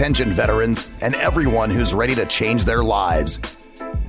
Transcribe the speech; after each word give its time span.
Veterans, 0.00 0.88
and 1.02 1.14
everyone 1.16 1.68
who's 1.68 1.92
ready 1.92 2.14
to 2.14 2.24
change 2.24 2.64
their 2.64 2.82
lives. 2.82 3.38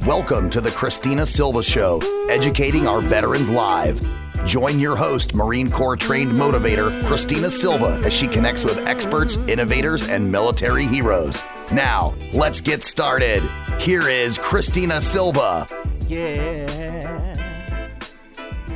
Welcome 0.06 0.50
to 0.52 0.62
the 0.62 0.72
Christina 0.72 1.26
Silva 1.26 1.62
Show, 1.62 2.00
educating 2.30 2.88
our 2.88 3.02
veterans 3.02 3.50
live. 3.50 4.02
Join 4.46 4.80
your 4.80 4.96
host, 4.96 5.36
Marine 5.36 5.70
Corps 5.70 5.98
trained 5.98 6.32
motivator, 6.32 7.04
Christina 7.04 7.52
Silva, 7.52 8.00
as 8.06 8.14
she 8.14 8.26
connects 8.26 8.64
with 8.64 8.78
experts, 8.88 9.36
innovators, 9.50 10.06
and 10.06 10.32
military 10.32 10.86
heroes. 10.86 11.42
Now, 11.74 12.16
let's 12.32 12.62
get 12.62 12.84
started. 12.84 13.44
Here 13.78 14.08
is 14.08 14.38
Christina 14.38 15.02
Silva. 15.02 15.68
Yeah. 16.08 16.81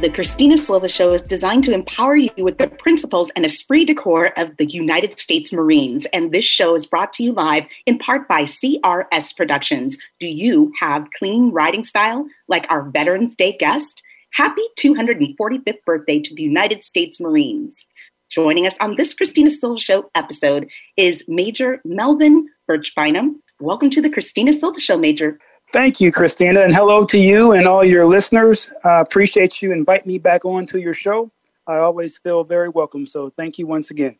The 0.01 0.11
Christina 0.11 0.57
Silva 0.57 0.89
Show 0.89 1.13
is 1.13 1.21
designed 1.21 1.63
to 1.63 1.73
empower 1.73 2.17
you 2.17 2.29
with 2.37 2.57
the 2.57 2.67
principles 2.67 3.31
and 3.33 3.45
esprit 3.45 3.85
de 3.85 3.95
corps 3.95 4.33
of 4.37 4.57
the 4.57 4.65
United 4.65 5.17
States 5.17 5.53
Marines. 5.53 6.05
And 6.07 6.33
this 6.33 6.43
show 6.43 6.75
is 6.75 6.85
brought 6.85 7.13
to 7.13 7.23
you 7.23 7.31
live 7.31 7.63
in 7.85 7.97
part 7.97 8.27
by 8.27 8.43
CRS 8.43 9.35
Productions. 9.35 9.97
Do 10.19 10.27
you 10.27 10.73
have 10.81 11.07
clean 11.17 11.51
writing 11.51 11.85
style 11.85 12.27
like 12.49 12.67
our 12.69 12.83
Veterans 12.83 13.37
Day 13.37 13.55
guest? 13.57 14.03
Happy 14.33 14.63
245th 14.77 15.83
birthday 15.85 16.19
to 16.19 16.35
the 16.35 16.43
United 16.43 16.83
States 16.83 17.21
Marines. 17.21 17.85
Joining 18.29 18.67
us 18.67 18.75
on 18.81 18.97
this 18.97 19.13
Christina 19.13 19.49
Silva 19.49 19.79
Show 19.79 20.11
episode 20.13 20.69
is 20.97 21.23
Major 21.29 21.79
Melvin 21.85 22.49
Burch 22.67 22.93
Bynum. 22.95 23.41
Welcome 23.61 23.89
to 23.91 24.01
the 24.01 24.09
Christina 24.09 24.51
Silva 24.51 24.81
Show, 24.81 24.97
Major. 24.97 25.39
Thank 25.71 25.99
you, 25.99 26.11
Christina, 26.11 26.61
and 26.61 26.73
hello 26.73 27.05
to 27.05 27.17
you 27.17 27.51
and 27.51 27.67
all 27.67 27.83
your 27.83 28.05
listeners. 28.05 28.71
I 28.83 28.99
uh, 28.99 29.01
appreciate 29.01 29.61
you 29.61 29.73
inviting 29.73 30.07
me 30.07 30.19
back 30.19 30.45
on 30.45 30.65
to 30.67 30.79
your 30.79 30.93
show. 30.93 31.31
I 31.67 31.77
always 31.77 32.17
feel 32.17 32.43
very 32.43 32.69
welcome, 32.69 33.05
so 33.05 33.31
thank 33.31 33.57
you 33.57 33.67
once 33.67 33.91
again. 33.91 34.15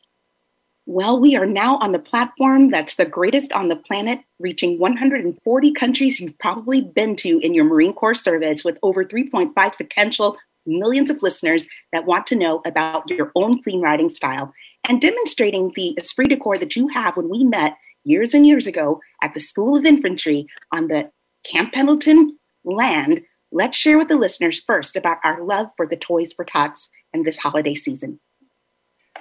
Well, 0.87 1.19
we 1.19 1.35
are 1.35 1.45
now 1.45 1.77
on 1.77 1.93
the 1.93 1.99
platform 1.99 2.69
that's 2.69 2.95
the 2.95 3.05
greatest 3.05 3.51
on 3.53 3.69
the 3.69 3.75
planet, 3.75 4.19
reaching 4.39 4.77
140 4.77 5.73
countries 5.73 6.19
you've 6.19 6.37
probably 6.37 6.81
been 6.81 7.15
to 7.17 7.39
in 7.39 7.53
your 7.53 7.65
Marine 7.65 7.93
Corps 7.93 8.15
service, 8.15 8.63
with 8.63 8.77
over 8.83 9.03
3.5 9.03 9.77
potential 9.77 10.37
millions 10.65 11.09
of 11.09 11.21
listeners 11.21 11.67
that 11.91 12.05
want 12.05 12.27
to 12.27 12.35
know 12.35 12.61
about 12.65 13.09
your 13.09 13.31
own 13.35 13.61
clean 13.63 13.81
writing 13.81 14.09
style 14.09 14.53
and 14.87 15.01
demonstrating 15.01 15.71
the 15.75 15.95
esprit 15.97 16.27
de 16.27 16.37
corps 16.37 16.57
that 16.57 16.75
you 16.75 16.87
have 16.87 17.15
when 17.15 17.29
we 17.29 17.43
met 17.43 17.77
years 18.03 18.33
and 18.33 18.45
years 18.45 18.67
ago 18.67 18.99
at 19.21 19.33
the 19.33 19.39
School 19.39 19.75
of 19.75 19.85
Infantry 19.85 20.47
on 20.71 20.87
the 20.87 21.09
Camp 21.45 21.73
Pendleton 21.73 22.37
land, 22.63 23.21
let's 23.51 23.77
share 23.77 23.97
with 23.97 24.07
the 24.07 24.17
listeners 24.17 24.61
first 24.65 24.95
about 24.95 25.17
our 25.23 25.43
love 25.43 25.67
for 25.77 25.87
the 25.87 25.95
Toys 25.95 26.33
for 26.33 26.43
Tots 26.43 26.89
and 27.13 27.25
this 27.25 27.37
holiday 27.37 27.75
season. 27.75 28.19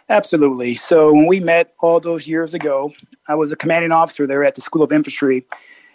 Absolutely. 0.08 0.74
So, 0.74 1.12
when 1.12 1.26
we 1.26 1.40
met 1.40 1.72
all 1.80 2.00
those 2.00 2.26
years 2.26 2.52
ago, 2.52 2.92
I 3.28 3.34
was 3.34 3.52
a 3.52 3.56
commanding 3.56 3.92
officer 3.92 4.26
there 4.26 4.44
at 4.44 4.54
the 4.54 4.60
School 4.60 4.82
of 4.82 4.92
Infantry, 4.92 5.46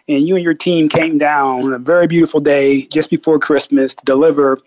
and 0.07 0.27
you 0.27 0.35
and 0.35 0.43
your 0.43 0.53
team 0.53 0.89
came 0.89 1.17
down 1.17 1.65
on 1.65 1.73
a 1.73 1.79
very 1.79 2.07
beautiful 2.07 2.39
day 2.39 2.87
just 2.87 3.09
before 3.09 3.37
Christmas 3.37 3.93
to 3.93 4.05
deliver 4.05 4.57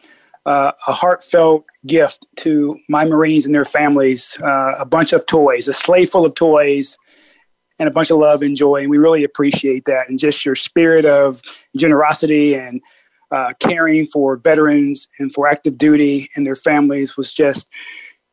uh, 0.46 0.72
a 0.86 0.92
heartfelt 0.92 1.64
gift 1.86 2.26
to 2.36 2.78
my 2.88 3.04
Marines 3.04 3.46
and 3.46 3.54
their 3.54 3.64
families 3.64 4.38
uh, 4.42 4.74
a 4.78 4.84
bunch 4.84 5.12
of 5.12 5.26
toys, 5.26 5.66
a 5.66 5.72
sleigh 5.72 6.06
full 6.06 6.24
of 6.24 6.34
toys 6.34 6.98
and 7.82 7.88
a 7.88 7.92
bunch 7.92 8.12
of 8.12 8.18
love 8.18 8.42
and 8.42 8.56
joy. 8.56 8.76
And 8.76 8.90
we 8.90 8.98
really 8.98 9.24
appreciate 9.24 9.86
that. 9.86 10.08
And 10.08 10.16
just 10.16 10.44
your 10.44 10.54
spirit 10.54 11.04
of 11.04 11.42
generosity 11.76 12.54
and 12.54 12.80
uh, 13.32 13.48
caring 13.58 14.06
for 14.06 14.36
veterans 14.36 15.08
and 15.18 15.34
for 15.34 15.48
active 15.48 15.76
duty 15.78 16.30
and 16.36 16.46
their 16.46 16.54
families 16.54 17.16
was 17.16 17.34
just 17.34 17.68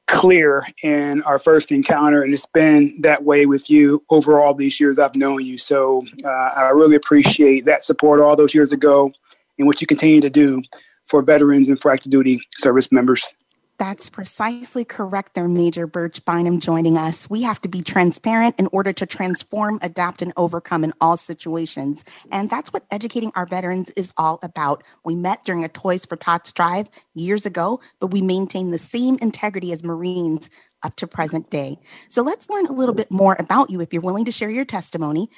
clear 0.06 0.64
in 0.84 1.24
our 1.24 1.40
first 1.40 1.72
encounter. 1.72 2.22
And 2.22 2.32
it's 2.32 2.46
been 2.46 2.96
that 3.02 3.24
way 3.24 3.48
with 3.48 3.72
you 3.72 4.04
over 4.12 4.40
all 4.40 4.54
these 4.54 4.80
years 4.80 5.00
I've 5.00 5.16
known 5.16 5.44
you. 5.44 5.58
So 5.58 6.06
uh, 6.24 6.28
I 6.28 6.70
really 6.70 6.96
appreciate 6.96 7.66
that 7.66 7.84
support 7.84 8.22
all 8.22 8.36
those 8.36 8.54
years 8.54 8.72
ago 8.72 9.12
and 9.58 9.66
what 9.66 9.82
you 9.82 9.88
continue 9.88 10.22
to 10.22 10.30
do 10.30 10.62
for 11.08 11.24
veterans 11.24 11.70
and 11.70 11.82
for 11.82 11.92
active 11.92 12.12
duty 12.12 12.40
service 12.60 12.92
members. 12.92 13.34
That's 13.80 14.10
precisely 14.10 14.84
correct 14.84 15.36
there, 15.36 15.48
Major 15.48 15.88
Burch 15.88 16.24
Bynum 16.26 16.60
joining 16.60 16.98
us. 16.98 17.30
We 17.30 17.44
have 17.44 17.62
to 17.62 17.70
be 17.70 17.82
transparent 17.82 18.60
in 18.60 18.68
order 18.74 18.92
to 18.92 19.06
transform, 19.06 19.80
adapt, 19.82 20.22
and 20.22 20.34
overcome 20.36 20.84
in 20.84 20.92
all 21.00 21.16
situations. 21.16 22.04
And 22.30 22.50
that's 22.50 22.74
what 22.74 22.84
educating 22.92 23.32
our 23.36 23.46
veterans 23.46 23.90
is 23.92 24.12
all 24.18 24.38
about. 24.44 24.84
We 25.06 25.16
met 25.16 25.46
during 25.46 25.64
a 25.64 25.70
Toys 25.70 26.06
for 26.06 26.18
Tots 26.18 26.52
drive 26.52 26.90
years 27.14 27.46
ago, 27.46 27.80
but 28.02 28.08
we 28.08 28.22
maintain 28.22 28.72
the 28.72 28.78
same 28.78 29.18
integrity 29.22 29.72
as 29.72 29.82
Marines 29.82 30.50
up 30.84 30.98
to 30.98 31.08
present 31.08 31.50
day. 31.50 31.80
So 32.10 32.22
let's 32.22 32.50
learn 32.50 32.66
a 32.66 32.74
little 32.74 32.96
bit 32.96 33.10
more 33.10 33.38
about 33.40 33.70
you 33.70 33.80
if 33.80 33.94
you're 33.94 34.02
willing 34.02 34.26
to 34.26 34.32
share 34.32 34.50
your 34.50 34.66
testimony. 34.66 35.30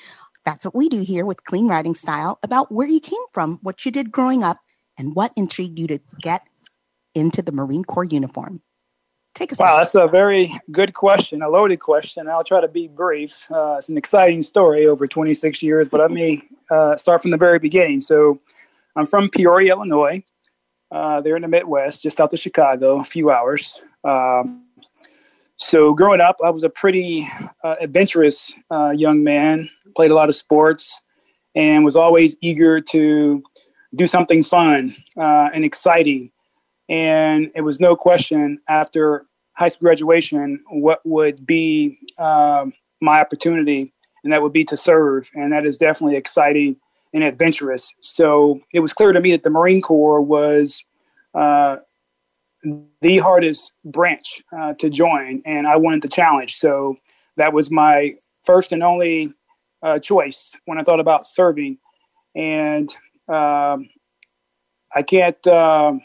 That's 0.46 0.66
what 0.66 0.74
we 0.74 0.90
do 0.90 1.02
here 1.02 1.28
with 1.28 1.44
Clean 1.44 1.68
Writing 1.68 1.94
Style 1.94 2.40
about 2.42 2.72
where 2.72 2.88
you 2.88 3.00
came 3.00 3.22
from, 3.34 3.60
what 3.62 3.86
you 3.86 3.92
did 3.92 4.12
growing 4.12 4.44
up, 4.44 4.58
and 4.98 5.16
what 5.16 5.32
intrigued 5.36 5.78
you 5.78 5.86
to 5.88 6.00
get 6.22 6.42
into 7.16 7.42
the 7.42 7.52
Marine 7.52 7.84
Corps 7.84 8.06
uniform? 8.06 8.62
Take 9.34 9.52
us. 9.54 9.60
Wow, 9.60 9.78
that's 9.78 9.96
a 9.96 10.08
very 10.08 10.52
good 10.72 10.94
question, 10.94 11.42
a 11.42 11.50
loaded 11.50 11.80
question. 11.80 12.28
I'll 12.28 12.44
try 12.44 12.60
to 12.60 12.68
be 12.68 12.88
brief. 12.88 13.50
Uh, 13.50 13.76
it's 13.78 13.88
an 13.88 13.98
exciting 13.98 14.42
story 14.42 14.88
over 14.88 15.08
26 15.08 15.64
years, 15.64 15.88
but 15.88 16.02
let 16.02 16.12
me 16.12 16.44
uh, 16.70 16.98
start 16.98 17.22
from 17.22 17.32
the 17.32 17.38
very 17.38 17.58
beginning. 17.58 18.02
So, 18.02 18.42
I'm 18.96 19.06
from 19.06 19.30
Peoria, 19.30 19.74
Illinois. 19.74 20.24
Uh, 20.92 21.22
they're 21.22 21.38
in 21.38 21.44
the 21.44 21.48
Midwest, 21.48 22.04
just 22.04 22.18
south 22.18 22.34
of 22.34 22.40
Chicago, 22.40 23.00
a 23.00 23.04
few 23.04 23.32
hours. 23.32 23.82
Um, 24.04 24.66
so, 25.56 25.94
growing 25.94 26.20
up, 26.20 26.36
I 26.44 26.50
was 26.50 26.64
a 26.64 26.70
pretty 26.70 27.28
uh, 27.64 27.76
adventurous 27.80 28.54
uh, 28.70 28.90
young 28.90 29.24
man. 29.24 29.70
Played 29.96 30.12
a 30.12 30.16
lot 30.16 30.28
of 30.28 30.36
sports, 30.36 31.02
and 31.56 31.86
was 31.86 31.96
always 31.96 32.36
eager 32.42 32.82
to 32.82 33.42
do 33.96 34.08
something 34.08 34.44
fun 34.44 34.96
uh, 35.18 35.50
and 35.54 35.64
exciting. 35.64 36.32
And 36.92 37.50
it 37.56 37.62
was 37.62 37.80
no 37.80 37.96
question 37.96 38.60
after 38.68 39.26
high 39.54 39.70
school 39.70 39.86
graduation 39.86 40.60
what 40.70 41.00
would 41.06 41.48
be 41.48 41.98
um, 42.18 42.74
my 43.00 43.22
opportunity, 43.22 43.94
and 44.24 44.34
that 44.34 44.42
would 44.42 44.52
be 44.52 44.66
to 44.66 44.76
serve. 44.76 45.32
And 45.34 45.54
that 45.54 45.66
is 45.66 45.78
definitely 45.78 46.18
exciting 46.18 46.76
and 47.14 47.24
adventurous. 47.24 47.94
So 48.02 48.60
it 48.74 48.82
was 48.82 48.92
clear 48.92 49.14
to 49.14 49.22
me 49.22 49.32
that 49.32 49.44
the 49.44 49.50
Marine 49.50 49.82
Corps 49.82 50.22
was 50.22 50.84
uh, 51.34 51.78
the 53.00 53.20
hardest 53.20 53.72
branch 53.86 54.44
uh, 54.56 54.74
to 54.74 54.90
join, 54.90 55.42
and 55.46 55.68
I 55.68 55.78
wanted 55.78 56.02
the 56.02 56.10
challenge. 56.10 56.58
So 56.58 56.98
that 57.38 57.54
was 57.54 57.72
my 57.72 58.16
first 58.44 58.74
and 58.74 58.84
only 58.84 59.34
uh, 59.82 60.00
choice 60.00 60.58
when 60.66 60.78
I 60.78 60.84
thought 60.84 61.00
about 61.00 61.26
serving. 61.26 61.78
And 62.36 62.90
um, 63.30 63.90
I 64.94 65.04
can't 65.08 65.48
um, 65.48 66.02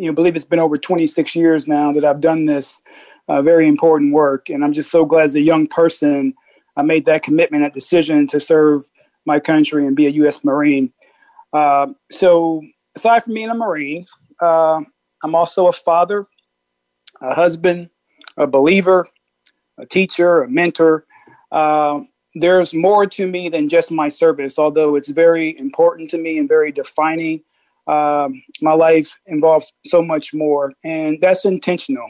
you 0.00 0.06
know, 0.06 0.14
believe 0.14 0.34
it's 0.34 0.46
been 0.46 0.58
over 0.58 0.78
26 0.78 1.36
years 1.36 1.68
now 1.68 1.92
that 1.92 2.04
I've 2.04 2.20
done 2.20 2.46
this 2.46 2.80
uh, 3.28 3.42
very 3.42 3.68
important 3.68 4.14
work. 4.14 4.48
And 4.48 4.64
I'm 4.64 4.72
just 4.72 4.90
so 4.90 5.04
glad 5.04 5.24
as 5.24 5.34
a 5.34 5.42
young 5.42 5.66
person, 5.66 6.32
I 6.76 6.82
made 6.82 7.04
that 7.04 7.22
commitment, 7.22 7.62
that 7.62 7.74
decision 7.74 8.26
to 8.28 8.40
serve 8.40 8.84
my 9.26 9.38
country 9.38 9.86
and 9.86 9.94
be 9.94 10.06
a 10.06 10.10
U.S. 10.10 10.42
Marine. 10.42 10.90
Uh, 11.52 11.88
so, 12.10 12.62
aside 12.96 13.24
from 13.24 13.34
being 13.34 13.50
a 13.50 13.54
Marine, 13.54 14.06
uh, 14.40 14.80
I'm 15.22 15.34
also 15.34 15.66
a 15.66 15.72
father, 15.72 16.26
a 17.20 17.34
husband, 17.34 17.90
a 18.38 18.46
believer, 18.46 19.06
a 19.76 19.84
teacher, 19.84 20.42
a 20.42 20.48
mentor. 20.48 21.04
Uh, 21.52 22.00
there's 22.34 22.72
more 22.72 23.04
to 23.04 23.26
me 23.26 23.50
than 23.50 23.68
just 23.68 23.90
my 23.90 24.08
service, 24.08 24.58
although 24.58 24.96
it's 24.96 25.10
very 25.10 25.58
important 25.58 26.08
to 26.10 26.18
me 26.18 26.38
and 26.38 26.48
very 26.48 26.72
defining 26.72 27.42
um, 27.90 28.42
my 28.60 28.72
life 28.72 29.20
involves 29.26 29.72
so 29.84 30.00
much 30.00 30.32
more, 30.32 30.72
and 30.84 31.20
that's 31.20 31.44
intentional. 31.44 32.08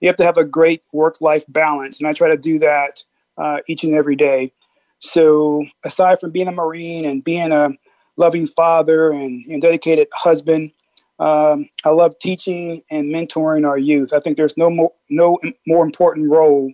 You 0.00 0.08
have 0.08 0.16
to 0.16 0.24
have 0.24 0.38
a 0.38 0.44
great 0.44 0.82
work 0.92 1.20
life 1.20 1.44
balance, 1.48 1.98
and 1.98 2.08
I 2.08 2.14
try 2.14 2.28
to 2.28 2.38
do 2.38 2.58
that 2.60 3.04
uh, 3.36 3.58
each 3.68 3.84
and 3.84 3.94
every 3.94 4.16
day. 4.16 4.52
So, 5.00 5.64
aside 5.84 6.20
from 6.20 6.30
being 6.30 6.48
a 6.48 6.52
Marine 6.52 7.04
and 7.04 7.22
being 7.22 7.52
a 7.52 7.70
loving 8.16 8.46
father 8.46 9.10
and, 9.10 9.44
and 9.46 9.60
dedicated 9.60 10.08
husband, 10.14 10.72
um, 11.18 11.68
I 11.84 11.90
love 11.90 12.18
teaching 12.18 12.82
and 12.90 13.14
mentoring 13.14 13.66
our 13.66 13.78
youth. 13.78 14.14
I 14.14 14.20
think 14.20 14.38
there's 14.38 14.56
no 14.56 14.70
more 14.70 14.92
no 15.10 15.38
more 15.66 15.84
important 15.84 16.30
role 16.30 16.72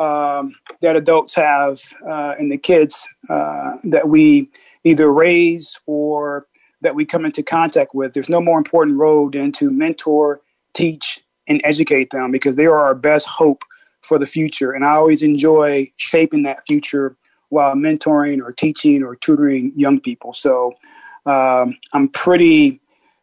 um, 0.00 0.52
that 0.80 0.96
adults 0.96 1.34
have 1.36 1.80
uh, 2.08 2.34
in 2.40 2.48
the 2.48 2.58
kids 2.58 3.06
uh, 3.30 3.74
that 3.84 4.08
we 4.08 4.50
either 4.82 5.12
raise 5.12 5.78
or 5.86 6.46
that 6.84 6.94
we 6.94 7.04
come 7.04 7.24
into 7.24 7.42
contact 7.42 7.94
with, 7.94 8.14
there's 8.14 8.28
no 8.28 8.40
more 8.40 8.58
important 8.58 8.96
role 8.96 9.28
than 9.28 9.50
to 9.52 9.70
mentor, 9.70 10.40
teach, 10.74 11.20
and 11.48 11.60
educate 11.64 12.10
them 12.10 12.30
because 12.30 12.56
they 12.56 12.66
are 12.66 12.78
our 12.78 12.94
best 12.94 13.26
hope 13.26 13.64
for 14.02 14.18
the 14.18 14.26
future. 14.26 14.72
And 14.72 14.84
I 14.84 14.92
always 14.92 15.22
enjoy 15.22 15.88
shaping 15.96 16.42
that 16.44 16.64
future 16.66 17.16
while 17.48 17.74
mentoring 17.74 18.40
or 18.42 18.52
teaching 18.52 19.02
or 19.02 19.16
tutoring 19.16 19.72
young 19.76 20.00
people. 20.00 20.32
So 20.32 20.74
um, 21.26 21.76
I'm 21.92 22.08
pretty, 22.08 22.80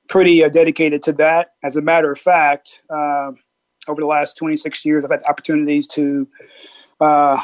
pretty 0.10 0.44
uh, 0.44 0.50
dedicated 0.50 1.04
to 1.04 1.14
that. 1.14 1.50
As 1.64 1.76
a 1.76 1.82
matter 1.82 2.12
of 2.12 2.20
fact, 2.20 2.82
uh, 2.90 3.32
over 3.88 4.02
the 4.02 4.08
last 4.08 4.38
26 4.38 4.86
years, 4.86 5.06
I've 5.06 5.12
had 5.12 5.24
opportunities 5.24 5.88
to 5.90 6.28
uh, 7.00 7.42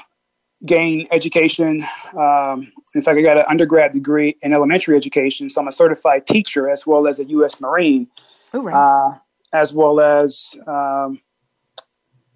gain 0.65 1.07
education. 1.11 1.83
Um, 2.17 2.71
in 2.95 3.01
fact, 3.01 3.17
I 3.17 3.21
got 3.21 3.39
an 3.39 3.45
undergrad 3.49 3.91
degree 3.91 4.35
in 4.41 4.53
elementary 4.53 4.97
education, 4.97 5.49
so 5.49 5.61
I'm 5.61 5.67
a 5.67 5.71
certified 5.71 6.25
teacher 6.25 6.69
as 6.69 6.87
well 6.87 7.07
as 7.07 7.19
a 7.19 7.25
U.S. 7.25 7.61
Marine, 7.61 8.07
Oh, 8.53 8.61
right. 8.61 8.73
uh, 8.73 9.17
as 9.53 9.73
well 9.73 9.99
as 9.99 10.55
um, 10.67 11.21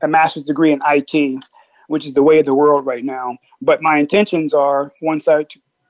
a 0.02 0.08
master's 0.08 0.44
degree 0.44 0.72
in 0.72 0.82
IT, 0.86 1.44
which 1.88 2.06
is 2.06 2.14
the 2.14 2.24
way 2.24 2.40
of 2.40 2.46
the 2.46 2.54
world 2.54 2.86
right 2.86 3.04
now. 3.04 3.38
But 3.62 3.82
my 3.82 3.98
intentions 3.98 4.54
are 4.54 4.92
once 5.02 5.28
I 5.28 5.46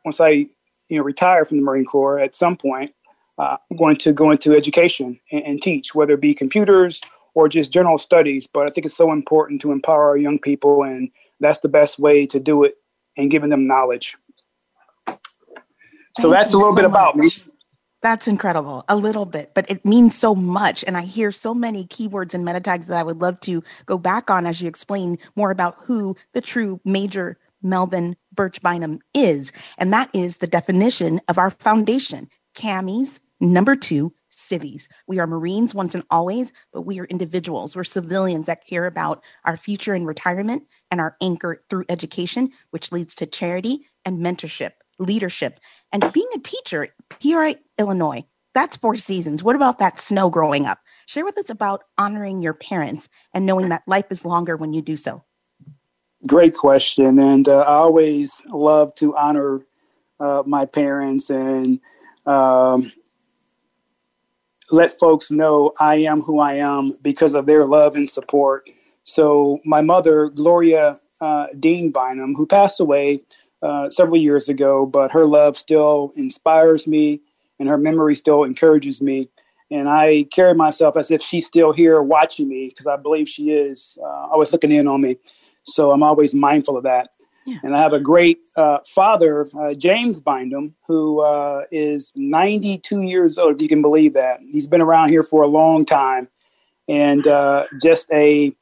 once 0.06 0.19
I 0.19 0.30
you 0.30 0.98
know 0.98 1.04
retire 1.04 1.45
from 1.45 1.57
the 1.57 1.63
Marine 1.63 1.86
Corps 1.86 2.19
at 2.19 2.36
some 2.36 2.56
point, 2.56 2.94
uh, 3.38 3.57
I'm 3.69 3.77
going 3.77 3.98
to 3.98 4.13
go 4.13 4.31
into 4.31 4.56
education 4.56 5.19
and, 5.31 5.44
and 5.44 5.62
teach, 5.62 5.94
whether 5.94 6.13
it 6.13 6.22
be 6.22 6.34
computers 6.34 7.01
or 7.34 7.48
just 7.48 7.72
general 7.72 7.98
studies. 7.98 8.48
But 8.48 8.68
I 8.68 8.69
think 8.72 8.86
it's 8.86 8.95
so 8.98 9.12
important 9.12 9.62
to 9.62 9.72
empower 9.72 10.10
our 10.10 10.18
young 10.18 10.39
people, 10.39 10.84
and 10.84 11.10
that's 11.42 11.60
the 11.60 11.70
best 11.70 12.00
way 12.00 12.26
to 12.28 12.40
do 12.40 12.64
it, 12.64 12.76
and 13.18 13.30
giving 13.30 13.50
them 13.50 13.64
knowledge. 13.64 14.16
So 16.18 16.24
Thank 16.24 16.34
that's 16.34 16.54
a 16.54 16.58
little 16.58 16.72
so 16.72 16.76
bit 16.78 16.86
about 16.86 17.18
me. 17.18 17.30
That's 18.02 18.28
incredible. 18.28 18.84
A 18.90 18.96
little 18.96 19.26
bit, 19.26 19.52
but 19.54 19.70
it 19.70 19.86
means 19.86 20.18
so 20.18 20.34
much. 20.34 20.84
And 20.86 20.98
I 20.98 21.02
hear 21.02 21.32
so 21.32 21.54
many 21.54 21.86
keywords 21.86 22.34
and 22.34 22.44
meta 22.44 22.60
tags 22.60 22.88
that 22.88 22.98
I 22.98 23.04
would 23.04 23.22
love 23.22 23.40
to 23.42 23.64
go 23.86 23.98
back 23.98 24.32
on 24.32 24.48
as 24.48 24.60
you 24.60 24.68
explain 24.68 25.20
more 25.36 25.52
about 25.52 25.76
who 25.84 26.16
the 26.34 26.42
true 26.42 26.80
Major 26.84 27.38
Melvin 27.62 28.16
Burch 28.34 28.60
Bynum 28.62 29.00
is. 29.14 29.52
And 29.78 29.94
that 29.94 30.10
is 30.14 30.38
the 30.38 30.48
definition 30.48 31.22
of 31.28 31.38
our 31.38 31.52
foundation, 31.52 32.28
Camies 32.56 33.20
number 33.40 33.76
two, 33.76 34.14
Civies. 34.51 34.89
We 35.07 35.18
are 35.19 35.27
Marines 35.27 35.74
once 35.74 35.95
and 35.95 36.03
always, 36.09 36.51
but 36.74 36.81
we 36.81 37.00
are 37.00 37.06
individuals. 37.06 37.74
We're 37.74 37.86
civilians 37.86 38.48
that 38.48 38.68
care 38.68 38.86
about 38.86 39.24
our 39.45 39.56
future 39.56 39.95
in 39.95 40.06
retirement 40.06 40.63
and 40.92 41.00
our 41.00 41.15
anchor 41.21 41.63
through 41.69 41.86
education, 41.88 42.51
which 42.71 42.92
leads 42.92 43.15
to 43.15 43.25
charity 43.25 43.88
and 44.03 44.19
mentorship, 44.19 44.71
leadership, 45.00 45.62
and 45.94 46.12
being 46.12 46.27
a 46.36 46.39
teacher, 46.39 46.89
Peoria, 47.21 47.56
Illinois, 47.80 48.25
that's 48.53 48.75
four 48.75 48.98
seasons. 48.98 49.42
What 49.42 49.56
about 49.56 49.80
that 49.80 50.01
snow 50.01 50.30
growing 50.30 50.65
up? 50.65 50.80
Share 51.06 51.24
with 51.24 51.38
us 51.38 51.50
about 51.50 51.83
honoring 51.98 52.42
your 52.42 52.53
parents 52.53 53.07
and 53.33 53.45
knowing 53.45 53.69
that 53.69 53.83
life 53.88 54.07
is 54.09 54.25
longer 54.25 54.57
when 54.57 54.74
you 54.74 54.81
do 54.81 54.98
so. 54.98 55.24
Great 56.27 56.56
question, 56.56 57.18
and 57.19 57.48
uh, 57.48 57.59
I 57.59 57.75
always 57.75 58.44
love 58.50 58.94
to 58.95 59.15
honor 59.15 59.62
uh, 60.19 60.44
my 60.45 60.65
parents 60.65 61.30
and 61.30 61.80
um, 62.25 62.92
let 64.72 65.00
folks 65.00 65.32
know 65.32 65.74
I 65.80 65.96
am 65.96 66.22
who 66.22 66.40
I 66.40 66.54
am 66.56 66.98
because 67.02 67.34
of 67.34 67.46
their 67.46 67.66
love 67.66 67.96
and 67.96 68.10
support. 68.10 68.70
So, 69.04 69.60
my 69.66 69.82
mother, 69.82 70.30
Gloria 70.30 71.00
uh, 71.22 71.48
Dean 71.60 71.92
Bynum, 71.92 72.36
who 72.36 72.46
passed 72.46 72.80
away 72.80 73.22
uh, 73.62 73.90
several 73.90 74.18
years 74.18 74.50
ago, 74.50 74.86
but 74.86 75.12
her 75.12 75.26
love 75.26 75.56
still 75.56 76.12
inspires 76.16 76.88
me 76.88 77.22
and 77.60 77.70
her 77.70 77.78
memory 77.78 78.16
still 78.16 78.44
encourages 78.44 79.02
me. 79.02 79.30
And 79.70 79.88
I 79.88 80.26
carry 80.34 80.54
myself 80.54 80.98
as 80.98 81.12
if 81.12 81.22
she's 81.22 81.46
still 81.46 81.72
here 81.72 82.02
watching 82.02 82.50
me 82.50 82.68
because 82.68 82.88
I 82.88 82.98
believe 82.98 83.30
she 83.30 83.52
is 83.52 83.98
uh, 84.02 84.28
always 84.32 84.52
looking 84.52 84.72
in 84.72 84.88
on 84.88 85.02
me. 85.02 85.18
So 85.64 85.92
I'm 85.92 86.04
always 86.04 86.34
mindful 86.34 86.76
of 86.76 86.84
that. 86.84 87.10
Yeah. 87.46 87.58
And 87.64 87.76
I 87.76 87.80
have 87.80 87.94
a 87.94 88.00
great 88.00 88.40
uh, 88.56 88.80
father, 88.86 89.48
uh, 89.58 89.74
James 89.74 90.22
Bynum, 90.22 90.76
who 90.86 91.22
uh, 91.22 91.64
is 91.72 92.12
92 92.16 93.02
years 93.02 93.38
old, 93.38 93.56
if 93.56 93.62
you 93.62 93.68
can 93.68 93.82
believe 93.82 94.14
that. 94.14 94.40
He's 94.50 94.68
been 94.68 94.82
around 94.82 95.10
here 95.10 95.24
for 95.24 95.42
a 95.42 95.48
long 95.48 95.86
time 95.86 96.28
and 96.88 97.26
uh, 97.26 97.66
just 97.82 98.12
a 98.12 98.54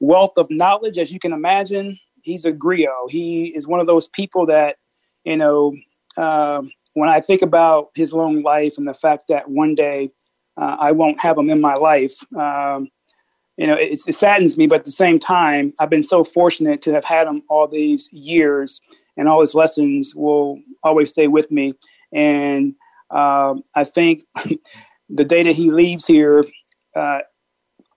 wealth 0.00 0.36
of 0.36 0.50
knowledge, 0.50 0.98
as 0.98 1.12
you 1.12 1.18
can 1.18 1.32
imagine. 1.32 1.98
He's 2.22 2.44
a 2.44 2.52
griot. 2.52 3.10
He 3.10 3.46
is 3.46 3.66
one 3.66 3.80
of 3.80 3.86
those 3.86 4.08
people 4.08 4.44
that, 4.46 4.76
you 5.24 5.36
know, 5.36 5.74
uh, 6.16 6.62
when 6.94 7.08
I 7.08 7.20
think 7.20 7.42
about 7.42 7.90
his 7.94 8.12
long 8.12 8.42
life 8.42 8.78
and 8.78 8.88
the 8.88 8.94
fact 8.94 9.28
that 9.28 9.48
one 9.48 9.74
day 9.74 10.10
uh, 10.56 10.76
I 10.80 10.92
won't 10.92 11.20
have 11.20 11.38
him 11.38 11.50
in 11.50 11.60
my 11.60 11.74
life, 11.74 12.16
um, 12.34 12.88
you 13.56 13.66
know, 13.66 13.74
it, 13.74 14.00
it, 14.06 14.14
saddens 14.14 14.56
me. 14.56 14.66
But 14.66 14.80
at 14.80 14.84
the 14.84 14.90
same 14.90 15.18
time, 15.18 15.72
I've 15.78 15.90
been 15.90 16.02
so 16.02 16.24
fortunate 16.24 16.82
to 16.82 16.92
have 16.92 17.04
had 17.04 17.26
him 17.26 17.42
all 17.48 17.66
these 17.66 18.12
years, 18.12 18.80
and 19.16 19.28
all 19.28 19.40
his 19.40 19.54
lessons 19.54 20.14
will 20.14 20.60
always 20.84 21.10
stay 21.10 21.26
with 21.26 21.50
me. 21.50 21.74
And 22.12 22.74
um, 23.10 23.62
I 23.74 23.84
think 23.84 24.22
the 25.08 25.24
day 25.24 25.42
that 25.42 25.56
he 25.56 25.70
leaves 25.70 26.06
here, 26.06 26.44
uh, 26.94 27.20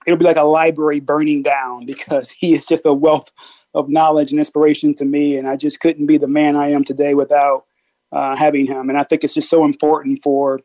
it'll 0.06 0.18
be 0.18 0.24
like 0.24 0.36
a 0.36 0.42
library 0.42 1.00
burning 1.00 1.42
down 1.42 1.86
because 1.86 2.30
he 2.30 2.52
is 2.52 2.66
just 2.66 2.86
a 2.86 2.92
wealth 2.92 3.30
of 3.74 3.88
knowledge 3.88 4.32
and 4.32 4.40
inspiration 4.40 4.94
to 4.94 5.04
me. 5.04 5.36
And 5.36 5.48
I 5.48 5.56
just 5.56 5.80
couldn't 5.80 6.06
be 6.06 6.18
the 6.18 6.26
man 6.26 6.56
I 6.56 6.70
am 6.70 6.84
today 6.84 7.14
without 7.14 7.64
uh, 8.12 8.36
having 8.36 8.66
him. 8.66 8.88
And 8.88 8.98
I 8.98 9.04
think 9.04 9.22
it's 9.22 9.34
just 9.34 9.48
so 9.48 9.64
important 9.64 10.20
for 10.22 10.60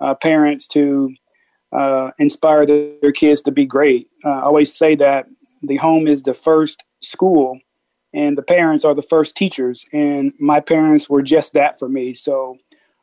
uh, 0.00 0.14
parents 0.14 0.66
to 0.68 1.14
uh, 1.72 2.10
inspire 2.18 2.64
their, 2.66 2.92
their, 3.02 3.12
kids 3.12 3.42
to 3.42 3.50
be 3.50 3.66
great. 3.66 4.08
Uh, 4.24 4.30
I 4.30 4.42
always 4.42 4.74
say 4.74 4.94
that 4.96 5.26
the 5.62 5.76
home 5.76 6.06
is 6.06 6.22
the 6.22 6.34
first 6.34 6.82
school 7.02 7.58
and 8.14 8.38
the 8.38 8.42
parents 8.42 8.84
are 8.84 8.94
the 8.94 9.02
first 9.02 9.36
teachers. 9.36 9.84
And 9.92 10.32
my 10.38 10.60
parents 10.60 11.08
were 11.08 11.22
just 11.22 11.52
that 11.54 11.78
for 11.78 11.88
me. 11.88 12.14
So, 12.14 12.56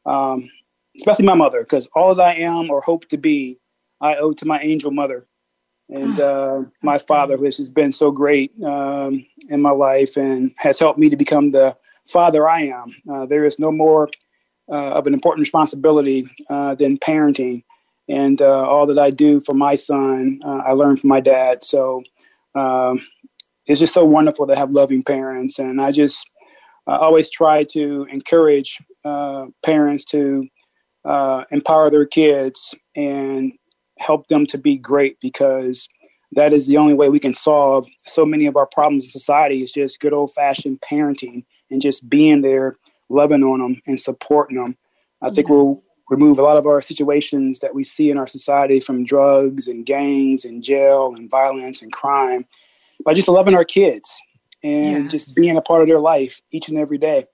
um, 0.06 0.50
especially 0.96 1.26
my 1.26 1.36
mother, 1.36 1.62
because 1.62 1.88
all 1.96 2.16
that 2.16 2.24
I 2.24 2.36
am 2.36 2.70
or 2.70 2.82
hope 2.82 3.08
to 3.10 3.18
be, 3.18 3.60
I 4.02 4.16
owe 4.16 4.34
to 4.34 4.46
my 4.46 4.60
angel 4.62 4.92
mother 4.92 5.28
and 5.90 6.20
uh, 6.20 6.62
my 6.82 6.98
father, 6.98 7.38
which 7.38 7.58
has 7.58 7.72
been 7.72 7.92
so 7.92 8.12
great 8.12 8.52
um, 8.64 9.26
in 9.50 9.62
my 9.62 9.72
life 9.72 10.18
and 10.18 10.52
has 10.58 10.80
helped 10.80 11.00
me 11.00 11.10
to 11.10 11.16
become 11.16 11.52
the 11.52 11.76
father 12.08 12.50
I 12.50 12.62
am. 12.62 12.96
Uh, 13.10 13.26
there 13.26 13.46
is 13.46 13.60
no 13.60 13.72
more 13.72 14.10
uh, 14.72 14.92
of 14.94 15.08
an 15.08 15.14
important 15.14 15.42
responsibility 15.42 16.26
uh, 16.50 16.76
than 16.76 16.98
parenting. 16.98 17.64
And 18.10 18.42
uh, 18.42 18.68
all 18.68 18.86
that 18.88 19.00
I 19.00 19.10
do 19.12 19.40
for 19.40 19.54
my 19.54 19.76
son, 19.76 20.40
uh, 20.46 20.62
I 20.66 20.72
learned 20.72 21.00
from 21.00 21.10
my 21.10 21.22
dad. 21.22 21.64
So 21.64 22.04
um, 22.54 23.00
it's 23.66 23.80
just 23.80 23.94
so 23.94 24.04
wonderful 24.04 24.46
to 24.48 24.56
have 24.56 24.72
loving 24.72 25.04
parents. 25.04 25.60
And 25.60 25.82
I 25.82 25.92
just 25.92 26.30
always 26.86 27.30
try 27.30 27.64
to 27.64 28.06
encourage 28.12 28.78
parents 29.64 30.04
to 30.06 30.48
empower 31.06 31.90
their 31.90 32.06
kids 32.06 32.76
and 32.96 33.54
help 34.00 34.28
them 34.28 34.46
to 34.48 34.58
be 34.58 34.76
great 34.76 35.18
because 35.22 35.88
that 36.36 36.54
is 36.54 36.68
the 36.68 36.78
only 36.78 36.94
way 36.94 37.10
we 37.10 37.20
can 37.20 37.34
solve 37.34 37.88
so 38.06 38.26
many 38.26 38.46
of 38.46 38.56
our 38.56 38.66
problems 38.66 39.06
in 39.06 39.10
society 39.10 39.62
is 39.62 39.72
just 39.72 40.00
good 40.00 40.14
old 40.14 40.34
fashioned 40.34 40.82
parenting 40.82 41.44
and 41.70 41.82
just 41.82 42.10
being 42.10 42.42
there, 42.42 42.78
loving 43.10 43.44
on 43.44 43.60
them 43.60 43.82
and 43.86 44.00
supporting 44.00 44.58
them. 44.58 44.76
I 45.22 45.30
think 45.30 45.48
yeah. 45.48 45.56
we'll 45.56 45.84
remove 46.10 46.38
a 46.38 46.44
lot 46.44 46.58
of 46.58 46.66
our 46.66 46.82
situations 46.82 47.60
that 47.60 47.74
we 47.74 47.84
see 47.84 48.10
in 48.10 48.18
our 48.18 48.28
society 48.28 48.80
from 48.80 49.06
drugs 49.06 49.68
and 49.68 49.86
gangs 49.86 50.46
and 50.46 50.64
jail 50.64 51.14
and 51.16 51.30
violence 51.30 51.82
and 51.82 51.92
crime 51.92 52.46
by 53.06 53.14
just 53.14 53.28
loving 53.28 53.56
our 53.56 53.66
kids 53.66 54.12
and 54.64 55.04
yes. 55.04 55.12
just 55.12 55.36
being 55.36 55.58
a 55.58 55.62
part 55.62 55.82
of 55.82 55.88
their 55.88 56.00
life 56.00 56.42
each 56.52 56.70
and 56.70 56.78
every 56.78 56.98
day. 56.98 57.26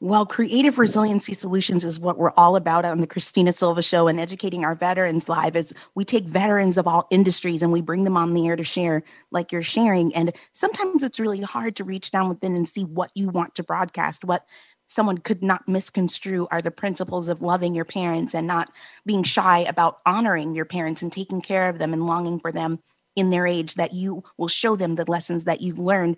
Well, 0.00 0.26
creative 0.26 0.78
resiliency 0.78 1.34
solutions 1.34 1.82
is 1.82 1.98
what 1.98 2.18
we're 2.18 2.30
all 2.36 2.54
about 2.54 2.84
on 2.84 3.00
the 3.00 3.06
Christina 3.06 3.52
Silva 3.52 3.82
Show 3.82 4.06
and 4.06 4.20
educating 4.20 4.64
our 4.64 4.76
veterans 4.76 5.28
live 5.28 5.56
as 5.56 5.74
we 5.96 6.04
take 6.04 6.24
veterans 6.24 6.78
of 6.78 6.86
all 6.86 7.08
industries 7.10 7.62
and 7.62 7.72
we 7.72 7.80
bring 7.80 8.04
them 8.04 8.16
on 8.16 8.32
the 8.32 8.46
air 8.46 8.54
to 8.54 8.62
share 8.62 9.02
like 9.32 9.50
you're 9.50 9.60
sharing. 9.60 10.14
And 10.14 10.32
sometimes 10.52 11.02
it's 11.02 11.18
really 11.18 11.40
hard 11.40 11.74
to 11.76 11.84
reach 11.84 12.12
down 12.12 12.28
within 12.28 12.54
and 12.54 12.68
see 12.68 12.84
what 12.84 13.10
you 13.16 13.28
want 13.28 13.56
to 13.56 13.64
broadcast, 13.64 14.24
what 14.24 14.46
someone 14.88 15.18
could 15.18 15.42
not 15.42 15.68
misconstrue 15.68 16.48
are 16.50 16.60
the 16.60 16.70
principles 16.70 17.28
of 17.28 17.42
loving 17.42 17.74
your 17.74 17.84
parents 17.84 18.34
and 18.34 18.46
not 18.46 18.72
being 19.06 19.22
shy 19.22 19.60
about 19.60 19.98
honoring 20.04 20.54
your 20.54 20.64
parents 20.64 21.02
and 21.02 21.12
taking 21.12 21.40
care 21.40 21.68
of 21.68 21.78
them 21.78 21.92
and 21.92 22.06
longing 22.06 22.40
for 22.40 22.50
them 22.50 22.80
in 23.14 23.30
their 23.30 23.46
age 23.46 23.74
that 23.74 23.94
you 23.94 24.22
will 24.36 24.48
show 24.48 24.76
them 24.76 24.94
the 24.94 25.10
lessons 25.10 25.44
that 25.44 25.60
you've 25.60 25.78
learned 25.78 26.16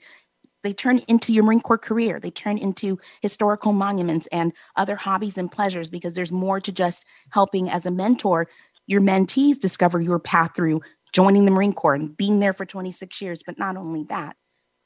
they 0.63 0.73
turn 0.73 0.99
into 1.09 1.33
your 1.33 1.45
Marine 1.45 1.61
Corps 1.61 1.79
career. 1.79 2.21
They 2.21 2.31
turn 2.31 2.59
into 2.59 2.99
historical 3.23 3.73
monuments 3.73 4.29
and 4.31 4.53
other 4.77 4.97
hobbies 4.97 5.39
and 5.39 5.51
pleasures 5.51 5.89
because 5.89 6.15
there's 6.15 6.33
more 6.33 6.61
to 6.61 6.73
just 6.73 7.05
helping 7.31 7.71
as 7.71 7.87
a 7.87 7.91
mentor 7.91 8.49
your 8.87 9.01
mentees 9.01 9.59
discover 9.59 10.01
your 10.01 10.19
path 10.19 10.51
through 10.55 10.81
joining 11.13 11.45
the 11.45 11.51
Marine 11.51 11.73
Corps 11.73 11.95
and 11.95 12.17
being 12.17 12.41
there 12.41 12.53
for 12.53 12.67
26 12.67 13.21
years. 13.21 13.43
But 13.45 13.59
not 13.59 13.77
only 13.77 14.05
that, 14.05 14.37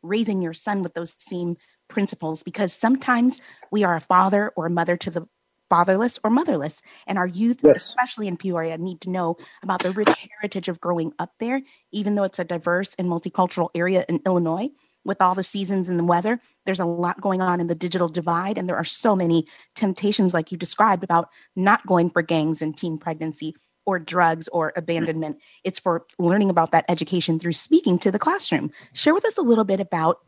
raising 0.04 0.42
your 0.42 0.52
son 0.52 0.82
with 0.82 0.94
those 0.94 1.16
same 1.18 1.56
principles 1.88 2.42
because 2.42 2.72
sometimes 2.72 3.40
we 3.70 3.84
are 3.84 3.96
a 3.96 4.00
father 4.00 4.52
or 4.56 4.66
a 4.66 4.70
mother 4.70 4.96
to 4.96 5.10
the 5.10 5.26
fatherless 5.70 6.20
or 6.22 6.30
motherless. 6.30 6.82
And 7.06 7.18
our 7.18 7.26
youth, 7.26 7.58
yes. 7.62 7.76
especially 7.76 8.28
in 8.28 8.36
Peoria, 8.36 8.78
need 8.78 9.00
to 9.02 9.10
know 9.10 9.36
about 9.62 9.82
the 9.82 9.90
rich 9.90 10.08
heritage 10.40 10.68
of 10.68 10.80
growing 10.80 11.12
up 11.18 11.32
there, 11.40 11.62
even 11.92 12.14
though 12.14 12.24
it's 12.24 12.38
a 12.38 12.44
diverse 12.44 12.94
and 12.94 13.08
multicultural 13.08 13.70
area 13.74 14.04
in 14.08 14.20
Illinois 14.26 14.68
with 15.04 15.20
all 15.20 15.34
the 15.34 15.42
seasons 15.42 15.88
and 15.88 15.98
the 15.98 16.04
weather. 16.04 16.40
There's 16.64 16.80
a 16.80 16.84
lot 16.84 17.20
going 17.20 17.42
on 17.42 17.60
in 17.60 17.66
the 17.66 17.74
digital 17.74 18.08
divide, 18.08 18.56
and 18.56 18.68
there 18.68 18.76
are 18.76 18.84
so 18.84 19.14
many 19.14 19.46
temptations, 19.74 20.32
like 20.32 20.50
you 20.50 20.58
described, 20.58 21.04
about 21.04 21.28
not 21.56 21.86
going 21.86 22.10
for 22.10 22.22
gangs 22.22 22.62
and 22.62 22.76
teen 22.76 22.96
pregnancy 22.98 23.54
or 23.86 23.98
drugs 23.98 24.48
or 24.48 24.72
abandonment. 24.76 25.38
It's 25.64 25.78
for 25.78 26.06
learning 26.18 26.50
about 26.50 26.72
that 26.72 26.84
education 26.88 27.38
through 27.38 27.52
speaking 27.52 27.98
to 28.00 28.10
the 28.10 28.18
classroom. 28.18 28.70
Share 28.94 29.14
with 29.14 29.24
us 29.24 29.38
a 29.38 29.42
little 29.42 29.64
bit 29.64 29.80
about 29.80 30.18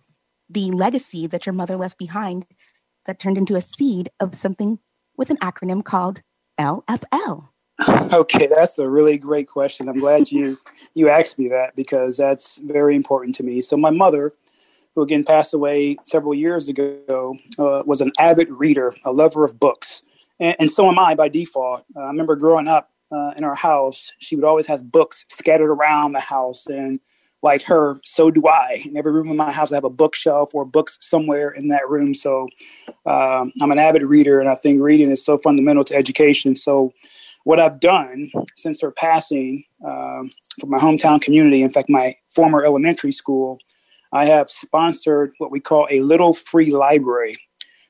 the 0.48 0.70
legacy 0.70 1.26
that 1.26 1.46
your 1.46 1.52
mother 1.52 1.76
left 1.76 1.98
behind 1.98 2.46
that 3.06 3.18
turned 3.18 3.38
into 3.38 3.56
a 3.56 3.60
seed 3.60 4.10
of 4.20 4.34
something 4.34 4.78
with 5.16 5.30
an 5.30 5.38
acronym 5.38 5.84
called 5.84 6.22
LFL? 6.58 7.48
Okay, 8.12 8.46
that's 8.46 8.78
a 8.78 8.88
really 8.88 9.18
great 9.18 9.48
question. 9.48 9.88
I'm 9.88 9.98
glad 9.98 10.32
you 10.32 10.56
you 10.94 11.10
asked 11.10 11.38
me 11.38 11.48
that 11.48 11.76
because 11.76 12.16
that's 12.16 12.58
very 12.64 12.96
important 12.96 13.34
to 13.34 13.42
me. 13.42 13.60
So 13.60 13.76
my 13.76 13.90
mother, 13.90 14.32
who 14.94 15.02
again 15.02 15.24
passed 15.24 15.52
away 15.52 15.98
several 16.02 16.34
years 16.34 16.70
ago, 16.70 17.36
uh, 17.58 17.82
was 17.84 18.00
an 18.00 18.12
avid 18.18 18.48
reader, 18.48 18.94
a 19.04 19.12
lover 19.12 19.44
of 19.44 19.60
books, 19.60 20.02
and, 20.40 20.56
and 20.58 20.70
so 20.70 20.88
am 20.88 20.98
I 20.98 21.14
by 21.14 21.28
default. 21.28 21.84
Uh, 21.94 22.00
I 22.00 22.06
remember 22.06 22.34
growing 22.34 22.66
up 22.66 22.90
uh, 23.12 23.32
in 23.36 23.44
our 23.44 23.54
house, 23.54 24.12
she 24.18 24.36
would 24.36 24.44
always 24.44 24.66
have 24.66 24.90
books 24.90 25.24
scattered 25.28 25.70
around 25.70 26.12
the 26.12 26.20
house, 26.20 26.66
and 26.66 27.00
like 27.42 27.62
her, 27.62 28.00
so 28.02 28.30
do 28.30 28.46
I. 28.48 28.82
In 28.84 28.96
every 28.96 29.12
room 29.12 29.28
in 29.28 29.36
my 29.36 29.52
house, 29.52 29.70
I 29.70 29.76
have 29.76 29.84
a 29.84 29.90
bookshelf 29.90 30.54
or 30.54 30.64
books 30.64 30.98
somewhere 31.00 31.50
in 31.50 31.68
that 31.68 31.88
room. 31.88 32.14
So 32.14 32.48
um, 33.04 33.52
I'm 33.60 33.70
an 33.70 33.78
avid 33.78 34.02
reader, 34.02 34.40
and 34.40 34.48
I 34.48 34.54
think 34.54 34.80
reading 34.80 35.10
is 35.10 35.24
so 35.24 35.38
fundamental 35.38 35.84
to 35.84 35.94
education. 35.94 36.56
So 36.56 36.92
what 37.44 37.60
I've 37.60 37.78
done 37.78 38.30
since 38.56 38.80
her 38.80 38.90
passing 38.90 39.64
um, 39.84 40.32
for 40.60 40.66
my 40.66 40.78
hometown 40.78 41.20
community, 41.20 41.62
in 41.62 41.70
fact, 41.70 41.88
my 41.88 42.16
former 42.30 42.64
elementary 42.64 43.12
school, 43.12 43.58
I 44.12 44.24
have 44.24 44.50
sponsored 44.50 45.32
what 45.38 45.50
we 45.50 45.60
call 45.60 45.86
a 45.90 46.00
little 46.00 46.32
free 46.32 46.72
library, 46.72 47.34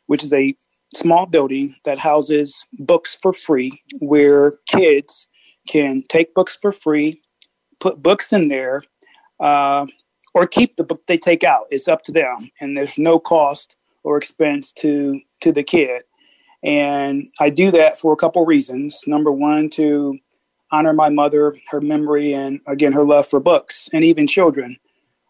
which 0.07 0.23
is 0.23 0.33
a 0.33 0.55
small 0.95 1.27
building 1.27 1.75
that 1.85 1.99
houses 1.99 2.67
books 2.79 3.17
for 3.21 3.33
free, 3.33 3.83
where 3.99 4.53
kids 4.67 5.29
can 5.69 6.03
take 6.09 6.35
books 6.35 6.57
for 6.61 6.73
free, 6.73 7.21
put 7.81 8.03
books 8.03 8.33
in 8.33 8.49
there, 8.49 8.83
uh, 9.41 9.87
or 10.35 10.47
keep 10.47 10.77
the 10.77 10.85
book 10.85 11.07
they 11.07 11.19
take 11.19 11.45
out. 11.45 11.67
It's 11.71 11.89
up 11.89 12.03
to 12.05 12.13
them, 12.13 12.51
and 12.61 12.77
there's 12.77 12.99
no 12.99 13.19
cost 13.19 13.77
or 14.05 14.17
expense 14.17 14.73
to 14.73 15.21
to 15.41 15.53
the 15.53 15.63
kid. 15.63 16.03
And 16.63 17.27
I 17.41 17.51
do 17.51 17.71
that 17.73 17.99
for 17.99 18.13
a 18.13 18.17
couple 18.17 18.45
reasons. 18.45 19.01
Number 19.07 19.31
one, 19.31 19.71
to 19.71 20.19
honor 20.73 20.93
my 20.93 21.09
mother, 21.09 21.55
her 21.71 21.81
memory, 21.81 22.33
and 22.33 22.61
again, 22.67 22.93
her 22.93 23.05
love 23.05 23.27
for 23.27 23.41
books 23.41 23.89
and 23.93 24.05
even 24.05 24.27
children. 24.27 24.77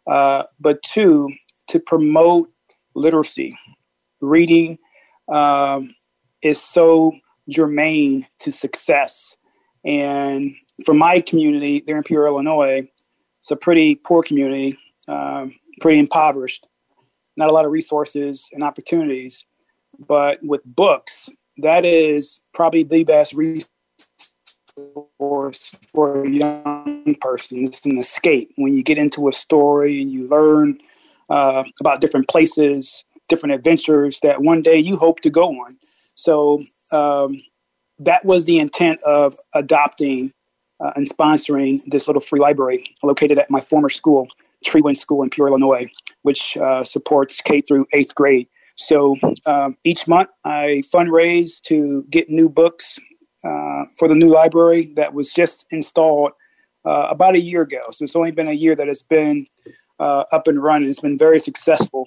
Uh, 0.07 0.45
but 0.61 0.83
two, 0.83 1.29
to 1.69 1.81
promote 1.81 2.51
literacy. 2.95 3.57
Reading 4.21 4.79
um, 5.29 5.91
is 6.43 6.61
so 6.61 7.13
germane 7.49 8.27
to 8.41 8.53
success. 8.53 9.37
And 9.85 10.53
for 10.85 10.95
my 10.95 11.21
community 11.21 11.83
there 11.87 11.97
in 11.97 12.03
Peoria, 12.03 12.33
Illinois, 12.33 12.89
it's 13.41 13.51
a 13.51 13.57
pretty 13.57 13.95
poor 13.95 14.23
community, 14.23 14.77
um, 15.09 15.55
pretty 15.81 16.01
impoverished, 16.01 16.67
not 17.37 17.51
a 17.51 17.55
lot 17.55 17.65
of 17.65 17.71
resources 17.71 18.49
and 18.53 18.65
opportunities. 18.65 19.45
But 19.99 20.41
with 20.43 20.63
books, 20.65 21.29
that 21.59 21.85
is 21.85 22.41
probably 22.53 22.83
the 22.83 23.05
best 23.05 23.33
resource 23.33 23.69
for 25.93 26.25
a 26.25 26.29
young 26.29 27.17
person. 27.21 27.65
It's 27.65 27.85
an 27.87 27.99
escape 27.99 28.53
when 28.57 28.75
you 28.75 28.83
get 28.83 28.99
into 28.99 29.29
a 29.29 29.33
story 29.33 30.03
and 30.03 30.11
you 30.11 30.27
learn 30.29 30.79
uh, 31.31 31.65
about 31.81 32.01
different 32.01 32.29
places, 32.29 33.05
different 33.29 33.55
adventures 33.55 34.21
that 34.21 34.43
one 34.43 34.63
day 34.63 34.79
you 34.79 34.97
hope 34.97 35.21
to 35.21 35.31
go 35.31 35.49
on. 35.49 35.77
So 36.15 36.63
um, 36.93 37.41
that 37.99 38.25
was 38.25 38.47
the 38.47 38.59
intent 38.59 39.01
of 39.03 39.37
adopting 39.55 40.33
uh, 40.81 40.93
and 40.97 41.09
sponsoring 41.09 41.81
this 41.87 42.07
little 42.07 42.21
free 42.21 42.41
library 42.41 42.85
located 43.03 43.39
at 43.39 43.51
my 43.51 43.61
former 43.61 43.89
school, 43.89 44.29
Trewyn 44.65 44.97
School 44.97 45.23
in 45.23 45.31
Peoria, 45.31 45.53
Illinois, 45.53 45.87
which 46.23 46.57
uh, 46.57 46.85
supports 46.85 47.41
K 47.41 47.61
through 47.61 47.87
eighth 47.93 48.15
grade. 48.15 48.49
So 48.77 49.17
um, 49.47 49.77
each 49.85 50.07
month 50.07 50.29
I 50.45 50.83
fundraise 50.95 51.63
to 51.63 52.05
get 52.11 52.29
new 52.29 52.49
books 52.49 52.99
uh, 53.43 53.85
for 53.99 54.07
the 54.09 54.15
new 54.15 54.29
library 54.29 54.93
that 54.97 55.15
was 55.15 55.33
just 55.33 55.67
installed 55.71 56.33
uh, 56.85 57.07
about 57.11 57.35
a 57.35 57.41
year 57.41 57.63
ago. 57.63 57.81
So 57.91 58.05
it's 58.05 58.17
only 58.17 58.33
been 58.33 58.49
a 58.49 58.53
year 58.53 58.77
that 58.77 58.89
it's 58.89 59.03
been 59.03 59.47
uh, 59.99 60.25
up 60.31 60.47
and 60.47 60.63
running. 60.63 60.89
It's 60.91 61.01
been 61.01 61.19
very 61.19 61.39
successful. 61.39 62.07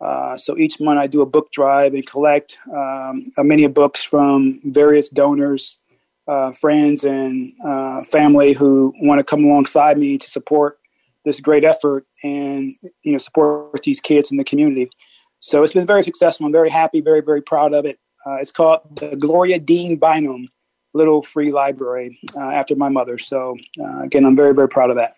Uh, 0.00 0.36
so 0.36 0.56
each 0.56 0.80
month 0.80 0.98
I 0.98 1.06
do 1.06 1.20
a 1.20 1.26
book 1.26 1.50
drive 1.52 1.94
and 1.94 2.06
collect 2.06 2.56
um, 2.74 3.30
many 3.38 3.66
books 3.66 4.02
from 4.02 4.58
various 4.64 5.08
donors, 5.10 5.78
uh, 6.26 6.52
friends, 6.52 7.04
and 7.04 7.50
uh, 7.64 8.00
family 8.02 8.52
who 8.52 8.94
want 9.02 9.18
to 9.18 9.24
come 9.24 9.44
alongside 9.44 9.98
me 9.98 10.16
to 10.16 10.28
support 10.28 10.78
this 11.24 11.38
great 11.38 11.64
effort 11.64 12.06
and 12.22 12.74
you 13.02 13.12
know 13.12 13.18
support 13.18 13.82
these 13.82 14.00
kids 14.00 14.30
in 14.30 14.38
the 14.38 14.44
community. 14.44 14.90
So 15.40 15.62
it's 15.62 15.72
been 15.72 15.86
very 15.86 16.02
successful. 16.02 16.46
I'm 16.46 16.52
very 16.52 16.70
happy, 16.70 17.00
very, 17.00 17.20
very 17.20 17.42
proud 17.42 17.72
of 17.72 17.86
it. 17.86 17.98
Uh, 18.26 18.34
it's 18.34 18.50
called 18.50 18.80
the 18.96 19.16
Gloria 19.16 19.58
Dean 19.58 19.96
Bynum 19.96 20.46
Little 20.92 21.22
Free 21.22 21.50
Library 21.50 22.18
uh, 22.36 22.50
after 22.50 22.76
my 22.76 22.88
mother. 22.88 23.16
So 23.16 23.56
uh, 23.80 24.02
again, 24.02 24.26
I'm 24.26 24.36
very, 24.36 24.54
very 24.54 24.68
proud 24.68 24.90
of 24.90 24.96
that. 24.96 25.14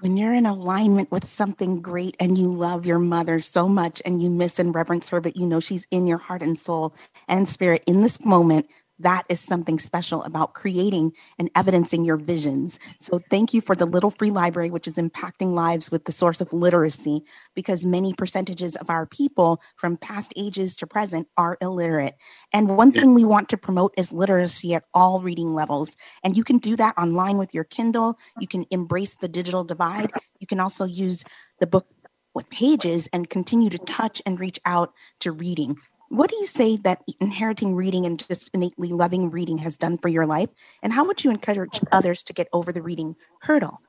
When 0.00 0.16
you're 0.16 0.34
in 0.34 0.46
alignment 0.46 1.10
with 1.10 1.26
something 1.26 1.80
great 1.80 2.16
and 2.20 2.38
you 2.38 2.52
love 2.52 2.86
your 2.86 2.98
mother 2.98 3.40
so 3.40 3.68
much 3.68 4.02
and 4.04 4.22
you 4.22 4.30
miss 4.30 4.58
and 4.58 4.74
reverence 4.74 5.08
her, 5.08 5.20
but 5.20 5.36
you 5.36 5.46
know 5.46 5.60
she's 5.60 5.86
in 5.90 6.06
your 6.06 6.18
heart 6.18 6.42
and 6.42 6.60
soul 6.60 6.94
and 7.28 7.48
spirit 7.48 7.82
in 7.86 8.02
this 8.02 8.24
moment, 8.24 8.68
that 8.98 9.24
is 9.28 9.40
something 9.40 9.78
special 9.78 10.22
about 10.22 10.54
creating 10.54 11.12
and 11.38 11.50
evidencing 11.56 12.04
your 12.04 12.16
visions. 12.16 12.78
So, 13.00 13.20
thank 13.30 13.52
you 13.52 13.60
for 13.60 13.74
the 13.74 13.86
Little 13.86 14.10
Free 14.10 14.30
Library, 14.30 14.70
which 14.70 14.86
is 14.86 14.94
impacting 14.94 15.52
lives 15.52 15.90
with 15.90 16.04
the 16.04 16.12
source 16.12 16.40
of 16.40 16.52
literacy, 16.52 17.22
because 17.54 17.84
many 17.84 18.12
percentages 18.14 18.76
of 18.76 18.90
our 18.90 19.06
people 19.06 19.60
from 19.76 19.96
past 19.96 20.32
ages 20.36 20.76
to 20.76 20.86
present 20.86 21.28
are 21.36 21.58
illiterate. 21.60 22.14
And 22.52 22.76
one 22.76 22.92
thing 22.92 23.14
we 23.14 23.24
want 23.24 23.48
to 23.48 23.56
promote 23.56 23.94
is 23.96 24.12
literacy 24.12 24.74
at 24.74 24.84
all 24.94 25.20
reading 25.20 25.54
levels. 25.54 25.96
And 26.22 26.36
you 26.36 26.44
can 26.44 26.58
do 26.58 26.76
that 26.76 26.96
online 26.96 27.38
with 27.38 27.52
your 27.52 27.64
Kindle. 27.64 28.16
You 28.40 28.46
can 28.46 28.64
embrace 28.70 29.16
the 29.16 29.28
digital 29.28 29.64
divide. 29.64 30.10
You 30.38 30.46
can 30.46 30.60
also 30.60 30.84
use 30.84 31.24
the 31.60 31.66
book 31.66 31.86
with 32.34 32.50
pages 32.50 33.08
and 33.12 33.30
continue 33.30 33.70
to 33.70 33.78
touch 33.78 34.20
and 34.26 34.38
reach 34.38 34.58
out 34.64 34.92
to 35.20 35.32
reading 35.32 35.76
what 36.08 36.30
do 36.30 36.36
you 36.36 36.46
say 36.46 36.76
that 36.78 37.02
inheriting 37.20 37.74
reading 37.74 38.06
and 38.06 38.22
just 38.28 38.50
innately 38.54 38.88
loving 38.88 39.30
reading 39.30 39.58
has 39.58 39.76
done 39.76 39.98
for 39.98 40.08
your 40.08 40.26
life? 40.26 40.50
And 40.82 40.92
how 40.92 41.04
would 41.06 41.24
you 41.24 41.30
encourage 41.30 41.80
others 41.92 42.22
to 42.24 42.32
get 42.32 42.48
over 42.52 42.72
the 42.72 42.82
reading 42.82 43.16
hurdle? 43.40 43.80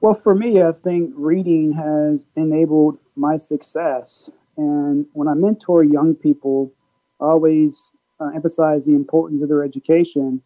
Well, 0.00 0.14
for 0.14 0.34
me, 0.34 0.62
I 0.62 0.72
think 0.72 1.12
reading 1.16 1.72
has 1.72 2.20
enabled 2.36 2.98
my 3.16 3.36
success. 3.36 4.30
And 4.56 5.06
when 5.12 5.28
I 5.28 5.34
mentor 5.34 5.82
young 5.82 6.14
people, 6.14 6.72
I 7.20 7.26
always 7.26 7.90
uh, 8.20 8.30
emphasize 8.34 8.84
the 8.84 8.94
importance 8.94 9.42
of 9.42 9.48
their 9.48 9.64
education 9.64 10.42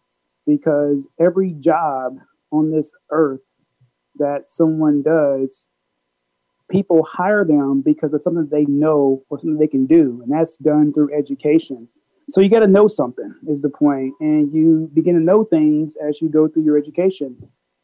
because 0.46 1.06
every 1.18 1.52
job 1.52 2.18
on 2.50 2.70
this 2.70 2.90
earth 3.10 3.40
that 4.16 4.50
someone 4.50 5.02
does 5.02 5.66
people 6.70 7.06
hire 7.10 7.44
them 7.44 7.82
because 7.82 8.12
it's 8.14 8.24
something 8.24 8.48
they 8.50 8.64
know 8.64 9.22
or 9.30 9.38
something 9.38 9.58
they 9.58 9.66
can 9.66 9.86
do, 9.86 10.20
and 10.22 10.32
that's 10.32 10.56
done 10.56 10.92
through 10.92 11.16
education. 11.16 11.88
So 12.30 12.40
you 12.40 12.48
got 12.48 12.60
to 12.60 12.66
know 12.66 12.88
something 12.88 13.34
is 13.48 13.62
the 13.62 13.68
point, 13.68 14.14
and 14.20 14.52
you 14.52 14.90
begin 14.94 15.14
to 15.14 15.20
know 15.20 15.44
things 15.44 15.96
as 15.96 16.20
you 16.22 16.28
go 16.28 16.48
through 16.48 16.64
your 16.64 16.78
education. 16.78 17.36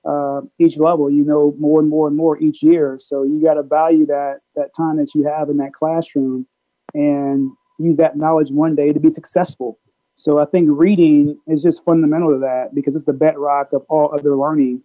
Uh, 0.08 0.42
each 0.58 0.78
level, 0.78 1.10
you 1.10 1.24
know 1.24 1.54
more 1.58 1.80
and 1.80 1.88
more 1.88 2.06
and 2.06 2.16
more 2.16 2.40
each 2.40 2.62
year. 2.62 2.98
So 3.00 3.24
you 3.24 3.42
got 3.42 3.54
to 3.54 3.62
value 3.62 4.06
that 4.06 4.38
that 4.54 4.74
time 4.74 4.96
that 4.98 5.14
you 5.14 5.24
have 5.24 5.50
in 5.50 5.56
that 5.58 5.74
classroom, 5.74 6.46
and 6.94 7.50
use 7.78 7.96
that 7.96 8.16
knowledge 8.16 8.50
one 8.50 8.74
day 8.74 8.92
to 8.92 9.00
be 9.00 9.10
successful. 9.10 9.78
So 10.16 10.38
I 10.38 10.46
think 10.46 10.68
reading 10.70 11.38
is 11.46 11.62
just 11.62 11.84
fundamental 11.84 12.32
to 12.32 12.38
that 12.40 12.74
because 12.74 12.96
it's 12.96 13.04
the 13.04 13.12
bedrock 13.12 13.72
of 13.72 13.82
all 13.88 14.12
other 14.12 14.36
learning. 14.36 14.82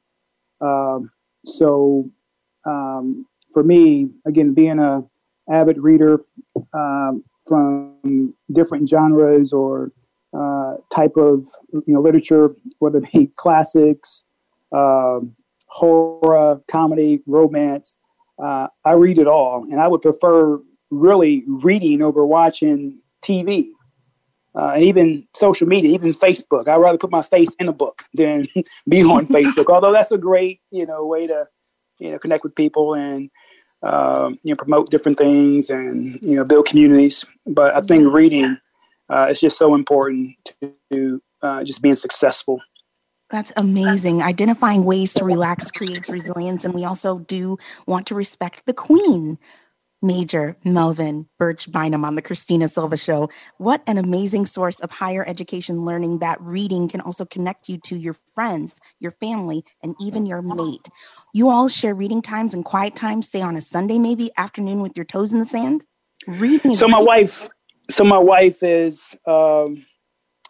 Um, 0.62 1.12
so 1.46 2.10
um, 2.66 3.26
for 3.54 3.64
me, 3.64 4.10
again, 4.26 4.54
being 4.54 4.80
a 4.80 5.04
avid 5.52 5.78
reader 5.78 6.22
um, 6.74 7.24
from 7.48 8.34
different 8.52 8.90
genres 8.90 9.52
or 9.52 9.92
uh, 10.38 10.76
type 10.94 11.16
of 11.18 11.46
you 11.72 11.94
know 11.94 12.02
literature, 12.02 12.56
whether 12.80 13.00
it 13.00 13.12
be 13.12 13.32
classics, 13.38 14.24
um, 14.76 15.36
horror, 15.68 16.62
comedy, 16.70 17.22
romance, 17.26 17.96
uh, 18.42 18.68
I 18.86 18.92
read 18.92 19.20
it 19.20 19.28
all, 19.28 19.66
and 19.70 19.80
I 19.80 19.88
would 19.88 20.02
prefer 20.02 20.60
really 20.90 21.44
reading 21.48 22.02
over 22.02 22.26
watching 22.26 23.00
TV. 23.24 23.70
Uh, 24.56 24.74
and 24.76 24.84
even 24.84 25.28
social 25.36 25.68
media, 25.68 25.90
even 25.90 26.14
Facebook. 26.14 26.68
I'd 26.68 26.76
rather 26.76 27.00
put 27.00 27.10
my 27.10 27.24
face 27.24 27.56
in 27.60 27.68
a 27.68 27.74
book 27.74 28.04
than 28.14 28.48
be 28.88 29.02
on 29.02 29.26
Facebook. 29.30 29.66
Although 29.68 29.92
that's 29.92 30.12
a 30.12 30.18
great, 30.18 30.62
you 30.70 30.86
know, 30.86 31.04
way 31.08 31.26
to, 31.26 31.48
you 32.00 32.12
know, 32.12 32.20
connect 32.20 32.44
with 32.44 32.56
people 32.56 32.94
and 32.94 33.32
um, 33.84 34.40
you 34.44 34.54
know, 34.54 34.56
promote 34.56 34.90
different 34.90 35.18
things 35.18 35.70
and 35.70 36.20
you 36.22 36.36
know, 36.36 36.44
build 36.44 36.66
communities. 36.66 37.26
But 37.46 37.76
I 37.76 37.82
think 37.82 38.12
reading 38.14 38.58
uh, 39.10 39.28
is 39.30 39.40
just 39.40 39.58
so 39.58 39.76
important 39.76 40.36
to 40.92 41.22
uh, 41.42 41.64
just 41.64 41.82
being 41.82 41.96
successful. 41.96 42.62
That's 43.30 43.52
amazing. 43.58 44.22
Identifying 44.22 44.86
ways 44.86 45.14
to 45.16 45.26
relax 45.26 45.72
creates 45.72 46.10
resilience, 46.10 46.66
and 46.66 46.74
we 46.74 46.86
also 46.86 47.20
do 47.20 47.58
want 47.88 48.08
to 48.08 48.16
respect 48.16 48.66
the 48.66 48.74
queen. 48.74 49.40
Major 50.04 50.58
Melvin 50.66 51.28
Burch 51.40 51.72
Bynum 51.72 52.04
on 52.04 52.16
the 52.16 52.22
Christina 52.22 52.68
Silva 52.68 52.98
Show. 52.98 53.30
What 53.58 53.82
an 53.88 53.98
amazing 53.98 54.46
source 54.46 54.82
of 54.82 54.92
higher 54.92 55.26
education 55.26 55.86
learning 55.86 56.20
that 56.20 56.40
reading 56.42 56.90
can 56.90 57.00
also 57.00 57.26
connect 57.26 57.70
you 57.70 57.78
to 57.86 57.96
your 57.96 58.18
friends, 58.36 58.76
your 59.00 59.12
family, 59.12 59.64
and 59.82 59.96
even 60.02 60.26
your 60.26 60.42
mate. 60.42 60.90
You 61.34 61.50
all 61.50 61.70
share 61.70 61.96
reading 61.96 62.22
times 62.22 62.54
and 62.54 62.66
quiet 62.66 62.96
times, 62.96 63.30
say 63.30 63.42
on 63.42 63.56
a 63.56 63.62
Sunday, 63.62 63.98
maybe 63.98 64.30
afternoon 64.38 64.82
with 64.82 64.98
your 64.98 65.06
toes 65.06 65.32
in 65.32 65.40
the 65.40 65.46
sand. 65.46 65.86
Reading. 66.28 66.76
So 66.76 66.88
my 66.88 67.02
wife, 67.02 67.50
so 67.90 68.04
my 68.04 68.20
wife 68.20 68.62
is 68.62 69.16
um, 69.26 69.86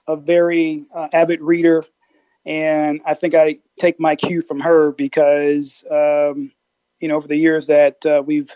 a 0.07 0.15
very 0.15 0.86
uh, 0.95 1.10
avid 1.13 1.41
reader, 1.41 1.86
and 2.45 3.01
I 3.05 3.13
think 3.13 3.36
I 3.36 3.60
take 3.79 4.00
my 4.00 4.15
cue 4.15 4.41
from 4.41 4.60
her 4.62 4.91
because 4.91 5.83
um, 5.91 6.51
you 7.00 7.07
know 7.07 7.15
over 7.15 7.27
the 7.27 7.38
years 7.38 7.67
that 7.67 8.05
uh, 8.05 8.24
we've 8.25 8.55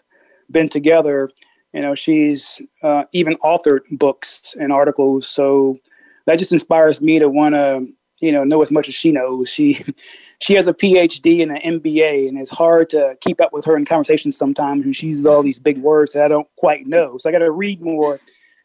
been 0.52 0.70
together. 0.70 1.30
You 1.74 1.82
know, 1.82 1.96
she's 1.96 2.62
uh, 2.84 3.04
even 3.12 3.36
authored 3.38 3.82
books 3.92 4.56
and 4.60 4.72
articles. 4.72 5.28
So 5.28 5.78
that 6.26 6.40
just 6.40 6.52
inspires 6.52 7.02
me 7.02 7.20
to 7.20 7.30
want 7.30 7.56
to, 7.56 7.88
you 8.20 8.32
know, 8.32 8.44
know 8.44 8.62
as 8.62 8.72
much 8.72 8.88
as 8.88 8.96
she 8.96 9.12
knows. 9.12 9.50
She 9.50 9.84
she 10.40 10.54
has 10.54 10.68
a 10.68 10.74
PhD 10.74 11.42
and 11.42 11.52
an 11.52 11.80
MBA, 11.80 12.28
and 12.28 12.38
it's 12.38 12.52
hard 12.52 12.90
to 12.92 13.18
keep 13.22 13.42
up 13.42 13.54
with 13.54 13.66
her 13.66 13.78
in 13.78 13.86
conversations 13.86 14.38
sometimes. 14.38 14.86
And 14.86 14.96
she 14.96 15.08
uses 15.08 15.26
all 15.26 15.44
these 15.44 15.60
big 15.60 15.78
words 15.80 16.14
that 16.14 16.24
I 16.24 16.28
don't 16.28 16.48
quite 16.58 16.88
know. 16.88 17.18
So 17.18 17.30
I 17.30 17.32
got 17.32 17.40
to 17.40 17.52
read 17.52 17.82
more 17.82 18.20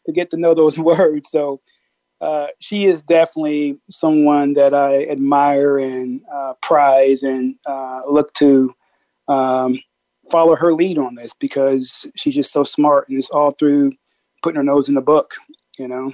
to 0.05 0.11
get 0.11 0.29
to 0.31 0.37
know 0.37 0.53
those 0.53 0.77
words. 0.91 1.29
So 1.29 1.61
uh, 2.21 2.47
she 2.59 2.85
is 2.85 3.01
definitely 3.01 3.77
someone 3.89 4.53
that 4.53 4.73
I 4.73 5.03
admire 5.05 5.77
and 5.79 6.21
uh, 6.33 6.53
prize 6.61 7.23
and 7.23 7.55
uh, 7.65 8.01
look 8.09 8.33
to 8.35 8.73
um, 9.27 9.79
follow 10.31 10.55
her 10.55 10.73
lead 10.73 10.97
on 10.97 11.15
this 11.15 11.33
because 11.33 12.05
she's 12.15 12.35
just 12.35 12.51
so 12.51 12.63
smart 12.63 13.07
and 13.09 13.17
it's 13.17 13.29
all 13.29 13.51
through 13.51 13.91
putting 14.41 14.57
her 14.57 14.63
nose 14.63 14.89
in 14.89 14.95
the 14.95 15.01
book, 15.01 15.35
you 15.77 15.87
know. 15.87 16.11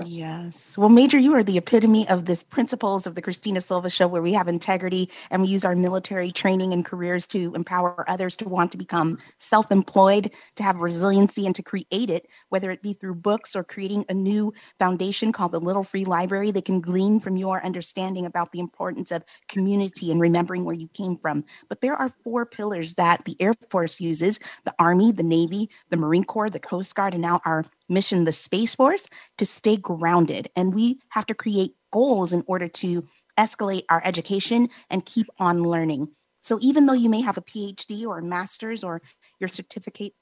Yes. 0.00 0.78
Well, 0.78 0.88
Major, 0.88 1.18
you 1.18 1.34
are 1.34 1.42
the 1.42 1.58
epitome 1.58 2.08
of 2.08 2.24
this 2.24 2.42
principles 2.42 3.06
of 3.06 3.14
the 3.14 3.22
Christina 3.22 3.60
Silva 3.60 3.90
show 3.90 4.08
where 4.08 4.22
we 4.22 4.32
have 4.32 4.48
integrity 4.48 5.10
and 5.30 5.42
we 5.42 5.48
use 5.48 5.64
our 5.64 5.76
military 5.76 6.32
training 6.32 6.72
and 6.72 6.84
careers 6.84 7.26
to 7.28 7.54
empower 7.54 8.04
others 8.08 8.34
to 8.36 8.48
want 8.48 8.72
to 8.72 8.78
become 8.78 9.18
self 9.38 9.70
employed, 9.70 10.30
to 10.56 10.62
have 10.62 10.76
resiliency, 10.78 11.46
and 11.46 11.54
to 11.54 11.62
create 11.62 12.10
it, 12.10 12.28
whether 12.48 12.70
it 12.70 12.82
be 12.82 12.94
through 12.94 13.14
books 13.16 13.54
or 13.54 13.62
creating 13.62 14.04
a 14.08 14.14
new 14.14 14.52
foundation 14.78 15.32
called 15.32 15.52
the 15.52 15.60
Little 15.60 15.84
Free 15.84 16.06
Library. 16.06 16.50
They 16.50 16.62
can 16.62 16.80
glean 16.80 17.20
from 17.20 17.36
your 17.36 17.64
understanding 17.64 18.26
about 18.26 18.52
the 18.52 18.60
importance 18.60 19.12
of 19.12 19.22
community 19.48 20.10
and 20.10 20.20
remembering 20.20 20.64
where 20.64 20.74
you 20.74 20.88
came 20.88 21.18
from. 21.18 21.44
But 21.68 21.82
there 21.82 21.96
are 21.96 22.12
four 22.24 22.46
pillars 22.46 22.94
that 22.94 23.24
the 23.26 23.36
Air 23.38 23.54
Force 23.70 24.00
uses 24.00 24.40
the 24.64 24.74
Army, 24.78 25.12
the 25.12 25.22
Navy, 25.22 25.68
the 25.90 25.96
Marine 25.98 26.24
Corps, 26.24 26.48
the 26.50 26.58
Coast 26.58 26.94
Guard, 26.94 27.12
and 27.12 27.22
now 27.22 27.40
our 27.44 27.66
mission, 27.90 28.24
the 28.24 28.32
Space 28.32 28.74
Force, 28.74 29.06
to 29.38 29.44
stay 29.44 29.76
grounded. 29.76 30.48
And 30.56 30.74
we 30.74 31.00
have 31.10 31.26
to 31.26 31.34
create 31.34 31.74
goals 31.92 32.32
in 32.32 32.44
order 32.46 32.68
to 32.68 33.06
escalate 33.38 33.84
our 33.90 34.00
education 34.04 34.68
and 34.88 35.04
keep 35.04 35.26
on 35.38 35.62
learning. 35.62 36.08
So 36.42 36.58
even 36.62 36.86
though 36.86 36.94
you 36.94 37.10
may 37.10 37.20
have 37.20 37.36
a 37.36 37.42
PhD 37.42 38.06
or 38.06 38.18
a 38.18 38.22
master's 38.22 38.82
or 38.82 39.02
your 39.38 39.48
certification 39.48 40.12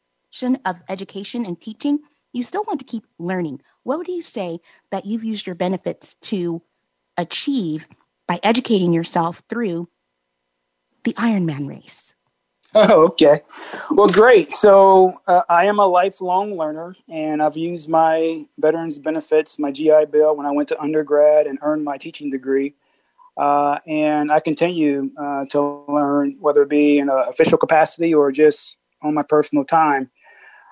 of 0.64 0.76
education 0.88 1.46
and 1.46 1.60
teaching, 1.60 2.00
you 2.32 2.42
still 2.42 2.64
want 2.66 2.80
to 2.80 2.86
keep 2.86 3.04
learning. 3.18 3.60
What 3.84 3.98
would 3.98 4.08
you 4.08 4.22
say 4.22 4.58
that 4.90 5.06
you've 5.06 5.24
used 5.24 5.46
your 5.46 5.54
benefits 5.54 6.14
to 6.22 6.62
achieve 7.16 7.88
by 8.26 8.38
educating 8.42 8.92
yourself 8.92 9.42
through 9.48 9.88
the 11.04 11.14
Ironman 11.14 11.68
race? 11.68 12.14
Okay. 12.88 13.40
Well, 13.90 14.06
great. 14.06 14.52
So 14.52 15.18
uh, 15.26 15.42
I 15.48 15.64
am 15.66 15.80
a 15.80 15.86
lifelong 15.86 16.56
learner, 16.56 16.94
and 17.08 17.42
I've 17.42 17.56
used 17.56 17.88
my 17.88 18.44
veterans 18.56 19.00
benefits, 19.00 19.58
my 19.58 19.72
GI 19.72 20.06
Bill, 20.12 20.36
when 20.36 20.46
I 20.46 20.52
went 20.52 20.68
to 20.68 20.80
undergrad 20.80 21.48
and 21.48 21.58
earned 21.62 21.84
my 21.84 21.96
teaching 21.98 22.30
degree. 22.30 22.74
Uh, 23.36 23.78
and 23.86 24.30
I 24.30 24.38
continue 24.38 25.10
uh, 25.20 25.46
to 25.46 25.84
learn, 25.88 26.36
whether 26.38 26.62
it 26.62 26.68
be 26.68 26.98
in 26.98 27.08
an 27.08 27.24
official 27.28 27.58
capacity 27.58 28.14
or 28.14 28.30
just 28.30 28.76
on 29.02 29.12
my 29.14 29.24
personal 29.24 29.64
time. 29.64 30.10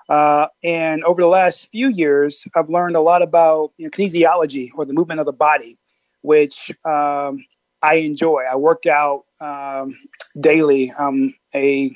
Uh, 0.07 0.47
and 0.63 1.03
over 1.03 1.21
the 1.21 1.27
last 1.27 1.69
few 1.71 1.89
years, 1.89 2.47
I've 2.55 2.69
learned 2.69 2.95
a 2.95 3.01
lot 3.01 3.21
about 3.21 3.73
you 3.77 3.85
know, 3.85 3.89
kinesiology 3.89 4.71
or 4.75 4.85
the 4.85 4.93
movement 4.93 5.19
of 5.19 5.25
the 5.25 5.33
body, 5.33 5.77
which 6.21 6.71
um, 6.85 7.43
I 7.81 7.95
enjoy. 7.95 8.43
I 8.49 8.55
work 8.55 8.85
out 8.85 9.25
um, 9.39 9.95
daily. 10.39 10.91
I'm 10.97 11.33
a 11.53 11.91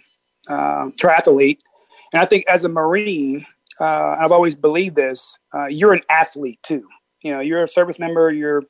uh, 0.47 0.89
triathlete, 0.97 1.59
and 2.13 2.21
I 2.21 2.25
think 2.25 2.45
as 2.47 2.63
a 2.63 2.69
Marine, 2.69 3.45
uh, 3.79 4.17
I've 4.19 4.31
always 4.31 4.55
believed 4.55 4.95
this. 4.95 5.39
Uh, 5.53 5.65
you're 5.65 5.93
an 5.93 6.01
athlete 6.09 6.61
too. 6.63 6.87
You 7.23 7.33
know, 7.33 7.39
you're 7.39 7.63
a 7.63 7.67
service 7.67 7.99
member. 7.99 8.31
You're, 8.31 8.63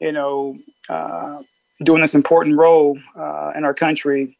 you 0.00 0.12
know, 0.12 0.56
uh, 0.88 1.42
doing 1.82 2.00
this 2.02 2.14
important 2.14 2.56
role 2.58 2.98
uh, 3.16 3.52
in 3.56 3.64
our 3.64 3.74
country. 3.74 4.36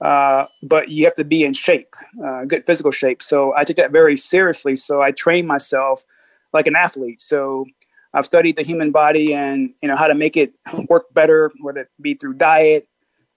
Uh, 0.00 0.46
but 0.64 0.88
you 0.88 1.04
have 1.04 1.14
to 1.14 1.24
be 1.24 1.44
in 1.44 1.52
shape, 1.52 1.94
good 2.48 2.66
physical 2.66 2.90
shape. 2.90 3.22
So 3.22 3.54
I 3.54 3.62
take 3.62 3.76
that 3.76 3.92
very 3.92 4.16
seriously. 4.16 4.74
So 4.74 5.00
I 5.00 5.12
train 5.12 5.46
myself 5.46 6.04
like 6.52 6.66
an 6.66 6.74
athlete. 6.74 7.20
So 7.20 7.66
I've 8.14 8.24
studied 8.24 8.56
the 8.56 8.62
human 8.62 8.90
body 8.90 9.34
and 9.34 9.72
you 9.82 9.88
know 9.88 9.96
how 9.96 10.06
to 10.06 10.14
make 10.14 10.36
it 10.36 10.52
work 10.88 11.12
better, 11.14 11.50
whether 11.60 11.80
it 11.80 11.88
be 12.00 12.14
through 12.14 12.34
diet 12.34 12.88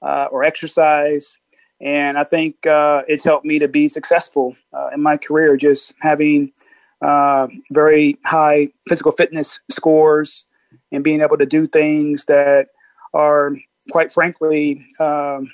uh, 0.01 0.27
or 0.31 0.43
exercise. 0.43 1.37
And 1.81 2.17
I 2.17 2.23
think 2.23 2.65
uh, 2.65 3.03
it's 3.07 3.23
helped 3.23 3.45
me 3.45 3.59
to 3.59 3.67
be 3.67 3.87
successful 3.87 4.55
uh, 4.73 4.89
in 4.93 5.01
my 5.01 5.17
career, 5.17 5.57
just 5.57 5.93
having 5.99 6.53
uh, 7.01 7.47
very 7.71 8.17
high 8.25 8.69
physical 8.87 9.11
fitness 9.11 9.59
scores 9.69 10.45
and 10.91 11.03
being 11.03 11.21
able 11.21 11.37
to 11.37 11.45
do 11.45 11.65
things 11.65 12.25
that 12.25 12.67
are, 13.13 13.55
quite 13.91 14.11
frankly, 14.11 14.85
um, 14.99 15.51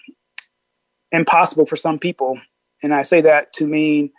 impossible 1.12 1.66
for 1.66 1.76
some 1.76 1.98
people. 1.98 2.40
And 2.84 2.94
I 2.94 3.02
say 3.02 3.22
that 3.22 3.54
to 3.54 3.66
mean 3.66 4.12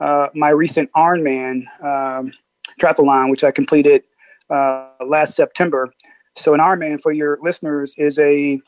uh, 0.00 0.28
my 0.34 0.50
recent 0.50 0.90
Ironman 0.96 1.64
um, 1.82 2.32
triathlon, 2.80 3.30
which 3.30 3.44
I 3.44 3.50
completed 3.50 4.04
uh, 4.50 4.88
last 5.06 5.34
September. 5.34 5.92
So 6.36 6.54
an 6.54 6.60
Ironman 6.60 7.00
for 7.00 7.12
your 7.12 7.38
listeners 7.42 7.94
is 7.98 8.18
a 8.18 8.60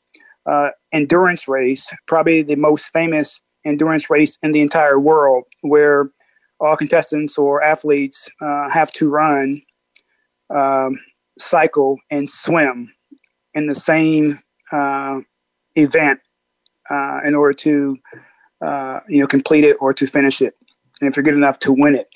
uh, 0.46 0.70
endurance 0.92 1.46
race, 1.46 1.88
probably 2.06 2.42
the 2.42 2.56
most 2.56 2.92
famous 2.92 3.40
endurance 3.64 4.10
race 4.10 4.38
in 4.42 4.52
the 4.52 4.60
entire 4.60 4.98
world, 4.98 5.44
where 5.62 6.10
all 6.60 6.76
contestants 6.76 7.38
or 7.38 7.62
athletes 7.62 8.28
uh, 8.42 8.68
have 8.70 8.92
to 8.92 9.08
run, 9.08 9.62
um, 10.54 10.94
cycle, 11.38 11.98
and 12.10 12.28
swim 12.28 12.90
in 13.54 13.66
the 13.66 13.74
same 13.74 14.38
uh, 14.72 15.20
event 15.76 16.20
uh, 16.90 17.20
in 17.24 17.34
order 17.34 17.52
to 17.54 17.96
uh, 18.64 19.00
you 19.08 19.20
know 19.20 19.26
complete 19.26 19.64
it 19.64 19.76
or 19.80 19.92
to 19.94 20.06
finish 20.06 20.42
it, 20.42 20.54
and 21.00 21.08
if 21.08 21.16
you're 21.16 21.24
good 21.24 21.34
enough 21.34 21.58
to 21.60 21.72
win 21.72 21.94
it. 21.94 22.08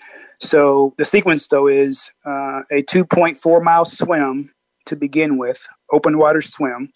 So 0.44 0.92
the 0.98 1.06
sequence, 1.06 1.48
though, 1.48 1.68
is 1.68 2.10
uh, 2.26 2.60
a 2.70 2.82
2.4 2.82 3.62
mile 3.62 3.86
swim 3.86 4.52
to 4.84 4.94
begin 4.94 5.38
with, 5.38 5.66
open 5.90 6.18
water 6.18 6.42
swim, 6.42 6.92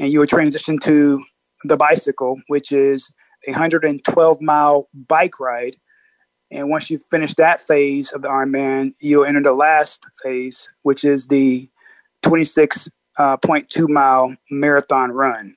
and 0.00 0.10
you 0.10 0.18
would 0.18 0.28
transition 0.28 0.78
to 0.80 1.22
the 1.62 1.76
bicycle, 1.76 2.40
which 2.48 2.72
is 2.72 3.08
a 3.46 3.52
112 3.52 4.40
mile 4.40 4.88
bike 4.92 5.38
ride. 5.38 5.76
And 6.50 6.68
once 6.68 6.90
you 6.90 7.00
finish 7.08 7.34
that 7.34 7.60
phase 7.60 8.10
of 8.10 8.22
the 8.22 8.28
Ironman, 8.28 8.94
you'll 8.98 9.26
enter 9.26 9.42
the 9.42 9.52
last 9.52 10.04
phase, 10.20 10.68
which 10.82 11.04
is 11.04 11.28
the 11.28 11.70
26.2 12.24 12.90
uh, 13.16 13.88
mile 13.88 14.34
marathon 14.50 15.12
run. 15.12 15.54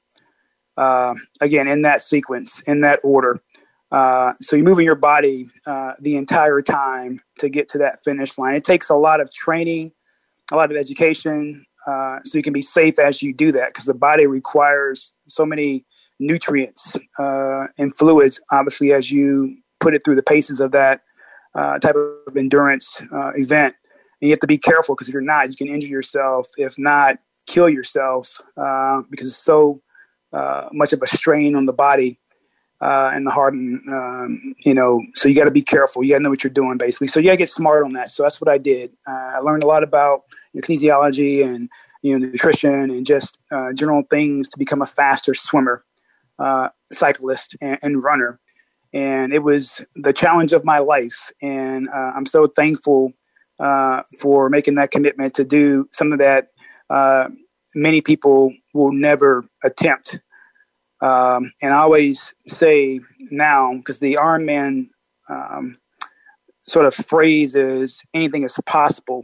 Uh, 0.77 1.15
again, 1.41 1.67
in 1.67 1.81
that 1.81 2.03
sequence, 2.03 2.61
in 2.67 2.81
that 2.81 2.99
order. 3.03 3.41
Uh, 3.91 4.33
so 4.41 4.55
you're 4.55 4.65
moving 4.65 4.85
your 4.85 4.95
body 4.95 5.49
uh, 5.65 5.93
the 5.99 6.17
entire 6.17 6.61
time 6.61 7.19
to 7.39 7.49
get 7.49 7.69
to 7.69 7.77
that 7.77 8.03
finish 8.03 8.37
line. 8.37 8.55
It 8.55 8.63
takes 8.63 8.89
a 8.89 8.95
lot 8.95 9.21
of 9.21 9.33
training, 9.33 9.91
a 10.51 10.55
lot 10.55 10.71
of 10.71 10.77
education, 10.77 11.65
uh, 11.87 12.19
so 12.25 12.37
you 12.37 12.43
can 12.43 12.51
be 12.51 12.61
safe 12.61 12.99
as 12.99 13.21
you 13.21 13.33
do 13.33 13.51
that 13.53 13.69
because 13.69 13.85
the 13.85 13.93
body 13.93 14.25
requires 14.25 15.13
so 15.27 15.45
many 15.45 15.85
nutrients 16.19 16.97
uh, 17.17 17.67
and 17.77 17.95
fluids, 17.95 18.41
obviously, 18.51 18.91
as 18.91 19.09
you 19.09 19.55
put 19.79 19.93
it 19.93 20.03
through 20.03 20.15
the 20.15 20.23
paces 20.23 20.59
of 20.59 20.71
that 20.71 21.01
uh, 21.55 21.79
type 21.79 21.95
of 21.95 22.35
endurance 22.35 23.01
event. 23.35 23.73
And 24.19 24.27
you 24.27 24.31
have 24.31 24.39
to 24.39 24.47
be 24.47 24.57
careful 24.57 24.95
because 24.95 25.07
if 25.07 25.13
you're 25.13 25.21
not, 25.21 25.49
you 25.49 25.55
can 25.55 25.67
injure 25.67 25.87
yourself. 25.87 26.47
If 26.57 26.77
not, 26.77 27.19
kill 27.45 27.69
yourself 27.69 28.41
because 29.09 29.27
it's 29.27 29.37
so 29.37 29.81
much 30.73 30.91
of 30.91 31.01
a 31.01 31.07
strain 31.07 31.55
on 31.55 31.67
the 31.67 31.73
body 31.73 32.19
uh, 32.81 33.11
and 33.13 33.25
the 33.25 33.31
heart, 33.31 33.53
and 33.53 33.81
um, 33.89 34.55
you 34.59 34.73
know, 34.73 35.01
so 35.15 35.27
you 35.27 35.35
got 35.35 35.45
to 35.45 35.51
be 35.51 35.61
careful. 35.61 36.03
You 36.03 36.13
got 36.13 36.19
to 36.19 36.23
know 36.23 36.29
what 36.29 36.43
you're 36.43 36.51
doing, 36.51 36.77
basically. 36.77 37.07
So 37.07 37.19
you 37.19 37.27
got 37.27 37.31
to 37.31 37.37
get 37.37 37.49
smart 37.49 37.83
on 37.83 37.93
that. 37.93 38.11
So 38.11 38.23
that's 38.23 38.39
what 38.39 38.49
I 38.49 38.57
did. 38.57 38.91
Uh, 39.07 39.31
I 39.35 39.39
learned 39.39 39.63
a 39.63 39.67
lot 39.67 39.83
about 39.83 40.23
you 40.53 40.61
know, 40.61 40.67
kinesiology 40.67 41.43
and 41.43 41.69
you 42.03 42.17
know 42.17 42.27
nutrition 42.27 42.91
and 42.91 43.05
just 43.05 43.39
uh, 43.51 43.73
general 43.73 44.03
things 44.09 44.47
to 44.49 44.59
become 44.59 44.81
a 44.81 44.85
faster 44.85 45.33
swimmer, 45.33 45.83
uh, 46.37 46.69
cyclist, 46.91 47.55
and, 47.61 47.79
and, 47.81 48.03
runner. 48.03 48.39
and 48.93 49.33
it 49.33 49.39
was 49.39 49.83
the 49.95 50.13
challenge 50.13 50.53
of 50.53 50.63
my 50.63 50.77
life. 50.77 51.31
And 51.41 51.89
uh, 51.89 52.11
I'm 52.15 52.27
so 52.27 52.45
thankful 52.45 53.11
uh, 53.59 54.03
for 54.19 54.49
making 54.49 54.75
that 54.75 54.91
commitment 54.91 55.33
to 55.33 55.43
do 55.43 55.89
something 55.91 56.19
that 56.19 56.49
many 57.73 58.01
people 58.01 58.53
will 58.73 58.91
never 58.91 59.45
attempt. 59.63 60.19
Um, 61.01 61.51
and 61.61 61.73
I 61.73 61.79
always 61.79 62.33
say 62.47 62.99
now, 63.31 63.73
because 63.75 63.99
the 63.99 64.17
Ironman 64.19 64.89
um, 65.29 65.77
sort 66.67 66.85
of 66.85 66.93
phrase 66.93 67.55
is 67.55 68.01
anything 68.13 68.43
is 68.43 68.57
possible. 68.65 69.23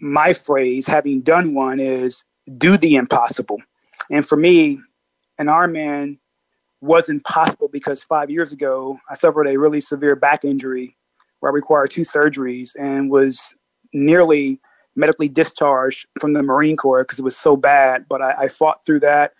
My 0.00 0.32
phrase, 0.32 0.86
having 0.86 1.20
done 1.22 1.54
one, 1.54 1.80
is 1.80 2.24
do 2.58 2.76
the 2.76 2.96
impossible. 2.96 3.58
And 4.10 4.26
for 4.26 4.36
me, 4.36 4.78
an 5.38 5.46
Ironman 5.46 6.18
wasn't 6.80 7.24
possible 7.24 7.68
because 7.68 8.02
five 8.02 8.30
years 8.30 8.52
ago 8.52 8.98
I 9.08 9.14
suffered 9.14 9.46
a 9.46 9.58
really 9.58 9.80
severe 9.80 10.16
back 10.16 10.44
injury 10.44 10.96
where 11.40 11.52
I 11.52 11.54
required 11.54 11.90
two 11.90 12.02
surgeries 12.02 12.70
and 12.78 13.10
was 13.10 13.54
nearly 13.92 14.60
medically 14.96 15.28
discharged 15.28 16.06
from 16.20 16.32
the 16.32 16.42
Marine 16.42 16.76
Corps 16.76 17.04
because 17.04 17.18
it 17.18 17.24
was 17.24 17.36
so 17.36 17.56
bad. 17.56 18.06
But 18.08 18.22
I, 18.22 18.32
I 18.32 18.48
fought 18.48 18.84
through 18.84 19.00
that 19.00 19.32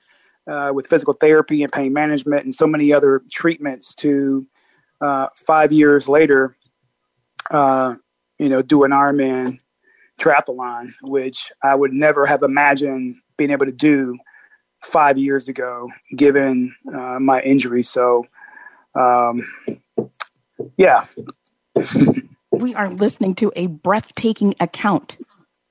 uh, 0.48 0.70
with 0.72 0.87
physical 0.87 1.14
therapy 1.14 1.62
and 1.62 1.72
pain 1.72 1.92
management 1.92 2.44
and 2.44 2.55
so 2.55 2.66
many 2.66 2.92
other 2.92 3.22
treatments 3.31 3.94
to 3.94 4.46
uh, 5.00 5.29
five 5.37 5.72
years 5.72 6.09
later, 6.09 6.57
uh, 7.50 7.94
you 8.38 8.48
know, 8.48 8.62
do 8.62 8.85
an 8.85 8.90
Ironman 8.90 9.59
triathlon, 10.20 10.92
which 11.03 11.50
I 11.62 11.74
would 11.74 11.92
never 11.92 12.26
have 12.26 12.42
imagined 12.42 13.16
being 13.37 13.50
able 13.50 13.66
to 13.66 13.72
do 13.72 14.18
five 14.83 15.18
years 15.18 15.48
ago, 15.48 15.88
given 16.16 16.74
uh, 16.94 17.18
my 17.20 17.40
injury. 17.42 17.83
So, 17.83 18.26
um, 18.94 19.42
yeah. 20.76 21.07
we 22.50 22.74
are 22.74 22.90
listening 22.90 23.35
to 23.37 23.53
a 23.57 23.66
breathtaking 23.66 24.55
account 24.61 25.18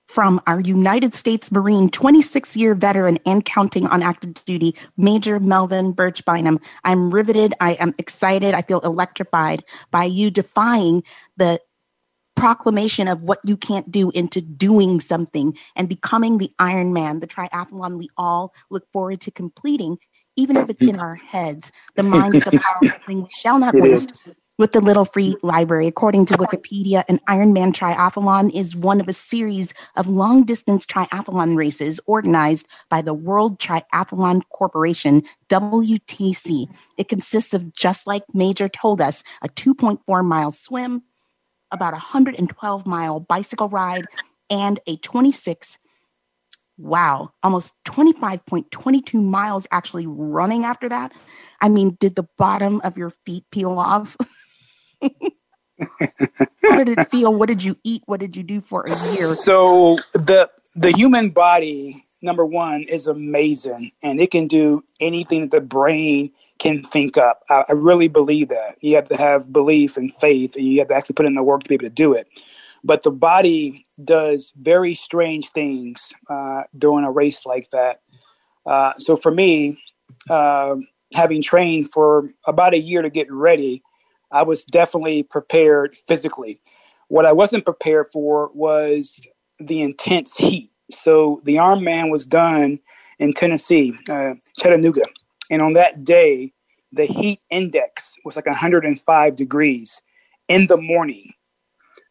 from 0.10 0.42
our 0.48 0.60
United 0.60 1.14
States 1.14 1.52
Marine 1.52 1.88
26 1.88 2.58
year 2.58 2.74
veteran 2.74 3.20
and 3.28 3.46
counting 3.46 3.86
on 3.86 4.02
active 4.02 4.34
duty, 4.44 4.76
Major 4.98 5.40
Melvin 5.40 5.92
Burch 5.92 6.26
Bynum. 6.26 6.60
I'm 6.84 7.12
riveted. 7.12 7.54
I 7.62 7.74
am 7.74 7.94
excited. 8.00 8.56
I 8.56 8.64
feel 8.64 8.80
electrified 8.80 9.64
by 9.92 10.06
you 10.06 10.32
defying 10.32 11.04
the 11.38 11.60
proclamation 12.36 13.08
of 13.08 13.22
what 13.22 13.40
you 13.46 13.56
can't 13.56 13.92
do 13.92 14.10
into 14.12 14.42
doing 14.42 15.00
something 15.00 15.56
and 15.76 15.88
becoming 15.88 16.40
the 16.40 16.52
Iron 16.58 16.92
Man, 16.92 17.20
the 17.20 17.28
triathlon 17.28 18.00
we 18.00 18.10
all 18.18 18.52
look 18.72 18.92
forward 18.92 19.22
to 19.22 19.32
completing, 19.32 20.00
even 20.36 20.58
if 20.58 20.70
it's 20.70 20.82
in 20.82 21.00
our 21.00 21.16
heads. 21.16 21.72
The 21.96 22.04
mind 22.18 22.34
is 22.34 22.48
a 22.48 22.52
powerful 22.52 23.00
thing 23.06 23.22
we 23.24 23.30
shall 23.30 23.60
not 23.60 23.76
waste 23.76 24.28
with 24.60 24.74
the 24.74 24.82
Little 24.82 25.06
Free 25.06 25.34
mm-hmm. 25.34 25.48
Library. 25.48 25.88
According 25.88 26.28
to 26.28 26.36
Wikipedia, 26.36 27.04
an 27.08 27.20
Ironman 27.28 27.74
triathlon 27.74 28.54
is 28.54 28.76
one 28.76 29.00
of 29.00 29.08
a 29.08 29.14
series 29.14 29.74
of 29.96 30.08
long 30.08 30.44
distance 30.44 30.86
triathlon 30.86 31.56
races 31.56 32.00
organized 32.06 32.68
by 32.90 33.02
the 33.02 33.14
World 33.14 33.58
Triathlon 33.60 34.44
Corporation, 34.50 35.24
WTC. 35.48 36.68
It 36.98 37.08
consists 37.08 37.56
of, 37.56 37.74
just 37.74 38.06
like 38.06 38.24
Major 38.34 38.70
told 38.70 39.02
us, 39.02 39.24
a 39.42 39.48
2.4 39.48 40.24
mile 40.26 40.52
swim, 40.52 41.02
about 41.72 41.94
a 41.94 41.98
112 41.98 42.86
mile 42.86 43.20
bicycle 43.22 43.70
ride, 43.70 44.06
and 44.52 44.80
a 44.86 44.98
26 44.98 45.80
wow, 46.82 47.30
almost 47.44 47.74
25.22 47.86 49.22
miles 49.22 49.68
actually 49.70 50.08
running 50.08 50.64
after 50.64 50.88
that. 50.88 51.12
I 51.60 51.68
mean, 51.68 51.98
did 52.00 52.16
the 52.16 52.28
bottom 52.38 52.80
of 52.86 52.98
your 52.98 53.12
feet 53.26 53.44
peel 53.52 53.78
off? 53.78 54.16
How 56.64 56.84
did 56.84 57.00
it 57.00 57.10
feel? 57.10 57.34
What 57.34 57.48
did 57.48 57.64
you 57.64 57.78
eat? 57.84 58.04
What 58.06 58.20
did 58.20 58.36
you 58.36 58.44
do 58.44 58.62
for 58.62 58.84
a 58.84 59.16
year? 59.16 59.34
So 59.36 59.96
the 60.14 60.50
the 60.76 60.92
human 60.92 61.30
body, 61.30 62.04
number 62.22 62.46
one, 62.46 62.84
is 62.84 63.08
amazing, 63.08 63.92
and 64.04 64.20
it 64.20 64.32
can 64.32 64.48
do 64.48 64.84
anything 65.00 65.42
that 65.42 65.52
the 65.52 65.62
brain 65.62 66.32
can 66.60 66.84
think 66.84 67.18
up. 67.18 67.44
I, 67.50 67.66
I 67.70 67.72
really 67.74 68.08
believe 68.08 68.50
that. 68.50 68.78
You 68.82 68.96
have 68.96 69.10
to 69.10 69.18
have 69.18 69.52
belief 69.52 69.98
and 69.98 70.14
faith, 70.14 70.56
and 70.56 70.66
you 70.66 70.80
have 70.80 70.90
to 70.90 70.96
actually 70.96 71.16
put 71.16 71.26
in 71.26 71.36
the 71.36 71.44
work 71.44 71.64
to 71.64 71.70
be 71.70 71.76
able 71.76 71.86
to 71.86 71.90
do 71.90 72.14
it. 72.14 72.28
But 72.84 73.04
the 73.04 73.12
body 73.12 73.86
does 74.04 74.54
very 74.60 74.94
strange 74.94 75.50
things 75.50 76.14
uh, 76.30 76.64
during 76.78 77.06
a 77.06 77.12
race 77.12 77.46
like 77.46 77.70
that. 77.72 78.02
Uh, 78.66 78.94
so 78.98 79.18
for 79.18 79.32
me, 79.32 79.82
uh, 80.30 80.76
having 81.14 81.42
trained 81.42 81.92
for 81.92 82.30
about 82.46 82.74
a 82.74 82.80
year 82.80 83.02
to 83.02 83.10
get 83.10 83.32
ready, 83.32 83.82
I 84.32 84.44
was 84.44 84.66
definitely 84.66 85.24
prepared 85.24 85.96
physically. 86.08 86.62
What 87.08 87.26
I 87.26 87.32
wasn't 87.32 87.66
prepared 87.66 88.08
for 88.12 88.52
was 88.54 89.22
the 89.60 89.82
intense 89.82 90.38
heat. 90.38 90.72
So 90.92 91.42
the 91.44 91.56
Ironman 91.56 92.12
was 92.12 92.26
done 92.26 92.80
in 93.20 93.34
Tennessee, 93.34 93.94
uh, 94.10 94.36
Chattanooga. 94.60 95.04
And 95.52 95.62
on 95.62 95.74
that 95.74 96.04
day, 96.04 96.54
the 96.92 97.06
heat 97.06 97.40
index 97.50 98.14
was 98.26 98.36
like 98.36 98.46
105 98.46 99.36
degrees 99.36 100.02
in 100.48 100.68
the 100.68 100.78
morning. 100.78 101.34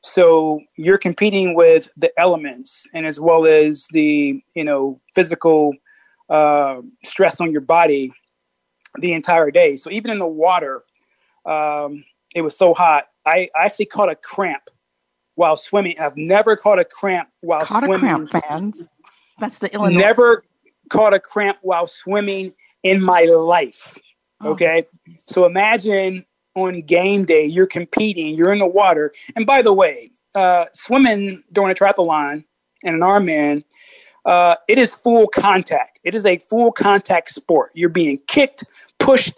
So 0.02 0.60
you're 0.76 0.98
competing 0.98 1.54
with 1.54 1.90
the 1.96 2.12
elements 2.18 2.86
and 2.94 3.06
as 3.06 3.18
well 3.18 3.46
as 3.46 3.88
the, 3.90 4.42
you 4.54 4.64
know, 4.64 5.00
physical 5.14 5.74
uh, 6.30 6.82
stress 7.04 7.40
on 7.40 7.50
your 7.50 7.60
body 7.60 8.12
the 9.00 9.12
entire 9.12 9.50
day. 9.50 9.76
So 9.76 9.90
even 9.90 10.10
in 10.10 10.18
the 10.18 10.26
water, 10.26 10.84
um, 11.48 12.04
it 12.34 12.42
was 12.42 12.56
so 12.56 12.74
hot. 12.74 13.04
I, 13.26 13.48
I 13.58 13.64
actually 13.64 13.86
caught 13.86 14.10
a 14.10 14.14
cramp 14.14 14.70
while 15.34 15.56
swimming. 15.56 15.96
I've 15.98 16.16
never 16.16 16.56
caught 16.56 16.78
a 16.78 16.84
cramp 16.84 17.28
while 17.40 17.60
caught 17.60 17.84
swimming. 17.84 18.04
a 18.04 18.26
cramp, 18.26 18.30
fans. 18.48 18.88
That's 19.38 19.58
the 19.58 19.72
Illinois. 19.72 19.98
Never 19.98 20.44
caught 20.90 21.14
a 21.14 21.20
cramp 21.20 21.58
while 21.62 21.86
swimming 21.86 22.52
in 22.82 23.02
my 23.02 23.22
life. 23.22 23.98
Oh. 24.40 24.50
Okay. 24.50 24.86
Oh. 25.08 25.12
So 25.26 25.46
imagine 25.46 26.24
on 26.54 26.82
game 26.82 27.24
day, 27.24 27.44
you're 27.44 27.66
competing, 27.66 28.34
you're 28.34 28.52
in 28.52 28.58
the 28.58 28.66
water. 28.66 29.12
And 29.36 29.46
by 29.46 29.62
the 29.62 29.72
way, 29.72 30.10
uh, 30.34 30.66
swimming 30.72 31.42
during 31.52 31.70
a 31.70 31.74
triathlon 31.74 32.44
and 32.82 32.94
an 32.94 33.00
Ironman, 33.00 33.64
uh, 34.24 34.56
it 34.66 34.78
is 34.78 34.94
full 34.94 35.26
contact. 35.28 36.00
It 36.04 36.14
is 36.14 36.26
a 36.26 36.38
full 36.38 36.72
contact 36.72 37.30
sport. 37.30 37.70
You're 37.74 37.88
being 37.88 38.18
kicked, 38.26 38.64
pushed, 38.98 39.37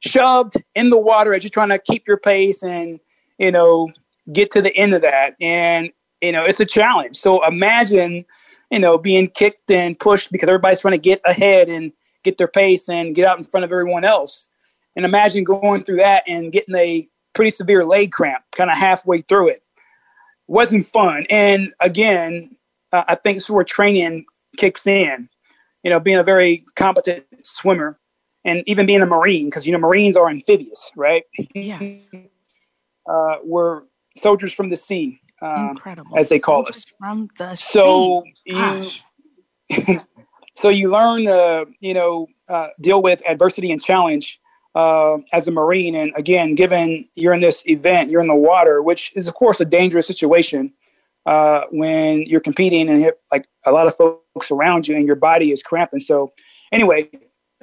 shoved 0.00 0.54
in 0.74 0.90
the 0.90 0.98
water 0.98 1.34
as 1.34 1.42
you're 1.42 1.50
trying 1.50 1.68
to 1.70 1.78
keep 1.78 2.06
your 2.06 2.16
pace 2.16 2.62
and 2.62 3.00
you 3.38 3.50
know 3.50 3.90
get 4.32 4.50
to 4.52 4.62
the 4.62 4.74
end 4.76 4.94
of 4.94 5.02
that. 5.02 5.34
And 5.40 5.90
you 6.20 6.32
know 6.32 6.44
it's 6.44 6.60
a 6.60 6.66
challenge. 6.66 7.16
So 7.16 7.44
imagine 7.46 8.24
you 8.70 8.78
know 8.78 8.98
being 8.98 9.28
kicked 9.28 9.70
and 9.70 9.98
pushed 9.98 10.32
because 10.32 10.48
everybody's 10.48 10.80
trying 10.80 10.92
to 10.92 10.98
get 10.98 11.20
ahead 11.24 11.68
and 11.68 11.92
get 12.24 12.38
their 12.38 12.48
pace 12.48 12.88
and 12.88 13.14
get 13.14 13.26
out 13.26 13.38
in 13.38 13.44
front 13.44 13.64
of 13.64 13.72
everyone 13.72 14.04
else. 14.04 14.48
And 14.96 15.04
imagine 15.04 15.44
going 15.44 15.84
through 15.84 15.96
that 15.96 16.24
and 16.26 16.52
getting 16.52 16.74
a 16.74 17.06
pretty 17.32 17.50
severe 17.50 17.84
leg 17.84 18.12
cramp 18.12 18.42
kind 18.52 18.70
of 18.70 18.76
halfway 18.76 19.22
through 19.22 19.48
it. 19.48 19.62
Wasn't 20.48 20.86
fun. 20.86 21.26
And 21.30 21.72
again 21.80 22.56
uh, 22.92 23.04
i 23.08 23.14
think 23.14 23.36
is 23.36 23.50
where 23.50 23.64
training 23.64 24.24
kicks 24.56 24.86
in 24.86 25.28
you 25.82 25.90
know 25.90 26.00
being 26.00 26.18
a 26.18 26.24
very 26.24 26.64
competent 26.76 27.24
swimmer 27.42 27.98
and 28.44 28.62
even 28.66 28.86
being 28.86 29.02
a 29.02 29.06
Marine, 29.06 29.46
because 29.46 29.66
you 29.66 29.72
know 29.72 29.78
Marines 29.78 30.16
are 30.16 30.28
amphibious, 30.28 30.90
right? 30.96 31.24
Yes. 31.54 32.10
uh, 33.10 33.36
we're 33.44 33.82
soldiers 34.16 34.52
from 34.52 34.70
the 34.70 34.76
sea, 34.76 35.20
um, 35.42 35.70
Incredible. 35.70 36.18
as 36.18 36.28
they 36.28 36.38
call 36.38 36.64
soldiers 36.64 36.76
us. 36.76 36.86
From 36.98 37.28
the 37.38 37.54
so 37.54 38.24
sea. 38.46 38.92
you, 39.68 40.00
so 40.56 40.68
you 40.68 40.90
learn 40.90 41.24
to 41.24 41.66
you 41.80 41.94
know 41.94 42.26
uh, 42.48 42.68
deal 42.80 43.02
with 43.02 43.22
adversity 43.28 43.70
and 43.70 43.82
challenge 43.82 44.40
uh, 44.74 45.18
as 45.32 45.48
a 45.48 45.50
Marine, 45.50 45.94
and 45.94 46.12
again, 46.16 46.54
given 46.54 47.04
you're 47.14 47.34
in 47.34 47.40
this 47.40 47.62
event, 47.66 48.10
you're 48.10 48.22
in 48.22 48.28
the 48.28 48.34
water, 48.34 48.82
which 48.82 49.12
is 49.16 49.28
of 49.28 49.34
course 49.34 49.60
a 49.60 49.64
dangerous 49.64 50.06
situation. 50.06 50.72
Uh, 51.26 51.64
when 51.70 52.22
you're 52.22 52.40
competing 52.40 52.88
and 52.88 53.02
hit, 53.02 53.20
like 53.30 53.46
a 53.66 53.70
lot 53.70 53.86
of 53.86 53.94
folks 53.94 54.50
around 54.50 54.88
you 54.88 54.96
and 54.96 55.06
your 55.06 55.14
body 55.14 55.52
is 55.52 55.62
cramping. 55.62 56.00
So 56.00 56.32
anyway, 56.72 57.10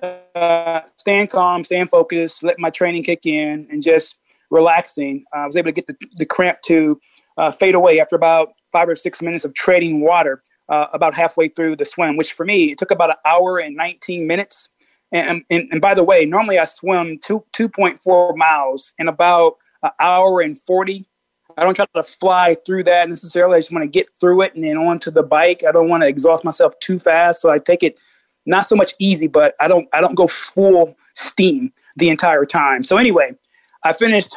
uh, 0.04 0.82
staying 0.98 1.28
calm, 1.28 1.64
staying 1.64 1.88
focused, 1.88 2.44
let 2.44 2.60
my 2.60 2.70
training 2.70 3.04
kick 3.04 3.26
in, 3.26 3.68
and 3.72 3.82
just 3.82 4.18
relaxing. 4.50 5.26
I 5.34 5.46
was 5.46 5.56
able 5.56 5.68
to 5.68 5.74
get 5.74 5.88
the, 5.88 5.96
the 6.18 6.26
cramp 6.26 6.62
to 6.66 7.00
uh, 7.38 7.52
fade 7.52 7.76
away 7.76 8.00
after 8.00 8.16
about 8.16 8.50
five 8.72 8.90
or 8.90 8.96
six 8.96 9.22
minutes 9.22 9.46
of 9.46 9.54
treading 9.54 10.02
water. 10.02 10.42
Uh, 10.70 10.86
about 10.92 11.16
halfway 11.16 11.48
through 11.48 11.78
the 11.78 11.86
swim, 11.86 12.18
which 12.18 12.34
for 12.34 12.46
me 12.46 12.74
it 12.74 12.78
took 12.78 12.92
about 12.92 13.10
an 13.10 13.16
hour 13.24 13.58
and 13.58 13.74
19 13.78 14.28
minutes. 14.28 14.68
And, 15.14 15.42
and, 15.50 15.66
and 15.72 15.80
by 15.80 15.94
the 15.94 16.04
way, 16.04 16.26
normally 16.26 16.60
I 16.60 16.66
swim 16.66 17.20
two 17.24 17.46
2.4 17.56 18.36
miles 18.36 18.92
in 19.00 19.08
about 19.08 19.56
an 19.84 19.92
hour 20.02 20.42
and 20.42 20.60
40. 20.60 21.06
I 21.58 21.64
don't 21.64 21.74
try 21.74 21.86
to 21.96 22.04
fly 22.04 22.54
through 22.66 22.84
that 22.84 23.08
necessarily. 23.08 23.56
I 23.56 23.60
just 23.60 23.72
want 23.72 23.84
to 23.84 23.88
get 23.88 24.10
through 24.20 24.42
it 24.42 24.56
and 24.56 24.64
then 24.66 24.76
onto 24.76 25.10
the 25.10 25.24
bike. 25.24 25.64
I 25.66 25.72
don't 25.72 25.88
want 25.88 26.04
to 26.04 26.08
exhaust 26.08 26.44
myself 26.44 26.78
too 26.80 27.00
fast, 27.00 27.42
so 27.42 27.50
I 27.50 27.60
take 27.60 27.82
it 27.82 27.98
not 28.48 28.66
so 28.66 28.76
much 28.76 28.94
easy, 28.98 29.28
but 29.28 29.56
I 29.60 29.68
don't 29.68 29.88
I 29.94 30.02
don't 30.02 30.16
go 30.16 30.26
full 30.26 30.96
steam 31.16 31.72
the 31.98 32.10
entire 32.10 32.46
time. 32.46 32.84
So 32.84 32.98
anyway, 32.98 33.36
I 33.84 33.94
finished 33.94 34.34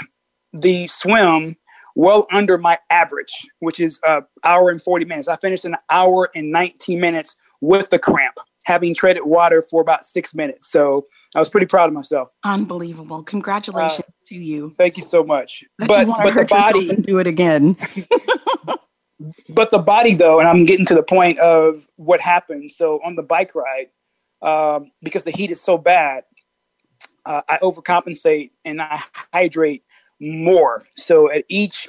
the 0.53 0.87
swim 0.88 1.57
well 1.94 2.27
under 2.33 2.59
my 2.59 2.79
average, 2.90 3.33
which 3.61 3.81
is 3.81 3.99
an 4.05 4.23
hour 4.44 4.70
and 4.70 4.83
40 4.83 5.05
minutes. 5.07 5.29
I 5.29 5.37
finished 5.37 5.64
an 5.64 5.77
hour 5.90 6.31
and 6.35 6.51
19 6.51 7.01
minutes 7.01 7.37
with 7.61 7.90
the 7.90 7.99
cramp, 7.99 8.37
having 8.64 8.94
treaded 8.94 9.25
water 9.25 9.62
for 9.62 9.81
about 9.81 10.05
six 10.05 10.35
minutes. 10.35 10.70
So 10.70 11.05
I 11.35 11.38
was 11.38 11.49
pretty 11.49 11.66
proud 11.66 11.88
of 11.88 11.94
myself. 11.94 12.29
Unbelievable! 12.44 13.23
Congratulations 13.23 14.01
uh, 14.01 14.27
to 14.27 14.35
you. 14.35 14.75
Thank 14.77 14.96
you 14.96 15.05
so 15.05 15.23
much. 15.23 15.64
That 15.79 15.88
but 15.88 16.07
but 16.07 16.35
the 16.35 16.44
body 16.44 16.90
and 16.90 17.05
do 17.05 17.18
it 17.18 17.27
again. 17.29 17.77
but 19.49 19.70
the 19.70 19.79
body, 19.79 20.14
though, 20.14 20.40
and 20.40 20.49
I'm 20.49 20.64
getting 20.64 20.87
to 20.87 20.94
the 20.94 21.03
point 21.03 21.38
of 21.38 21.87
what 21.96 22.20
happened. 22.20 22.70
So 22.70 23.01
on 23.05 23.16
the 23.16 23.23
bike 23.23 23.55
ride, 23.55 23.87
um, 24.42 24.90
because 25.03 25.24
the 25.24 25.31
heat 25.31 25.50
is 25.50 25.61
so 25.61 25.79
bad, 25.79 26.24
uh, 27.26 27.42
I 27.48 27.59
overcompensate 27.59 28.50
and 28.64 28.81
I 28.81 29.00
hydrate 29.33 29.85
more. 30.20 30.85
So 30.96 31.31
at 31.31 31.44
each 31.48 31.88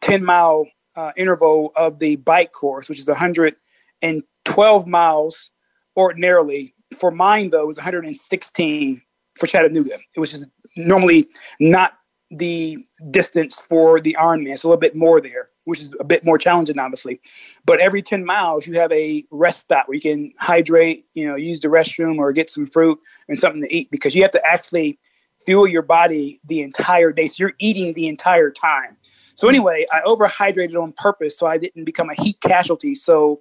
10 0.00 0.24
mile 0.24 0.66
uh, 0.96 1.12
interval 1.16 1.72
of 1.76 1.98
the 1.98 2.16
bike 2.16 2.52
course, 2.52 2.88
which 2.88 2.98
is 2.98 3.06
112 3.06 4.86
miles 4.86 5.50
ordinarily, 5.96 6.74
for 6.96 7.10
mine 7.10 7.50
though, 7.50 7.66
was 7.66 7.76
116 7.76 9.02
for 9.36 9.46
Chattanooga. 9.46 9.98
Was 10.16 10.32
just 10.32 10.44
normally 10.76 11.28
not 11.58 11.92
the 12.30 12.78
distance 13.10 13.60
for 13.60 14.00
the 14.00 14.16
Ironman. 14.18 14.52
It's 14.52 14.64
a 14.64 14.68
little 14.68 14.80
bit 14.80 14.94
more 14.94 15.20
there, 15.20 15.50
which 15.70 15.80
is 15.80 15.94
a 16.00 16.04
bit 16.04 16.24
more 16.24 16.36
challenging, 16.36 16.78
obviously. 16.78 17.20
But 17.64 17.80
every 17.80 18.02
10 18.02 18.24
miles, 18.24 18.66
you 18.66 18.74
have 18.74 18.90
a 18.92 19.24
rest 19.30 19.60
stop 19.60 19.88
where 19.88 19.94
you 19.94 20.00
can 20.00 20.32
hydrate, 20.38 21.06
you 21.14 21.26
know, 21.26 21.36
use 21.36 21.60
the 21.60 21.68
restroom 21.68 22.18
or 22.18 22.32
get 22.32 22.50
some 22.50 22.66
fruit 22.66 22.98
and 23.28 23.38
something 23.38 23.62
to 23.62 23.74
eat 23.74 23.90
because 23.90 24.14
you 24.14 24.22
have 24.22 24.32
to 24.32 24.42
actually 24.44 24.98
fuel 25.46 25.66
your 25.66 25.82
body 25.82 26.40
the 26.44 26.60
entire 26.60 27.12
day. 27.12 27.28
So 27.28 27.36
you're 27.38 27.54
eating 27.60 27.94
the 27.94 28.08
entire 28.08 28.50
time. 28.50 28.96
So 29.36 29.48
anyway, 29.48 29.86
I 29.92 30.00
overhydrated 30.00 30.74
on 30.74 30.92
purpose 30.92 31.38
so 31.38 31.46
I 31.46 31.56
didn't 31.56 31.84
become 31.84 32.10
a 32.10 32.20
heat 32.20 32.40
casualty. 32.40 32.94
So 32.94 33.40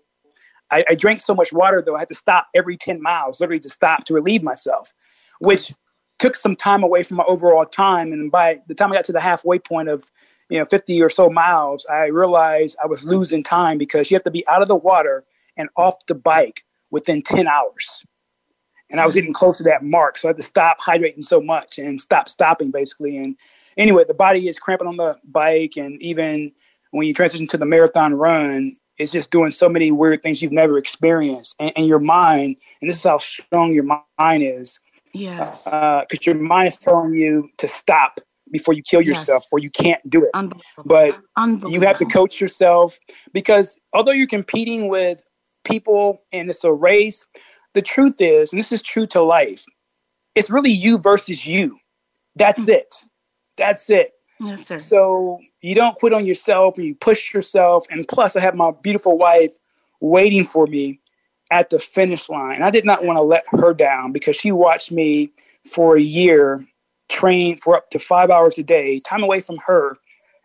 I, 0.72 0.86
I 0.90 0.96
drank 0.96 1.22
so 1.22 1.34
much 1.34 1.52
water 1.52 1.82
though 1.84 1.96
I 1.96 2.00
had 2.00 2.08
to 2.10 2.16
stop 2.16 2.48
every 2.56 2.78
10 2.78 3.02
miles, 3.02 3.40
literally 3.40 3.60
to 3.62 3.70
stop 3.70 4.06
to 4.06 4.14
relieve 4.14 4.44
myself, 4.44 4.94
which 5.40 5.74
took 6.20 6.36
some 6.36 6.56
time 6.56 6.84
away 6.84 7.02
from 7.04 7.18
my 7.18 7.24
overall 7.28 7.66
time. 7.66 8.12
And 8.14 8.32
by 8.32 8.60
the 8.68 8.76
time 8.76 8.92
I 8.92 8.96
got 8.96 9.06
to 9.06 9.14
the 9.14 9.22
halfway 9.22 9.58
point 9.58 9.90
of 9.90 10.10
you 10.50 10.60
know 10.60 10.66
50 10.66 11.02
or 11.02 11.10
so 11.10 11.30
miles, 11.30 11.86
I 11.86 12.06
realized 12.06 12.76
I 12.84 12.88
was 12.88 13.04
losing 13.04 13.44
time 13.44 13.78
because 13.78 14.10
you 14.10 14.16
have 14.16 14.24
to 14.24 14.32
be 14.32 14.48
out 14.48 14.62
of 14.62 14.68
the 14.68 14.76
water 14.76 15.24
and 15.58 15.70
off 15.76 16.06
the 16.08 16.16
bike 16.16 16.64
within 16.92 17.22
10 17.22 17.48
hours 17.48 18.04
and 18.90 19.00
I 19.00 19.06
was 19.06 19.16
getting 19.16 19.34
close 19.34 19.58
to 19.58 19.64
that 19.64 19.84
mark. 19.84 20.18
So 20.18 20.28
I 20.28 20.30
had 20.30 20.38
to 20.38 20.44
stop 20.44 20.80
hydrating 20.80 21.24
so 21.24 21.42
much 21.42 21.78
and 21.78 22.00
stop 22.00 22.28
stopping 22.28 22.72
basically. 22.72 23.18
And 23.18 23.36
anyway, 23.78 24.04
the 24.08 24.14
body 24.14 24.48
is 24.48 24.60
cramping 24.60 24.88
on 24.88 24.98
the 24.98 25.18
bike, 25.24 25.78
and 25.78 26.02
even 26.02 26.52
when 26.92 27.08
you 27.08 27.14
transition 27.14 27.48
to 27.48 27.58
the 27.58 27.66
marathon 27.66 28.14
run, 28.16 28.74
it's 28.98 29.12
just 29.12 29.32
doing 29.32 29.52
so 29.52 29.70
many 29.70 29.92
weird 29.92 30.22
things 30.22 30.42
you've 30.42 30.52
never 30.52 30.78
experienced. 30.78 31.56
And, 31.60 31.72
and 31.76 31.88
your 31.88 32.00
mind, 32.00 32.58
and 32.82 32.90
this 32.90 32.98
is 32.98 33.04
how 33.04 33.20
strong 33.20 33.74
your 33.74 33.86
mind 34.18 34.44
is. 34.44 34.80
Yes. 35.14 35.64
Because 35.64 36.04
uh, 36.12 36.24
your 36.24 36.36
mind 36.36 36.70
is 36.70 36.78
telling 36.78 37.14
you 37.14 37.50
to 37.58 37.68
stop 37.68 38.20
before 38.52 38.74
you 38.74 38.84
kill 38.84 39.02
yourself 39.02 39.44
yes. 39.44 39.50
or 39.52 39.60
you 39.60 39.70
can't 39.70 40.08
do 40.10 40.24
it. 40.24 40.32
But 40.86 41.20
you 41.70 41.82
have 41.82 41.98
to 41.98 42.06
coach 42.06 42.40
yourself 42.42 43.00
because 43.34 43.78
although 43.94 44.12
you're 44.12 44.28
competing 44.28 44.88
with 44.88 45.24
people 45.64 46.24
and 46.32 46.50
it's 46.50 46.64
a 46.64 46.72
race, 46.72 47.26
the 47.74 47.82
truth 47.82 48.16
is, 48.20 48.52
and 48.52 48.60
this 48.60 48.72
is 48.72 48.82
true 48.82 49.08
to 49.08 49.22
life, 49.22 49.66
it's 50.36 50.50
really 50.50 50.72
you 50.72 50.98
versus 50.98 51.46
you. 51.46 51.78
That's 52.36 52.62
mm. 52.62 52.70
it. 52.70 52.96
That's 53.58 53.90
it. 53.90 54.14
Yes, 54.40 54.66
sir. 54.66 54.80
So 54.80 55.40
you 55.62 55.76
don't 55.76 55.96
quit 55.96 56.14
on 56.14 56.26
yourself 56.26 56.78
and 56.78 56.88
you 56.88 56.96
push 56.96 57.34
yourself. 57.34 57.86
And 57.90 58.08
plus, 58.08 58.36
I 58.36 58.40
have 58.40 58.56
my 58.56 58.72
beautiful 58.82 59.18
wife 59.18 59.52
waiting 60.00 60.46
for 60.46 60.66
me 60.66 61.02
at 61.52 61.70
the 61.70 61.80
finish 61.80 62.30
line. 62.30 62.62
I 62.62 62.70
did 62.70 62.86
not 62.86 63.04
want 63.04 63.18
to 63.18 63.24
let 63.24 63.44
her 63.52 63.74
down 63.74 64.14
because 64.14 64.36
she 64.36 64.52
watched 64.52 64.92
me 64.92 65.32
for 65.66 65.98
a 65.98 66.02
year 66.02 66.66
train 67.10 67.58
for 67.58 67.76
up 67.76 67.90
to 67.92 68.00
five 68.00 68.30
hours 68.30 68.58
a 68.58 68.64
day, 68.64 69.00
time 69.00 69.24
away 69.24 69.42
from 69.42 69.58
her 69.58 69.98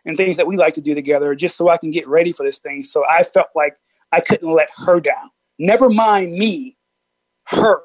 and 0.05 0.17
things 0.17 0.37
that 0.37 0.47
we 0.47 0.57
like 0.57 0.73
to 0.73 0.81
do 0.81 0.93
together, 0.93 1.33
just 1.33 1.55
so 1.55 1.69
I 1.69 1.77
can 1.77 1.91
get 1.91 2.07
ready 2.07 2.31
for 2.31 2.45
this 2.45 2.59
thing. 2.59 2.83
So 2.83 3.03
I 3.09 3.23
felt 3.23 3.47
like 3.55 3.77
I 4.11 4.19
couldn't 4.19 4.51
let 4.51 4.69
her 4.85 4.99
down. 4.99 5.31
Never 5.57 5.89
mind 5.89 6.33
me 6.33 6.77
her. 7.47 7.81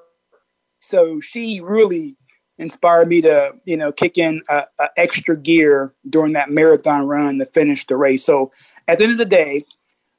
So 0.81 1.21
she 1.21 1.61
really 1.61 2.17
inspired 2.59 3.09
me 3.09 3.21
to, 3.23 3.53
you 3.65 3.77
know, 3.77 3.93
kick 3.93 4.19
in 4.19 4.43
a, 4.49 4.63
a 4.79 4.89
extra 4.97 5.37
gear 5.37 5.95
during 6.09 6.35
that 6.35 6.51
marathon 6.51 7.07
run 7.07 7.39
to 7.39 7.47
finish 7.47 7.87
the 7.87 7.97
race. 7.97 8.25
So 8.25 8.53
at 8.87 8.99
the 8.99 9.05
end 9.05 9.13
of 9.13 9.19
the 9.19 9.25
day, 9.25 9.63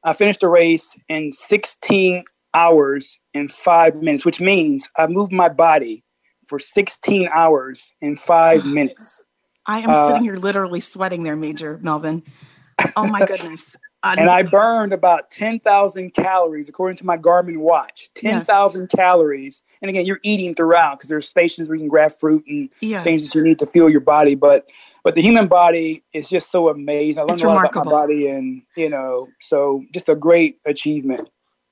I 0.03 0.13
finished 0.13 0.39
the 0.39 0.47
race 0.47 0.97
in 1.09 1.31
16 1.31 2.23
hours 2.53 3.19
and 3.33 3.51
five 3.51 3.95
minutes, 3.95 4.25
which 4.25 4.41
means 4.41 4.89
I 4.97 5.07
moved 5.07 5.31
my 5.31 5.49
body 5.49 6.03
for 6.51 6.59
16 6.59 7.29
hours 7.33 7.93
and 8.01 8.19
five 8.19 8.65
minutes. 8.77 9.23
I 9.65 9.79
am 9.79 9.89
uh, 9.89 10.07
sitting 10.07 10.23
here 10.23 10.35
literally 10.35 10.81
sweating 10.81 11.23
there, 11.23 11.37
Major 11.37 11.79
Melvin. 11.81 12.23
Oh 12.97 13.07
my 13.07 13.25
goodness 13.25 13.77
and 14.03 14.29
I 14.29 14.43
burned 14.43 14.93
about 14.93 15.29
10,000 15.29 16.13
calories 16.13 16.67
according 16.67 16.97
to 16.97 17.05
my 17.05 17.17
Garmin 17.17 17.57
watch. 17.57 18.09
10,000 18.15 18.81
yes. 18.81 18.91
calories. 18.91 19.63
And 19.81 19.89
again, 19.89 20.05
you're 20.05 20.19
eating 20.23 20.55
throughout 20.55 20.97
because 20.97 21.09
there's 21.09 21.27
stations 21.27 21.69
where 21.69 21.75
you 21.75 21.81
can 21.81 21.89
grab 21.89 22.13
fruit 22.19 22.43
and 22.47 22.69
yes. 22.79 23.03
things 23.03 23.25
that 23.25 23.37
you 23.37 23.43
need 23.43 23.59
to 23.59 23.65
fuel 23.65 23.89
your 23.89 24.01
body. 24.01 24.35
But 24.35 24.69
but 25.03 25.15
the 25.15 25.21
human 25.21 25.47
body 25.47 26.03
is 26.13 26.29
just 26.29 26.51
so 26.51 26.69
amazing. 26.69 27.21
I 27.21 27.23
learned 27.25 27.33
it's 27.33 27.43
a 27.43 27.47
lot 27.47 27.55
remarkable. 27.57 27.81
about 27.81 27.91
my 27.91 28.01
body 28.01 28.27
and, 28.27 28.61
you 28.75 28.89
know, 28.89 29.29
so 29.39 29.83
just 29.93 30.09
a 30.09 30.15
great 30.15 30.59
achievement. 30.65 31.29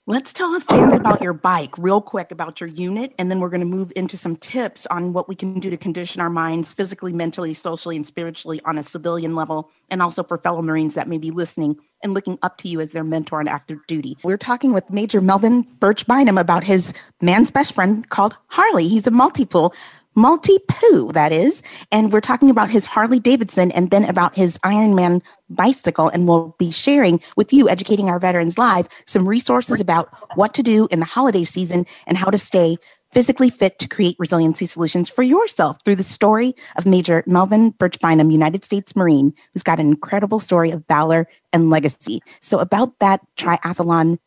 Let's 0.09 0.33
tell 0.33 0.51
the 0.51 0.59
fans 0.59 0.95
about 0.95 1.21
your 1.21 1.33
bike 1.33 1.77
real 1.77 2.01
quick 2.01 2.31
about 2.31 2.59
your 2.59 2.67
unit, 2.67 3.13
and 3.19 3.29
then 3.29 3.39
we're 3.39 3.49
going 3.49 3.59
to 3.59 3.67
move 3.67 3.93
into 3.95 4.17
some 4.17 4.37
tips 4.37 4.87
on 4.87 5.13
what 5.13 5.29
we 5.29 5.35
can 5.35 5.59
do 5.59 5.69
to 5.69 5.77
condition 5.77 6.19
our 6.19 6.31
minds 6.31 6.73
physically, 6.73 7.13
mentally, 7.13 7.53
socially, 7.53 7.95
and 7.95 8.07
spiritually 8.07 8.59
on 8.65 8.79
a 8.79 8.81
civilian 8.81 9.35
level, 9.35 9.69
and 9.91 10.01
also 10.01 10.23
for 10.23 10.39
fellow 10.39 10.63
Marines 10.63 10.95
that 10.95 11.07
may 11.07 11.19
be 11.19 11.29
listening 11.29 11.77
and 12.01 12.15
looking 12.15 12.39
up 12.41 12.57
to 12.57 12.67
you 12.67 12.81
as 12.81 12.89
their 12.89 13.03
mentor 13.03 13.39
on 13.39 13.47
active 13.47 13.77
duty. 13.85 14.17
We're 14.23 14.37
talking 14.37 14.73
with 14.73 14.89
Major 14.89 15.21
Melvin 15.21 15.61
Burch 15.79 16.07
Bynum 16.07 16.39
about 16.39 16.63
his 16.63 16.91
man's 17.21 17.51
best 17.51 17.75
friend 17.75 18.09
called 18.09 18.35
Harley. 18.47 18.87
He's 18.87 19.05
a 19.05 19.11
multi-pool 19.11 19.75
multi 20.15 20.57
poo, 20.67 21.11
that 21.13 21.31
is. 21.31 21.61
And 21.91 22.11
we're 22.11 22.21
talking 22.21 22.49
about 22.49 22.69
his 22.69 22.85
Harley 22.85 23.19
Davidson 23.19 23.71
and 23.71 23.91
then 23.91 24.05
about 24.05 24.35
his 24.35 24.57
Ironman 24.59 25.21
bicycle. 25.49 26.09
And 26.09 26.27
we'll 26.27 26.55
be 26.59 26.71
sharing 26.71 27.21
with 27.35 27.53
you, 27.53 27.69
educating 27.69 28.09
our 28.09 28.19
veterans 28.19 28.57
live, 28.57 28.87
some 29.05 29.27
resources 29.27 29.79
about 29.79 30.09
what 30.35 30.53
to 30.55 30.63
do 30.63 30.87
in 30.91 30.99
the 30.99 31.05
holiday 31.05 31.43
season 31.43 31.85
and 32.07 32.17
how 32.17 32.29
to 32.29 32.37
stay 32.37 32.77
physically 33.11 33.49
fit 33.49 33.79
to 33.79 33.87
create 33.87 34.15
resiliency 34.19 34.65
solutions 34.65 35.09
for 35.09 35.23
yourself 35.23 35.77
through 35.83 35.95
the 35.95 36.03
story 36.03 36.53
of 36.75 36.85
Major 36.85 37.23
Melvin 37.25 37.71
Burch 37.71 37.99
Bynum, 37.99 38.29
United 38.29 38.63
States 38.63 38.95
Marine, 38.95 39.33
who's 39.53 39.63
got 39.63 39.79
an 39.79 39.87
incredible 39.87 40.39
story 40.39 40.71
of 40.71 40.85
valor 40.87 41.27
and 41.51 41.69
legacy. 41.69 42.21
So, 42.41 42.59
about 42.59 42.99
that 42.99 43.21
triathlon 43.37 44.19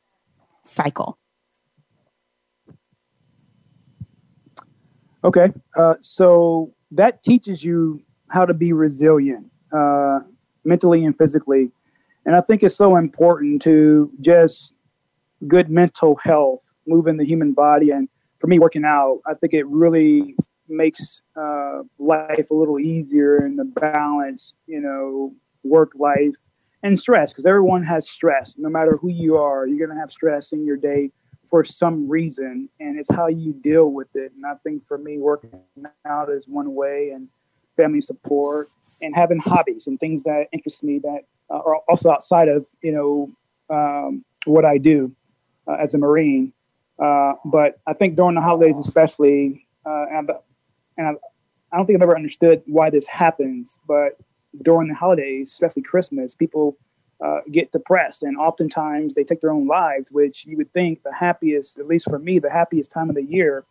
cycle. 0.64 1.18
Okay. 5.24 5.48
Uh, 5.78 5.94
so 6.00 6.72
that 6.90 7.22
teaches 7.22 7.62
you 7.62 8.02
how 8.28 8.44
to 8.44 8.54
be 8.54 8.72
resilient 8.72 9.46
uh, 9.76 10.20
mentally 10.64 11.04
and 11.04 11.16
physically. 11.16 11.70
And 12.24 12.36
I 12.36 12.40
think 12.40 12.62
it's 12.62 12.76
so 12.76 12.96
important 12.96 13.62
to 13.62 14.10
just 14.20 14.74
good 15.48 15.70
mental 15.70 16.16
health, 16.16 16.60
moving 16.86 17.16
the 17.16 17.24
human 17.24 17.52
body. 17.52 17.90
And 17.90 18.08
for 18.40 18.46
me, 18.46 18.58
working 18.58 18.84
out, 18.84 19.20
I 19.26 19.34
think 19.34 19.54
it 19.54 19.66
really 19.66 20.34
makes 20.68 21.20
uh, 21.36 21.82
life 21.98 22.50
a 22.50 22.54
little 22.54 22.78
easier 22.78 23.36
and 23.38 23.58
the 23.58 23.64
balance, 23.64 24.54
you 24.66 24.80
know, 24.80 25.34
work 25.64 25.92
life 25.98 26.34
and 26.82 26.98
stress, 26.98 27.32
because 27.32 27.46
everyone 27.46 27.84
has 27.84 28.08
stress. 28.08 28.56
No 28.58 28.68
matter 28.68 28.96
who 28.96 29.08
you 29.08 29.36
are, 29.36 29.66
you're 29.66 29.84
going 29.84 29.96
to 29.96 30.00
have 30.00 30.10
stress 30.10 30.52
in 30.52 30.64
your 30.64 30.76
day 30.76 31.10
for 31.52 31.64
some 31.64 32.08
reason, 32.08 32.66
and 32.80 32.98
it's 32.98 33.12
how 33.12 33.26
you 33.26 33.52
deal 33.52 33.92
with 33.92 34.08
it. 34.14 34.32
And 34.34 34.46
I 34.46 34.54
think 34.64 34.86
for 34.86 34.96
me, 34.96 35.18
working 35.18 35.50
out 36.06 36.30
is 36.30 36.48
one 36.48 36.74
way, 36.74 37.10
and 37.10 37.28
family 37.76 38.00
support, 38.00 38.70
and 39.02 39.14
having 39.14 39.38
hobbies 39.38 39.86
and 39.86 40.00
things 40.00 40.22
that 40.22 40.46
interest 40.52 40.82
me 40.82 40.98
that 41.00 41.26
uh, 41.50 41.58
are 41.58 41.76
also 41.90 42.10
outside 42.10 42.48
of 42.48 42.64
you 42.80 42.92
know 42.92 43.30
um, 43.68 44.24
what 44.46 44.64
I 44.64 44.78
do 44.78 45.12
uh, 45.68 45.74
as 45.74 45.92
a 45.92 45.98
Marine. 45.98 46.54
Uh, 46.98 47.34
but 47.44 47.78
I 47.86 47.92
think 47.92 48.16
during 48.16 48.34
the 48.34 48.40
holidays, 48.40 48.78
especially, 48.78 49.66
uh, 49.84 50.06
and, 50.10 50.30
and 50.96 51.06
I, 51.06 51.10
I 51.70 51.76
don't 51.76 51.84
think 51.84 51.98
I've 51.98 52.02
ever 52.02 52.16
understood 52.16 52.62
why 52.64 52.88
this 52.88 53.06
happens, 53.06 53.78
but 53.86 54.16
during 54.62 54.88
the 54.88 54.94
holidays, 54.94 55.52
especially 55.52 55.82
Christmas, 55.82 56.34
people 56.34 56.78
uh, 57.22 57.40
get 57.50 57.70
depressed 57.72 58.22
and 58.22 58.36
oftentimes 58.36 59.14
they 59.14 59.24
take 59.24 59.40
their 59.40 59.52
own 59.52 59.66
lives 59.66 60.10
which 60.10 60.44
you 60.44 60.56
would 60.56 60.72
think 60.72 61.02
the 61.02 61.12
happiest 61.12 61.78
at 61.78 61.86
least 61.86 62.08
for 62.10 62.18
me 62.18 62.38
the 62.38 62.50
happiest 62.50 62.90
time 62.90 63.08
of 63.08 63.14
the 63.14 63.22
year 63.22 63.64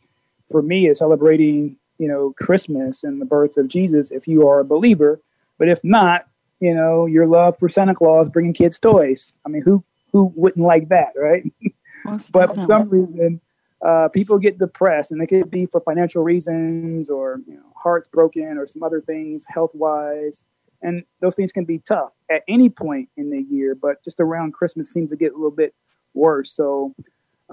for 0.51 0.61
me 0.61 0.87
is 0.87 0.99
celebrating 0.99 1.75
you 1.97 2.07
know 2.07 2.33
christmas 2.37 3.03
and 3.03 3.19
the 3.19 3.25
birth 3.25 3.57
of 3.57 3.67
jesus 3.67 4.11
if 4.11 4.27
you 4.27 4.47
are 4.47 4.59
a 4.61 4.65
believer 4.65 5.19
But 5.61 5.69
if 5.69 5.83
not, 5.83 6.25
you 6.59 6.73
know, 6.73 7.05
your 7.05 7.27
love 7.27 7.55
for 7.59 7.69
Santa 7.69 7.93
Claus 7.93 8.29
bringing 8.29 8.51
kids 8.51 8.79
toys. 8.79 9.31
I 9.45 9.49
mean, 9.49 9.61
who 9.61 9.83
who 10.11 10.33
wouldn't 10.35 10.65
like 10.65 10.89
that, 10.89 11.13
right? 11.15 11.43
but 12.31 12.55
for 12.55 12.65
some 12.65 12.89
reason, 12.89 13.39
uh, 13.85 14.07
people 14.07 14.39
get 14.39 14.57
depressed, 14.57 15.11
and 15.11 15.21
it 15.21 15.27
could 15.27 15.51
be 15.51 15.67
for 15.67 15.79
financial 15.81 16.23
reasons 16.23 17.11
or 17.11 17.41
you 17.45 17.53
know, 17.53 17.71
hearts 17.75 18.07
broken 18.07 18.57
or 18.57 18.65
some 18.65 18.81
other 18.81 19.01
things, 19.01 19.45
health 19.47 19.69
wise. 19.75 20.43
And 20.81 21.03
those 21.21 21.35
things 21.35 21.51
can 21.51 21.65
be 21.65 21.79
tough 21.79 22.11
at 22.29 22.41
any 22.47 22.69
point 22.69 23.09
in 23.17 23.29
the 23.29 23.41
year, 23.41 23.75
but 23.75 24.03
just 24.03 24.19
around 24.19 24.53
Christmas 24.53 24.91
seems 24.91 25.11
to 25.11 25.15
get 25.15 25.33
a 25.33 25.35
little 25.35 25.51
bit 25.51 25.75
worse. 26.13 26.51
So 26.51 26.95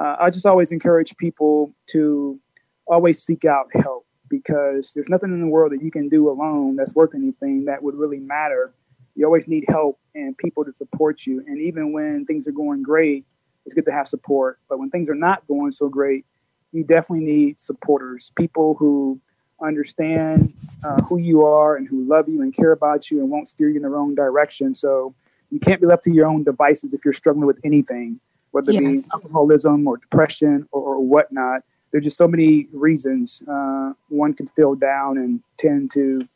uh, 0.00 0.16
I 0.20 0.30
just 0.30 0.46
always 0.46 0.72
encourage 0.72 1.16
people 1.16 1.74
to 1.88 2.38
always 2.86 3.22
seek 3.22 3.44
out 3.44 3.66
help 3.74 4.06
because 4.30 4.92
there's 4.94 5.08
nothing 5.08 5.32
in 5.32 5.40
the 5.40 5.46
world 5.46 5.72
that 5.72 5.82
you 5.82 5.90
can 5.90 6.08
do 6.08 6.30
alone 6.30 6.76
that's 6.76 6.94
worth 6.94 7.14
anything 7.14 7.64
that 7.66 7.82
would 7.82 7.94
really 7.94 8.18
matter. 8.18 8.72
You 9.14 9.26
always 9.26 9.48
need 9.48 9.64
help 9.68 9.98
and 10.14 10.36
people 10.36 10.64
to 10.64 10.72
support 10.72 11.26
you. 11.26 11.42
And 11.46 11.60
even 11.60 11.92
when 11.92 12.24
things 12.26 12.46
are 12.46 12.52
going 12.52 12.82
great, 12.82 13.24
it's 13.64 13.74
good 13.74 13.86
to 13.86 13.92
have 13.92 14.08
support. 14.08 14.60
But 14.68 14.78
when 14.78 14.90
things 14.90 15.08
are 15.08 15.14
not 15.14 15.46
going 15.46 15.72
so 15.72 15.88
great, 15.88 16.24
you 16.72 16.84
definitely 16.84 17.24
need 17.24 17.60
supporters, 17.60 18.30
people 18.36 18.74
who 18.78 19.20
understand 19.62 20.52
uh, 20.84 21.02
who 21.02 21.18
you 21.18 21.44
are 21.44 21.76
and 21.76 21.88
who 21.88 22.04
love 22.04 22.28
you 22.28 22.42
and 22.42 22.54
care 22.54 22.72
about 22.72 23.10
you 23.10 23.20
and 23.20 23.30
won't 23.30 23.48
steer 23.48 23.68
you 23.68 23.76
in 23.76 23.82
the 23.82 23.88
wrong 23.88 24.14
direction. 24.14 24.74
So 24.74 25.14
you 25.50 25.58
can't 25.58 25.80
be 25.80 25.86
left 25.86 26.04
to 26.04 26.12
your 26.12 26.26
own 26.26 26.44
devices 26.44 26.92
if 26.92 27.04
you're 27.04 27.14
struggling 27.14 27.46
with 27.46 27.58
anything, 27.64 28.20
whether 28.50 28.72
yes. 28.72 28.82
it 28.82 28.84
be 28.84 29.02
alcoholism 29.12 29.86
or 29.86 29.96
depression 29.96 30.68
or, 30.72 30.94
or 30.94 31.00
whatnot 31.04 31.62
there's 31.90 32.04
just 32.04 32.18
so 32.18 32.28
many 32.28 32.68
reasons 32.72 33.42
uh, 33.48 33.92
one 34.08 34.34
can 34.34 34.46
feel 34.48 34.74
down 34.74 35.16
and 35.16 35.40
tend 35.56 35.90
to, 35.92 36.26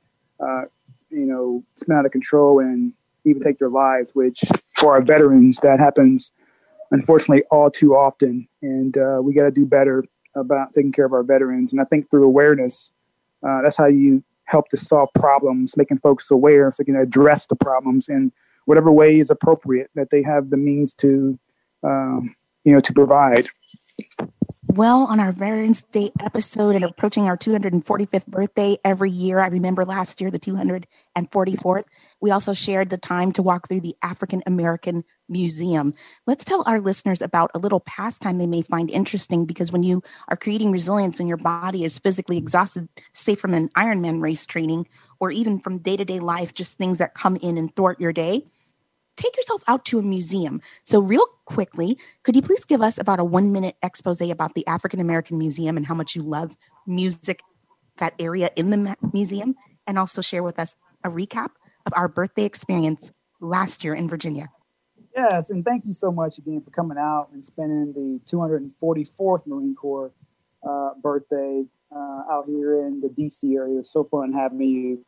uh, 0.41 0.63
you 1.11 1.27
know, 1.27 1.63
spin 1.75 1.97
out 1.97 2.07
of 2.07 2.13
control 2.13 2.61
and 2.61 2.93
even 3.25 3.43
take 3.43 3.59
their 3.59 3.69
lives. 3.69 4.15
Which 4.15 4.41
for 4.77 4.93
our 4.93 5.03
veterans, 5.03 5.59
that 5.59 5.79
happens 5.79 6.33
unfortunately 6.91 7.45
all 7.51 7.71
too 7.71 7.95
often, 7.95 8.49
and 8.63 8.97
uh, 8.97 9.21
we 9.23 9.35
got 9.35 9.45
to 9.45 9.51
do 9.51 9.67
better 9.67 10.05
about 10.35 10.73
taking 10.73 10.93
care 10.93 11.05
of 11.05 11.13
our 11.13 11.23
veterans. 11.23 11.73
And 11.73 11.81
I 11.81 11.85
think 11.85 12.11
through 12.11 12.25
awareness, 12.25 12.91
uh, 13.47 13.63
that's 13.63 13.77
how 13.77 13.87
you 13.87 14.23
help 14.45 14.69
to 14.69 14.77
solve 14.77 15.09
problems, 15.15 15.77
making 15.77 15.99
folks 15.99 16.31
aware 16.31 16.71
so 16.71 16.83
they 16.83 16.85
can 16.85 16.97
address 16.97 17.47
the 17.47 17.57
problems 17.57 18.09
in 18.09 18.33
whatever 18.67 18.91
way 18.91 19.19
is 19.19 19.31
appropriate 19.31 19.91
that 19.95 20.09
they 20.11 20.23
have 20.23 20.51
the 20.51 20.57
means 20.57 20.95
to, 20.95 21.39
um, 21.83 22.35
you 22.65 22.73
know, 22.73 22.81
to 22.81 22.93
provide 22.93 23.49
well 24.73 25.05
on 25.05 25.21
our 25.21 25.33
Veterans 25.33 25.83
Day 25.83 26.11
episode 26.21 26.75
and 26.75 26.85
approaching 26.85 27.25
our 27.25 27.37
245th 27.37 28.27
birthday 28.27 28.79
every 28.83 29.11
year. 29.11 29.39
I 29.39 29.49
remember 29.49 29.85
last 29.85 30.19
year, 30.19 30.31
the 30.31 30.39
244th. 30.39 31.85
We 32.23 32.31
also 32.31 32.55
shared 32.55 32.89
the 32.89 32.97
time 32.97 33.33
to 33.33 33.43
walk 33.43 33.69
through 33.69 33.83
the 33.83 33.95
African 34.03 34.43
American 34.47 35.05
Museum. 35.29 35.93
Let's 36.27 36.47
tell 36.47 36.63
our 36.67 36.81
listeners 36.81 37.21
about 37.21 37.51
a 37.55 37.59
little 37.59 37.81
pastime 37.81 38.39
they 38.39 38.47
may 38.47 38.63
find 38.63 38.91
interesting 38.91 39.45
because 39.45 39.71
when 39.71 39.83
you 39.83 40.03
are 40.29 40.37
creating 40.37 40.73
resilience 40.73 41.21
and 41.21 41.29
your 41.29 41.39
body 41.39 41.85
is 41.85 41.99
physically 41.99 42.39
exhausted, 42.39 42.89
say 43.13 43.35
from 43.35 43.53
an 43.53 43.69
Ironman 43.71 44.23
race 44.23 44.47
training 44.47 44.89
or 45.21 45.31
even 45.31 45.61
from 45.61 45.79
day 45.79 45.99
to 45.99 46.05
day 46.05 46.19
life, 46.19 46.55
just 46.55 46.79
things 46.79 46.97
that 46.97 47.15
come 47.15 47.37
in 47.37 47.59
and 47.59 47.75
thwart 47.77 48.01
your 48.01 48.13
day 48.13 48.47
take 49.17 49.37
yourself 49.37 49.63
out 49.69 49.85
to 49.87 49.99
a 49.99 50.03
museum. 50.03 50.61
So, 50.85 51.01
real 51.01 51.27
quickly, 51.45 51.99
could 52.23 52.37
you 52.37 52.43
please 52.43 52.65
give 52.65 52.83
us 52.83 52.99
about 52.99 53.21
a 53.21 53.25
one 53.25 53.53
minute 53.53 53.77
expose 53.83 54.21
about 54.21 54.55
the 54.55 54.67
African 54.67 55.01
American 55.01 55.39
Museum 55.39 55.77
and 55.77 55.87
how 55.87 55.95
much 55.95 56.15
you 56.15 56.23
love 56.23 56.57
music, 56.87 57.43
that 57.99 58.15
area 58.19 58.51
in 58.57 58.71
the 58.71 58.97
museum, 59.13 59.55
and 59.87 59.99
also 59.99 60.23
share 60.23 60.43
with 60.43 60.59
us 60.59 60.75
a 61.05 61.11
recap 61.11 61.51
of 61.87 61.93
our 61.95 62.09
birthday 62.09 62.45
experience 62.45 63.13
last 63.41 63.85
year 63.85 63.95
in 63.95 64.09
Virginia? 64.09 64.49
Yes, 65.17 65.51
and 65.51 65.65
thank 65.65 65.85
you 65.85 65.93
so 65.93 66.11
much 66.11 66.39
again 66.39 66.63
for 66.63 66.71
coming 66.71 66.97
out 66.97 67.29
and 67.33 67.45
spending 67.45 67.93
the 67.93 68.21
244th 68.35 69.47
Marine 69.47 69.75
Corps 69.75 70.11
uh, 70.67 70.91
birthday 71.03 71.65
uh, 71.95 72.23
out 72.31 72.45
here 72.47 72.87
in 72.87 73.01
the 73.01 73.09
DC 73.09 73.55
area. 73.55 73.81
It's 73.81 73.93
so 73.93 74.05
fun 74.05 74.33
having 74.33 74.61
you 74.61 75.05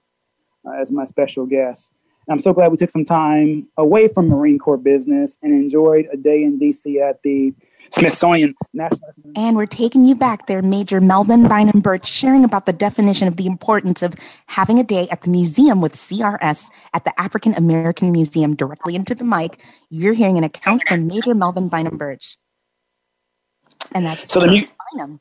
uh, 0.67 0.81
as 0.81 0.91
my 0.91 1.05
special 1.05 1.47
guest. 1.47 1.93
I'm 2.29 2.39
so 2.39 2.53
glad 2.53 2.71
we 2.71 2.77
took 2.77 2.91
some 2.91 3.05
time 3.05 3.69
away 3.77 4.09
from 4.09 4.29
Marine 4.29 4.59
Corps 4.59 4.79
business 4.79 5.37
and 5.43 5.53
enjoyed 5.53 6.09
a 6.13 6.17
day 6.17 6.43
in 6.43 6.59
DC 6.59 7.01
at 7.01 7.23
the 7.23 7.53
Smithsonian 7.91 8.55
National. 8.73 9.01
And 9.37 9.57
we're 9.57 9.67
taking 9.67 10.07
you 10.07 10.15
back 10.15 10.47
there, 10.47 10.63
Major 10.63 11.01
Melvin 11.01 11.47
Bynum 11.49 11.81
Burch, 11.81 12.07
sharing 12.07 12.45
about 12.45 12.67
the 12.67 12.73
definition 12.73 13.29
of 13.29 13.37
the 13.37 13.47
importance 13.47 14.03
of 14.03 14.15
having 14.47 14.79
a 14.79 14.85
day 14.85 15.07
at 15.11 15.23
the 15.23 15.31
museum 15.31 15.81
with 15.81 15.95
CRS 15.95 16.71
at 16.95 17.05
the 17.05 17.21
African 17.21 17.55
American 17.55 18.11
Museum 18.11 18.57
directly 18.57 18.95
into 18.95 19.15
the 19.15 19.25
mic. 19.25 19.61
You're 19.91 20.15
hearing 20.15 20.39
an 20.39 20.45
account 20.45 20.83
from 20.89 21.07
Major 21.07 21.35
Melvin 21.35 21.69
Bynum 21.69 21.99
Burch. 21.99 22.39
And 23.93 24.07
that's 24.07 24.33
so 24.33 24.41
the 24.41 24.67
mu- 24.95 25.19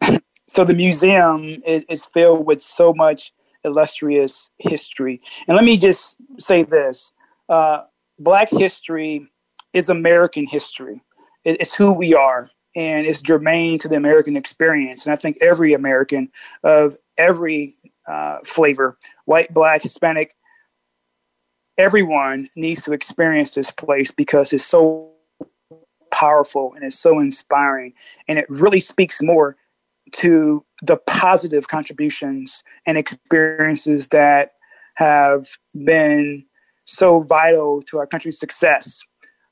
So 0.46 0.64
the 0.64 0.74
museum 0.74 1.62
is, 1.66 1.82
is 1.88 2.04
filled 2.04 2.44
with 2.44 2.60
so 2.60 2.92
much 2.92 3.32
illustrious 3.64 4.50
history. 4.58 5.20
And 5.46 5.56
let 5.56 5.64
me 5.64 5.76
just 5.76 6.16
say 6.38 6.62
this 6.62 7.12
uh, 7.48 7.82
Black 8.18 8.48
history 8.50 9.26
is 9.72 9.88
American 9.88 10.46
history, 10.46 11.02
it, 11.44 11.60
it's 11.60 11.74
who 11.74 11.92
we 11.92 12.14
are. 12.14 12.50
And 12.74 13.06
it's 13.06 13.20
germane 13.20 13.78
to 13.80 13.88
the 13.88 13.96
American 13.96 14.34
experience. 14.34 15.04
And 15.04 15.12
I 15.12 15.16
think 15.16 15.36
every 15.42 15.74
American 15.74 16.30
of 16.64 16.96
every 17.18 17.74
uh, 18.08 18.38
flavor, 18.44 18.96
white, 19.26 19.52
black, 19.52 19.82
Hispanic, 19.82 20.34
everyone 21.76 22.48
needs 22.56 22.82
to 22.84 22.92
experience 22.92 23.50
this 23.50 23.70
place 23.70 24.10
because 24.10 24.54
it's 24.54 24.64
so 24.64 25.10
powerful 26.10 26.72
and 26.74 26.84
it's 26.84 26.98
so 26.98 27.18
inspiring. 27.18 27.92
And 28.28 28.38
it 28.38 28.48
really 28.48 28.80
speaks 28.80 29.22
more 29.22 29.56
to 30.12 30.64
the 30.82 30.96
positive 31.06 31.68
contributions 31.68 32.62
and 32.86 32.98
experiences 32.98 34.08
that 34.08 34.52
have 34.94 35.46
been 35.84 36.44
so 36.84 37.20
vital 37.20 37.82
to 37.82 37.98
our 37.98 38.06
country's 38.06 38.38
success. 38.38 39.02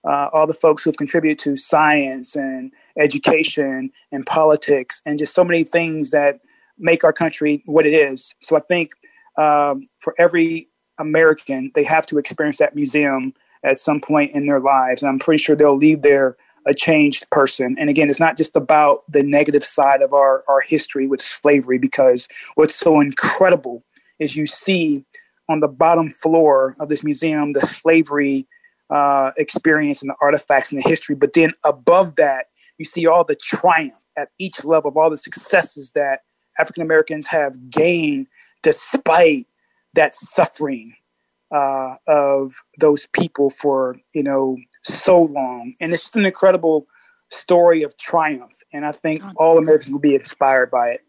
Uh, 0.02 0.28
all 0.32 0.46
the 0.46 0.54
folks 0.54 0.82
who 0.82 0.90
have 0.90 0.96
contributed 0.96 1.38
to 1.38 1.56
science 1.56 2.34
and 2.34 2.72
education 2.98 3.90
and 4.12 4.24
politics 4.24 5.02
and 5.04 5.18
just 5.18 5.34
so 5.34 5.44
many 5.44 5.62
things 5.62 6.10
that 6.10 6.40
make 6.78 7.04
our 7.04 7.12
country 7.12 7.62
what 7.66 7.86
it 7.86 7.92
is. 7.92 8.34
So 8.40 8.56
I 8.56 8.60
think 8.60 8.90
um, 9.36 9.82
for 9.98 10.14
every 10.18 10.68
American, 10.98 11.70
they 11.74 11.84
have 11.84 12.06
to 12.06 12.18
experience 12.18 12.58
that 12.58 12.74
museum 12.74 13.34
at 13.62 13.78
some 13.78 14.00
point 14.00 14.32
in 14.32 14.46
their 14.46 14.60
lives. 14.60 15.02
And 15.02 15.10
I'm 15.10 15.18
pretty 15.18 15.42
sure 15.42 15.54
they'll 15.54 15.76
leave 15.76 16.00
there 16.02 16.36
a 16.66 16.74
changed 16.74 17.28
person. 17.30 17.76
And 17.78 17.88
again, 17.88 18.10
it's 18.10 18.20
not 18.20 18.36
just 18.36 18.56
about 18.56 19.00
the 19.08 19.22
negative 19.22 19.64
side 19.64 20.02
of 20.02 20.12
our, 20.12 20.44
our 20.48 20.60
history 20.60 21.06
with 21.06 21.20
slavery, 21.20 21.78
because 21.78 22.28
what's 22.54 22.74
so 22.74 23.00
incredible 23.00 23.82
is 24.18 24.36
you 24.36 24.46
see 24.46 25.04
on 25.48 25.60
the 25.60 25.68
bottom 25.68 26.10
floor 26.10 26.76
of 26.78 26.88
this 26.88 27.02
museum 27.02 27.52
the 27.52 27.60
slavery 27.62 28.46
uh, 28.90 29.30
experience 29.36 30.02
and 30.02 30.10
the 30.10 30.16
artifacts 30.20 30.72
and 30.72 30.82
the 30.82 30.88
history. 30.88 31.14
But 31.14 31.32
then 31.32 31.52
above 31.64 32.16
that, 32.16 32.46
you 32.78 32.84
see 32.84 33.06
all 33.06 33.24
the 33.24 33.36
triumph 33.36 33.94
at 34.16 34.28
each 34.38 34.64
level 34.64 34.90
of 34.90 34.96
all 34.96 35.10
the 35.10 35.16
successes 35.16 35.92
that 35.92 36.20
African 36.58 36.82
Americans 36.82 37.26
have 37.26 37.70
gained 37.70 38.26
despite 38.62 39.46
that 39.94 40.14
suffering 40.14 40.94
uh, 41.50 41.96
of 42.06 42.62
those 42.78 43.06
people 43.06 43.50
for 43.50 43.96
you 44.14 44.22
know 44.22 44.56
so 44.82 45.22
long. 45.22 45.74
And 45.80 45.92
it's 45.92 46.04
just 46.04 46.16
an 46.16 46.26
incredible 46.26 46.86
story 47.30 47.82
of 47.82 47.96
triumph. 47.96 48.58
And 48.72 48.84
I 48.84 48.92
think 48.92 49.22
all 49.36 49.58
Americans 49.58 49.92
will 49.92 50.00
be 50.00 50.14
inspired 50.14 50.70
by 50.70 50.90
it. 50.90 51.00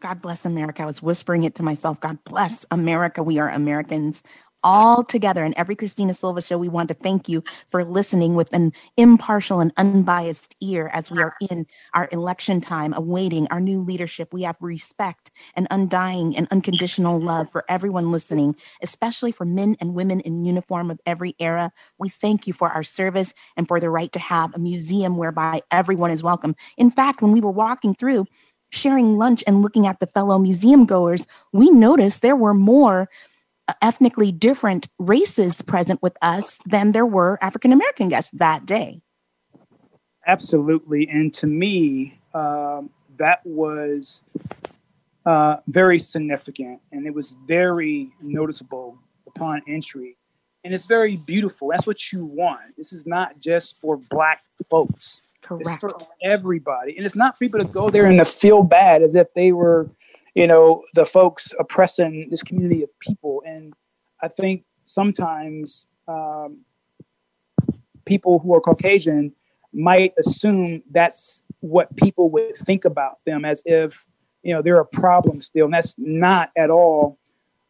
God 0.00 0.22
bless 0.22 0.44
America. 0.44 0.82
I 0.82 0.86
was 0.86 1.02
whispering 1.02 1.42
it 1.42 1.56
to 1.56 1.62
myself. 1.62 1.98
God 2.00 2.18
bless 2.24 2.64
America. 2.70 3.22
We 3.22 3.38
are 3.38 3.48
Americans 3.48 4.22
all 4.64 5.04
together. 5.04 5.44
And 5.44 5.54
every 5.56 5.76
Christina 5.76 6.14
Silva 6.14 6.42
show, 6.42 6.58
we 6.58 6.68
want 6.68 6.88
to 6.88 6.94
thank 6.94 7.28
you 7.28 7.42
for 7.70 7.84
listening 7.84 8.34
with 8.34 8.52
an 8.52 8.72
impartial 8.96 9.60
and 9.60 9.72
unbiased 9.76 10.56
ear 10.60 10.90
as 10.92 11.10
we 11.10 11.20
are 11.20 11.34
in 11.50 11.66
our 11.94 12.08
election 12.12 12.60
time, 12.60 12.92
awaiting 12.94 13.46
our 13.50 13.60
new 13.60 13.80
leadership. 13.80 14.32
We 14.32 14.42
have 14.42 14.56
respect 14.60 15.30
and 15.54 15.66
undying 15.70 16.36
and 16.36 16.48
unconditional 16.50 17.20
love 17.20 17.50
for 17.50 17.64
everyone 17.68 18.10
listening, 18.10 18.54
especially 18.82 19.32
for 19.32 19.44
men 19.44 19.76
and 19.80 19.94
women 19.94 20.20
in 20.20 20.44
uniform 20.44 20.90
of 20.90 21.00
every 21.06 21.34
era. 21.38 21.72
We 21.98 22.08
thank 22.08 22.46
you 22.46 22.52
for 22.52 22.68
our 22.70 22.82
service 22.82 23.34
and 23.56 23.68
for 23.68 23.80
the 23.80 23.90
right 23.90 24.12
to 24.12 24.18
have 24.18 24.54
a 24.54 24.58
museum 24.58 25.16
whereby 25.16 25.62
everyone 25.70 26.10
is 26.10 26.22
welcome. 26.22 26.54
In 26.76 26.90
fact, 26.90 27.22
when 27.22 27.32
we 27.32 27.40
were 27.40 27.50
walking 27.50 27.94
through, 27.94 28.26
sharing 28.70 29.16
lunch 29.16 29.42
and 29.46 29.62
looking 29.62 29.86
at 29.86 30.00
the 30.00 30.06
fellow 30.06 30.38
museum 30.38 30.84
goers, 30.84 31.26
we 31.52 31.70
noticed 31.70 32.22
there 32.22 32.36
were 32.36 32.54
more 32.54 33.08
ethnically 33.82 34.32
different 34.32 34.88
races 34.98 35.62
present 35.62 36.02
with 36.02 36.16
us 36.22 36.60
than 36.66 36.92
there 36.92 37.06
were 37.06 37.38
African 37.42 37.72
American 37.72 38.08
guests 38.08 38.30
that 38.32 38.66
day. 38.66 39.00
Absolutely. 40.26 41.08
And 41.08 41.32
to 41.34 41.46
me, 41.46 42.18
um, 42.34 42.90
that 43.18 43.40
was 43.44 44.22
uh, 45.26 45.56
very 45.66 45.98
significant 45.98 46.80
and 46.92 47.06
it 47.06 47.14
was 47.14 47.36
very 47.46 48.10
noticeable 48.20 48.98
upon 49.26 49.62
entry. 49.66 50.16
And 50.64 50.74
it's 50.74 50.86
very 50.86 51.16
beautiful. 51.16 51.68
That's 51.68 51.86
what 51.86 52.12
you 52.12 52.24
want. 52.24 52.76
This 52.76 52.92
is 52.92 53.06
not 53.06 53.38
just 53.38 53.80
for 53.80 53.96
black 53.96 54.42
folks. 54.68 55.22
Correct. 55.40 55.68
It's 55.68 55.76
for 55.76 55.96
everybody. 56.22 56.96
And 56.96 57.06
it's 57.06 57.14
not 57.14 57.36
for 57.36 57.38
people 57.38 57.60
to 57.60 57.64
go 57.64 57.90
there 57.90 58.06
and 58.06 58.18
to 58.18 58.24
feel 58.24 58.62
bad 58.62 59.02
as 59.02 59.14
if 59.14 59.32
they 59.34 59.52
were, 59.52 59.88
you 60.38 60.46
know, 60.46 60.84
the 60.94 61.04
folks 61.04 61.52
oppressing 61.58 62.28
this 62.30 62.44
community 62.44 62.84
of 62.84 63.00
people. 63.00 63.42
And 63.44 63.74
I 64.22 64.28
think 64.28 64.62
sometimes 64.84 65.88
um, 66.06 66.58
people 68.04 68.38
who 68.38 68.54
are 68.54 68.60
Caucasian 68.60 69.32
might 69.72 70.12
assume 70.16 70.84
that's 70.92 71.42
what 71.58 71.94
people 71.96 72.30
would 72.30 72.56
think 72.56 72.84
about 72.84 73.18
them 73.26 73.44
as 73.44 73.64
if, 73.66 74.06
you 74.44 74.54
know, 74.54 74.62
they're 74.62 74.78
a 74.78 74.86
problem 74.86 75.40
still. 75.40 75.64
And 75.64 75.74
that's 75.74 75.96
not 75.98 76.52
at 76.56 76.70
all 76.70 77.18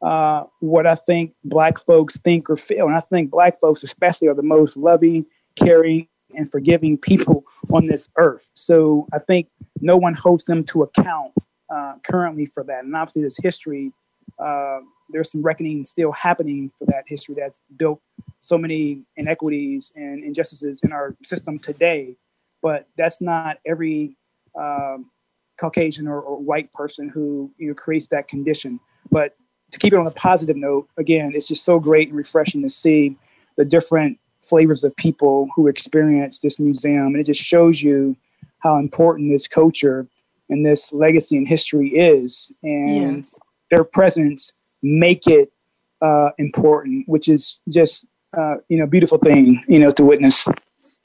uh, 0.02 0.44
what 0.60 0.86
I 0.86 0.96
think 0.96 1.32
black 1.44 1.78
folks 1.78 2.18
think 2.18 2.50
or 2.50 2.58
feel. 2.58 2.86
And 2.86 2.96
I 2.96 3.00
think 3.00 3.30
black 3.30 3.58
folks, 3.62 3.82
especially, 3.82 4.28
are 4.28 4.34
the 4.34 4.42
most 4.42 4.76
loving, 4.76 5.24
caring, 5.56 6.06
and 6.36 6.52
forgiving 6.52 6.98
people 6.98 7.46
on 7.72 7.86
this 7.86 8.10
earth. 8.18 8.50
So 8.52 9.08
I 9.14 9.20
think 9.20 9.48
no 9.80 9.96
one 9.96 10.12
holds 10.12 10.44
them 10.44 10.64
to 10.64 10.82
account 10.82 11.32
uh, 11.70 11.94
currently 12.02 12.46
for 12.46 12.62
that. 12.64 12.84
And 12.84 12.94
obviously, 12.94 13.22
there's 13.22 13.38
history. 13.42 13.92
Uh, 14.38 14.78
there's 15.10 15.32
some 15.32 15.42
reckoning 15.42 15.84
still 15.84 16.12
happening 16.12 16.70
for 16.78 16.84
that 16.86 17.04
history 17.06 17.34
that's 17.38 17.60
built 17.76 18.00
so 18.40 18.58
many 18.58 19.02
inequities 19.16 19.90
and 19.96 20.22
injustices 20.22 20.80
in 20.82 20.92
our 20.92 21.16
system 21.24 21.58
today. 21.58 22.14
But 22.62 22.86
that's 22.96 23.20
not 23.20 23.58
every 23.66 24.16
um, 24.58 25.10
Caucasian 25.58 26.06
or, 26.06 26.20
or, 26.20 26.38
white 26.38 26.72
person 26.72 27.08
who 27.08 27.50
you 27.58 27.68
know 27.68 27.74
creates 27.74 28.06
that 28.08 28.28
condition. 28.28 28.80
But 29.10 29.36
to 29.70 29.78
keep 29.78 29.92
it 29.92 29.98
on 29.98 30.06
a 30.06 30.12
positive 30.12 30.56
note, 30.56 30.88
again, 30.96 31.32
it's 31.34 31.48
just 31.48 31.64
so 31.64 31.78
great 31.78 32.08
and 32.08 32.16
refreshing 32.16 32.62
to 32.62 32.68
see 32.68 33.16
the 33.56 33.64
different 33.64 34.18
flavors 34.40 34.82
of 34.84 34.96
people 34.96 35.48
who 35.54 35.66
experience 35.66 36.40
this 36.40 36.58
museum. 36.58 37.08
And 37.08 37.16
it 37.16 37.24
just 37.24 37.42
shows 37.42 37.82
you 37.82 38.16
how 38.60 38.76
important 38.76 39.30
this 39.30 39.46
culture 39.46 40.06
and 40.48 40.64
this 40.64 40.92
legacy 40.92 41.36
and 41.36 41.46
history 41.46 41.88
is. 41.90 42.52
And 42.62 43.18
yes. 43.18 43.34
their 43.70 43.84
presence 43.84 44.52
make 44.82 45.26
it 45.26 45.52
uh, 46.00 46.30
important, 46.38 47.08
which 47.08 47.28
is 47.28 47.60
just, 47.68 48.06
uh, 48.36 48.56
you 48.68 48.78
know, 48.78 48.86
beautiful 48.86 49.18
thing, 49.18 49.62
you 49.68 49.78
know, 49.78 49.90
to 49.90 50.04
witness. 50.04 50.46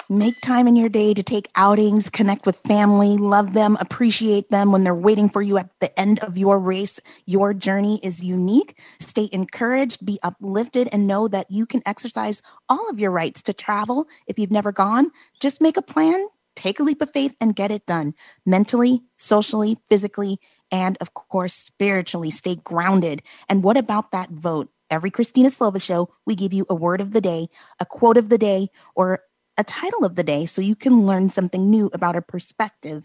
Make 0.10 0.36
time 0.42 0.68
in 0.68 0.76
your 0.76 0.90
day 0.90 1.14
to 1.14 1.24
take 1.24 1.48
outings, 1.56 2.10
connect 2.10 2.46
with 2.46 2.60
family, 2.68 3.16
love 3.16 3.54
them, 3.54 3.78
appreciate 3.80 4.52
them 4.52 4.72
when 4.72 4.84
they're 4.84 4.94
waiting 4.94 5.30
for 5.30 5.42
you 5.42 5.58
at 5.58 5.70
the 5.80 5.98
end 5.98 6.20
of 6.20 6.38
your 6.38 6.60
race. 6.60 7.00
Your 7.26 7.54
journey 7.54 8.02
is 8.04 8.22
unique. 8.24 8.78
Stay 9.00 9.30
encouraged, 9.32 10.06
be 10.06 10.20
uplifted, 10.22 10.90
and 10.92 11.08
know 11.08 11.30
that 11.30 11.50
you 11.50 11.66
can 11.66 11.82
exercise 11.86 12.42
all 12.68 12.90
of 12.90 13.00
your 13.00 13.12
rights 13.12 13.42
to 13.44 13.54
travel. 13.54 14.06
If 14.28 14.38
you've 14.38 14.52
never 14.52 14.74
gone, 14.74 15.10
just 15.40 15.62
make 15.62 15.78
a 15.78 15.82
plan, 15.82 16.28
take 16.56 16.80
a 16.80 16.84
leap 16.84 17.02
of 17.02 17.12
faith, 17.12 17.36
and 17.40 17.56
get 17.56 17.72
it 17.72 17.86
done 17.86 18.14
mentally, 18.46 19.02
socially, 19.18 19.78
physically, 19.90 20.40
and 20.72 20.98
of 21.02 21.14
course, 21.14 21.54
spiritually. 21.54 22.32
Stay 22.32 22.56
grounded. 22.56 23.22
And 23.50 23.64
what 23.64 23.78
about 23.78 24.12
that 24.12 24.30
vote? 24.30 24.70
Every 24.90 25.12
Christina 25.12 25.50
Silva 25.50 25.80
show, 25.80 26.14
we 26.26 26.36
give 26.36 26.54
you 26.54 26.66
a 26.70 26.76
word 26.76 27.02
of 27.02 27.14
the 27.14 27.22
day, 27.22 27.48
a 27.80 27.86
quote 27.86 28.18
of 28.18 28.30
the 28.30 28.38
day, 28.38 28.70
or 28.96 29.22
a 29.58 29.64
title 29.64 30.06
of 30.06 30.16
the 30.16 30.24
day 30.24 30.46
so 30.46 30.62
you 30.62 30.76
can 30.76 31.06
learn 31.06 31.30
something 31.30 31.70
new 31.70 31.90
about 31.94 32.16
a 32.16 32.22
perspective 32.22 33.04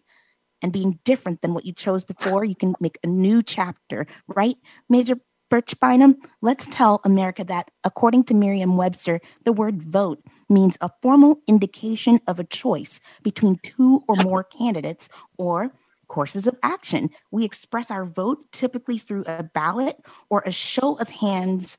and 0.60 0.72
being 0.72 0.98
different 1.04 1.40
than 1.40 1.54
what 1.54 1.64
you 1.64 1.72
chose 1.72 2.04
before. 2.04 2.44
You 2.44 2.56
can 2.56 2.74
make 2.80 2.98
a 3.02 3.06
new 3.06 3.42
chapter, 3.42 4.06
right? 4.26 4.56
Major 4.88 5.18
Burch 5.50 5.78
Bynum, 5.80 6.16
let's 6.42 6.66
tell 6.66 7.00
America 7.04 7.44
that 7.44 7.70
according 7.84 8.24
to 8.24 8.34
Merriam 8.34 8.76
Webster, 8.76 9.20
the 9.44 9.52
word 9.52 9.82
vote 9.82 10.22
means 10.48 10.78
a 10.80 10.90
formal 11.02 11.40
indication 11.46 12.20
of 12.26 12.38
a 12.38 12.44
choice 12.44 13.00
between 13.22 13.58
two 13.62 14.02
or 14.08 14.16
more 14.16 14.44
candidates 14.44 15.08
or 15.36 15.72
courses 16.08 16.46
of 16.46 16.58
action. 16.62 17.10
We 17.30 17.44
express 17.44 17.90
our 17.90 18.04
vote 18.04 18.44
typically 18.52 18.98
through 18.98 19.24
a 19.26 19.44
ballot 19.44 20.00
or 20.30 20.42
a 20.44 20.52
show 20.52 20.98
of 20.98 21.08
hands 21.08 21.78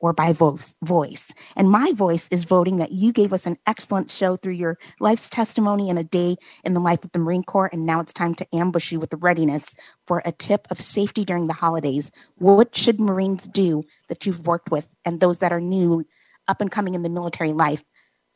or 0.00 0.12
by 0.14 0.32
voice, 0.32 0.74
voice. 0.82 1.32
And 1.56 1.70
my 1.70 1.92
voice 1.92 2.26
is 2.30 2.44
voting 2.44 2.78
that 2.78 2.92
you 2.92 3.12
gave 3.12 3.32
us 3.32 3.46
an 3.46 3.58
excellent 3.66 4.10
show 4.10 4.36
through 4.36 4.54
your 4.54 4.78
life's 4.98 5.28
testimony 5.28 5.90
and 5.90 5.98
a 5.98 6.04
day 6.04 6.36
in 6.64 6.72
the 6.72 6.80
life 6.80 7.04
of 7.04 7.12
the 7.12 7.18
Marine 7.18 7.42
Corps. 7.42 7.68
And 7.72 7.84
now 7.84 8.00
it's 8.00 8.12
time 8.12 8.34
to 8.36 8.46
ambush 8.54 8.90
you 8.90 8.98
with 8.98 9.10
the 9.10 9.18
readiness 9.18 9.74
for 10.06 10.22
a 10.24 10.32
tip 10.32 10.66
of 10.70 10.80
safety 10.80 11.24
during 11.24 11.46
the 11.46 11.52
holidays. 11.52 12.10
What 12.36 12.74
should 12.74 12.98
Marines 12.98 13.46
do 13.46 13.84
that 14.08 14.24
you've 14.24 14.46
worked 14.46 14.70
with 14.70 14.88
and 15.04 15.20
those 15.20 15.38
that 15.38 15.52
are 15.52 15.60
new, 15.60 16.04
up 16.48 16.62
and 16.62 16.72
coming 16.72 16.94
in 16.94 17.02
the 17.02 17.10
military 17.10 17.52
life? 17.52 17.84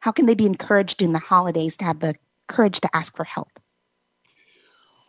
How 0.04 0.12
can 0.12 0.26
they 0.26 0.34
be 0.34 0.44
encouraged 0.44 1.00
in 1.00 1.14
the 1.14 1.18
holidays 1.18 1.78
to 1.78 1.84
have 1.86 2.00
the 2.00 2.14
courage 2.46 2.78
to 2.82 2.90
ask 2.94 3.16
for 3.16 3.24
help? 3.24 3.48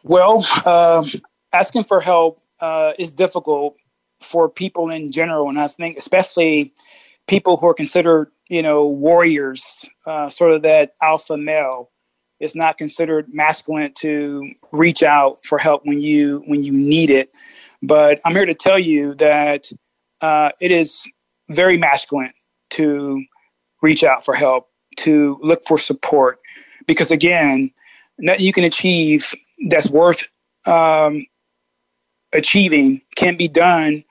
Well, 0.03 0.45
uh, 0.65 1.03
asking 1.51 1.83
for 1.83 1.99
help 1.99 2.39
uh, 2.61 2.93
is 2.97 3.11
difficult 3.11 3.75
for 4.21 4.47
people 4.47 4.89
in 4.89 5.11
general, 5.11 5.49
and 5.49 5.59
I 5.59 5.67
think 5.67 5.97
especially 5.97 6.73
people 7.27 7.57
who 7.57 7.67
are 7.67 7.73
considered, 7.73 8.31
you 8.47 8.61
know, 8.61 8.85
warriors, 8.85 9.83
uh, 10.05 10.29
sort 10.29 10.51
of 10.53 10.61
that 10.61 10.93
alpha 11.01 11.35
male. 11.35 11.91
It's 12.39 12.55
not 12.55 12.77
considered 12.77 13.25
masculine 13.33 13.91
to 13.95 14.49
reach 14.71 15.03
out 15.03 15.43
for 15.43 15.57
help 15.57 15.81
when 15.83 15.99
you 15.99 16.41
when 16.47 16.63
you 16.63 16.71
need 16.71 17.09
it. 17.09 17.33
But 17.83 18.21
I'm 18.23 18.31
here 18.31 18.45
to 18.45 18.53
tell 18.53 18.79
you 18.79 19.13
that 19.15 19.69
uh, 20.21 20.51
it 20.61 20.71
is 20.71 21.03
very 21.49 21.77
masculine 21.77 22.31
to 22.69 23.21
reach 23.81 24.01
out 24.01 24.23
for 24.23 24.33
help, 24.33 24.69
to 24.97 25.39
look 25.41 25.65
for 25.65 25.77
support, 25.77 26.39
because 26.87 27.11
again, 27.11 27.71
nothing 28.17 28.41
you 28.41 28.53
can 28.53 28.63
achieve 28.63 29.33
that's 29.69 29.89
worth 29.89 30.29
um, 30.65 31.25
achieving 32.33 33.01
can 33.15 33.35
be 33.35 33.47
done 33.47 34.03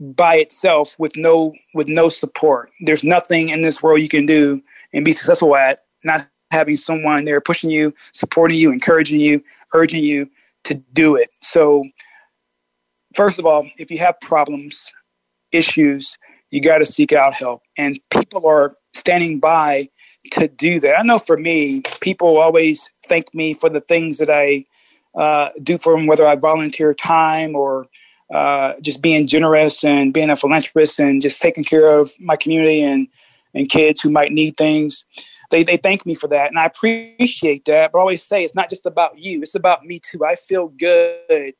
by 0.00 0.36
itself 0.36 0.96
with 0.98 1.16
no 1.16 1.54
with 1.74 1.88
no 1.88 2.08
support. 2.08 2.70
There's 2.80 3.04
nothing 3.04 3.50
in 3.50 3.62
this 3.62 3.82
world 3.82 4.00
you 4.00 4.08
can 4.08 4.26
do 4.26 4.62
and 4.92 5.04
be 5.04 5.12
successful 5.12 5.54
at 5.56 5.80
not 6.04 6.28
having 6.50 6.76
someone 6.76 7.24
there 7.24 7.40
pushing 7.40 7.70
you, 7.70 7.94
supporting 8.12 8.58
you, 8.58 8.72
encouraging 8.72 9.20
you, 9.20 9.42
urging 9.72 10.02
you 10.02 10.28
to 10.64 10.74
do 10.92 11.16
it. 11.16 11.30
So 11.40 11.84
first 13.14 13.38
of 13.38 13.46
all, 13.46 13.68
if 13.78 13.90
you 13.90 13.98
have 13.98 14.20
problems, 14.20 14.92
issues, 15.52 16.18
you 16.50 16.60
got 16.60 16.78
to 16.78 16.86
seek 16.86 17.12
out 17.12 17.34
help 17.34 17.62
and 17.78 17.98
people 18.10 18.46
are 18.46 18.74
standing 18.94 19.38
by 19.38 19.88
to 20.30 20.48
do 20.48 20.80
that. 20.80 20.98
I 20.98 21.02
know 21.02 21.18
for 21.18 21.36
me, 21.36 21.82
people 22.00 22.38
always 22.38 22.88
thank 23.06 23.34
me 23.34 23.54
for 23.54 23.68
the 23.68 23.80
things 23.80 24.18
that 24.18 24.30
I 24.30 24.64
uh, 25.14 25.50
do 25.62 25.78
for 25.78 25.96
them, 25.96 26.06
whether 26.06 26.26
I 26.26 26.36
volunteer 26.36 26.94
time 26.94 27.54
or 27.54 27.86
uh, 28.32 28.74
just 28.80 29.02
being 29.02 29.26
generous 29.26 29.84
and 29.84 30.12
being 30.14 30.30
a 30.30 30.36
philanthropist 30.36 30.98
and 30.98 31.20
just 31.20 31.40
taking 31.40 31.64
care 31.64 31.98
of 31.98 32.12
my 32.18 32.36
community 32.36 32.82
and, 32.82 33.08
and 33.54 33.68
kids 33.68 34.00
who 34.00 34.10
might 34.10 34.32
need 34.32 34.56
things. 34.56 35.04
They, 35.50 35.64
they 35.64 35.76
thank 35.76 36.06
me 36.06 36.14
for 36.14 36.28
that. 36.28 36.48
And 36.48 36.58
I 36.58 36.64
appreciate 36.64 37.66
that. 37.66 37.92
But 37.92 37.98
I 37.98 38.00
always 38.00 38.22
say 38.22 38.42
it's 38.42 38.54
not 38.54 38.70
just 38.70 38.86
about 38.86 39.18
you, 39.18 39.42
it's 39.42 39.54
about 39.54 39.84
me 39.84 40.00
too. 40.00 40.24
I 40.24 40.34
feel 40.36 40.68
good 40.68 41.54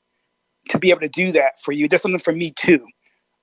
to 0.68 0.78
be 0.78 0.90
able 0.90 1.00
to 1.00 1.08
do 1.08 1.32
that 1.32 1.60
for 1.60 1.72
you. 1.72 1.88
There's 1.88 2.00
something 2.00 2.18
for 2.18 2.32
me 2.32 2.52
too. 2.52 2.86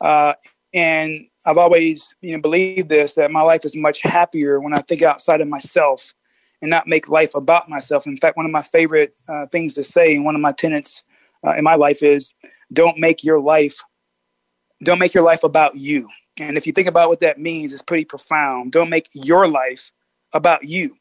Uh, 0.01 0.34
and 0.74 1.28
I've 1.49 1.57
always 1.57 2.15
you 2.21 2.35
know 2.35 2.41
believed 2.41 2.89
this 2.89 3.13
that 3.13 3.31
my 3.31 3.41
life 3.41 3.65
is 3.65 3.75
much 3.75 4.01
happier 4.03 4.59
when 4.59 4.73
I 4.73 4.81
think 4.81 5.01
outside 5.01 5.41
of 5.41 5.47
myself 5.47 6.13
and 6.61 6.69
not 6.69 6.87
make 6.87 7.09
life 7.09 7.33
about 7.33 7.67
myself. 7.67 8.05
In 8.05 8.17
fact, 8.17 8.37
one 8.37 8.45
of 8.45 8.51
my 8.51 8.61
favorite 8.61 9.15
uh, 9.27 9.47
things 9.47 9.73
to 9.73 9.83
say, 9.83 10.15
and 10.15 10.23
one 10.23 10.35
of 10.35 10.41
my 10.41 10.51
tenets 10.51 11.03
uh, 11.45 11.55
in 11.55 11.63
my 11.63 11.73
life 11.73 12.03
is, 12.03 12.35
"Don't 12.71 12.99
make 12.99 13.23
your 13.23 13.39
life, 13.39 13.81
don't 14.83 14.99
make 14.99 15.15
your 15.15 15.23
life 15.23 15.43
about 15.43 15.75
you." 15.75 16.07
And 16.37 16.55
if 16.55 16.67
you 16.67 16.73
think 16.73 16.87
about 16.87 17.09
what 17.09 17.19
that 17.21 17.39
means, 17.39 17.73
it's 17.73 17.81
pretty 17.81 18.05
profound. 18.05 18.71
Don't 18.71 18.89
make 18.89 19.09
your 19.13 19.47
life 19.47 19.91
about 20.33 20.63
you. 20.63 20.95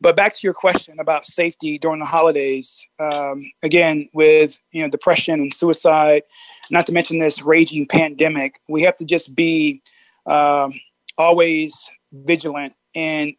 But 0.00 0.16
back 0.16 0.34
to 0.34 0.40
your 0.42 0.54
question 0.54 1.00
about 1.00 1.26
safety 1.26 1.78
during 1.78 2.00
the 2.00 2.06
holidays. 2.06 2.86
Um, 2.98 3.50
again, 3.62 4.08
with 4.14 4.58
you 4.72 4.82
know 4.82 4.88
depression 4.88 5.40
and 5.40 5.52
suicide, 5.52 6.22
not 6.70 6.86
to 6.86 6.92
mention 6.92 7.18
this 7.18 7.42
raging 7.42 7.86
pandemic, 7.86 8.60
we 8.68 8.82
have 8.82 8.96
to 8.98 9.04
just 9.04 9.34
be 9.34 9.82
um, 10.26 10.72
always 11.18 11.90
vigilant 12.12 12.74
and 12.94 13.34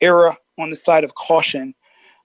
err 0.00 0.30
on 0.58 0.70
the 0.70 0.76
side 0.76 1.04
of 1.04 1.14
caution, 1.14 1.74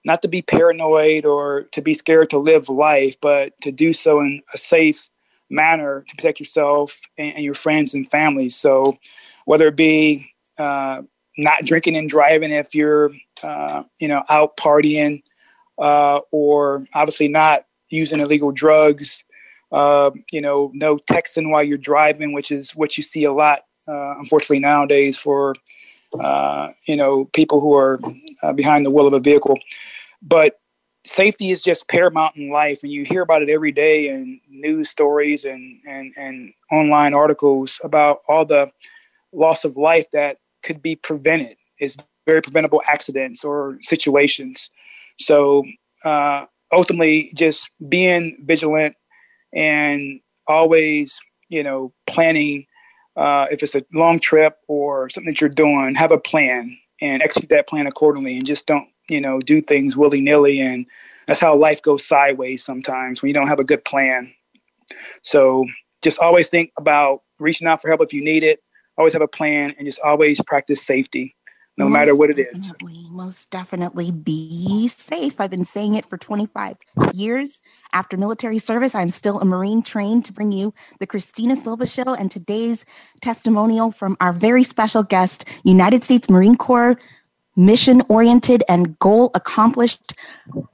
not 0.04 0.22
to 0.22 0.28
be 0.28 0.42
paranoid 0.42 1.24
or 1.24 1.62
to 1.72 1.80
be 1.80 1.94
scared 1.94 2.30
to 2.30 2.38
live 2.38 2.68
life, 2.68 3.16
but 3.20 3.52
to 3.60 3.70
do 3.70 3.92
so 3.92 4.20
in 4.20 4.42
a 4.54 4.58
safe 4.58 5.08
manner 5.50 6.04
to 6.08 6.16
protect 6.16 6.40
yourself 6.40 7.00
and, 7.18 7.34
and 7.34 7.44
your 7.44 7.54
friends 7.54 7.94
and 7.94 8.10
family. 8.10 8.48
So, 8.48 8.98
whether 9.44 9.68
it 9.68 9.76
be 9.76 10.30
uh, 10.58 11.02
not 11.38 11.64
drinking 11.64 11.96
and 11.96 12.08
driving 12.08 12.50
if 12.50 12.74
you're, 12.74 13.10
uh, 13.42 13.84
you 13.98 14.08
know, 14.08 14.22
out 14.28 14.56
partying, 14.56 15.22
uh, 15.78 16.20
or 16.30 16.86
obviously 16.94 17.28
not 17.28 17.64
using 17.90 18.20
illegal 18.20 18.52
drugs. 18.52 19.24
Uh, 19.72 20.10
you 20.30 20.40
know, 20.40 20.70
no 20.74 20.98
texting 21.10 21.50
while 21.50 21.62
you're 21.62 21.78
driving, 21.78 22.32
which 22.32 22.50
is 22.52 22.72
what 22.72 22.96
you 22.96 23.02
see 23.02 23.24
a 23.24 23.32
lot 23.32 23.60
uh, 23.88 24.14
unfortunately, 24.18 24.60
nowadays 24.60 25.18
for 25.18 25.54
uh, 26.20 26.70
you 26.86 26.96
know 26.96 27.24
people 27.34 27.60
who 27.60 27.74
are 27.74 28.00
uh, 28.42 28.52
behind 28.52 28.84
the 28.86 28.90
wheel 28.90 29.06
of 29.06 29.12
a 29.12 29.20
vehicle. 29.20 29.58
But 30.22 30.60
safety 31.04 31.50
is 31.50 31.62
just 31.62 31.88
paramount 31.88 32.36
in 32.36 32.50
life, 32.50 32.82
and 32.82 32.92
you 32.92 33.04
hear 33.04 33.22
about 33.22 33.42
it 33.42 33.48
every 33.48 33.72
day 33.72 34.08
in 34.08 34.40
news 34.48 34.90
stories 34.90 35.44
and 35.44 35.80
and 35.88 36.12
and 36.16 36.52
online 36.70 37.14
articles 37.14 37.80
about 37.82 38.20
all 38.28 38.44
the 38.44 38.70
loss 39.32 39.64
of 39.64 39.76
life 39.76 40.10
that 40.12 40.38
could 40.62 40.82
be 40.82 40.96
prevented. 40.96 41.56
Is 41.80 41.96
very 42.26 42.40
preventable 42.42 42.82
accidents 42.86 43.44
or 43.44 43.78
situations. 43.82 44.70
So 45.18 45.64
uh, 46.04 46.46
ultimately, 46.72 47.32
just 47.34 47.70
being 47.88 48.38
vigilant 48.44 48.94
and 49.54 50.20
always, 50.46 51.20
you 51.48 51.62
know, 51.62 51.92
planning. 52.06 52.66
Uh, 53.16 53.46
if 53.50 53.62
it's 53.62 53.74
a 53.74 53.84
long 53.92 54.18
trip 54.18 54.58
or 54.68 55.10
something 55.10 55.30
that 55.32 55.40
you're 55.40 55.50
doing, 55.50 55.94
have 55.94 56.12
a 56.12 56.18
plan 56.18 56.76
and 57.02 57.22
execute 57.22 57.50
that 57.50 57.68
plan 57.68 57.86
accordingly, 57.86 58.36
and 58.36 58.46
just 58.46 58.66
don't, 58.66 58.88
you 59.08 59.20
know, 59.20 59.40
do 59.40 59.60
things 59.60 59.96
willy 59.96 60.20
nilly. 60.20 60.60
And 60.60 60.86
that's 61.26 61.40
how 61.40 61.54
life 61.54 61.82
goes 61.82 62.06
sideways 62.06 62.64
sometimes 62.64 63.20
when 63.20 63.28
you 63.28 63.34
don't 63.34 63.48
have 63.48 63.58
a 63.58 63.64
good 63.64 63.84
plan. 63.84 64.32
So 65.22 65.66
just 66.02 66.18
always 66.18 66.48
think 66.48 66.72
about 66.78 67.22
reaching 67.38 67.68
out 67.68 67.82
for 67.82 67.88
help 67.88 68.00
if 68.00 68.12
you 68.12 68.24
need 68.24 68.42
it. 68.42 68.62
Always 68.96 69.12
have 69.12 69.22
a 69.22 69.28
plan, 69.28 69.74
and 69.78 69.86
just 69.86 70.00
always 70.00 70.40
practice 70.42 70.82
safety 70.82 71.34
no 71.78 71.86
most 71.86 71.92
matter 71.92 72.14
what 72.14 72.30
it 72.30 72.38
is. 72.38 72.72
Most 73.10 73.50
definitely 73.50 74.10
be 74.10 74.88
safe. 74.88 75.40
I've 75.40 75.50
been 75.50 75.64
saying 75.64 75.94
it 75.94 76.06
for 76.06 76.18
25 76.18 76.76
years. 77.14 77.60
After 77.92 78.16
military 78.16 78.58
service, 78.58 78.94
I'm 78.94 79.10
still 79.10 79.40
a 79.40 79.44
Marine 79.44 79.82
trained 79.82 80.24
to 80.26 80.32
bring 80.32 80.52
you 80.52 80.74
the 81.00 81.06
Christina 81.06 81.56
Silva 81.56 81.86
Show 81.86 82.14
and 82.14 82.30
today's 82.30 82.84
testimonial 83.20 83.90
from 83.90 84.16
our 84.20 84.32
very 84.32 84.64
special 84.64 85.02
guest, 85.02 85.46
United 85.64 86.04
States 86.04 86.28
Marine 86.28 86.56
Corps 86.56 86.96
mission 87.56 88.02
oriented 88.08 88.64
and 88.68 88.98
goal 88.98 89.30
accomplished 89.34 90.14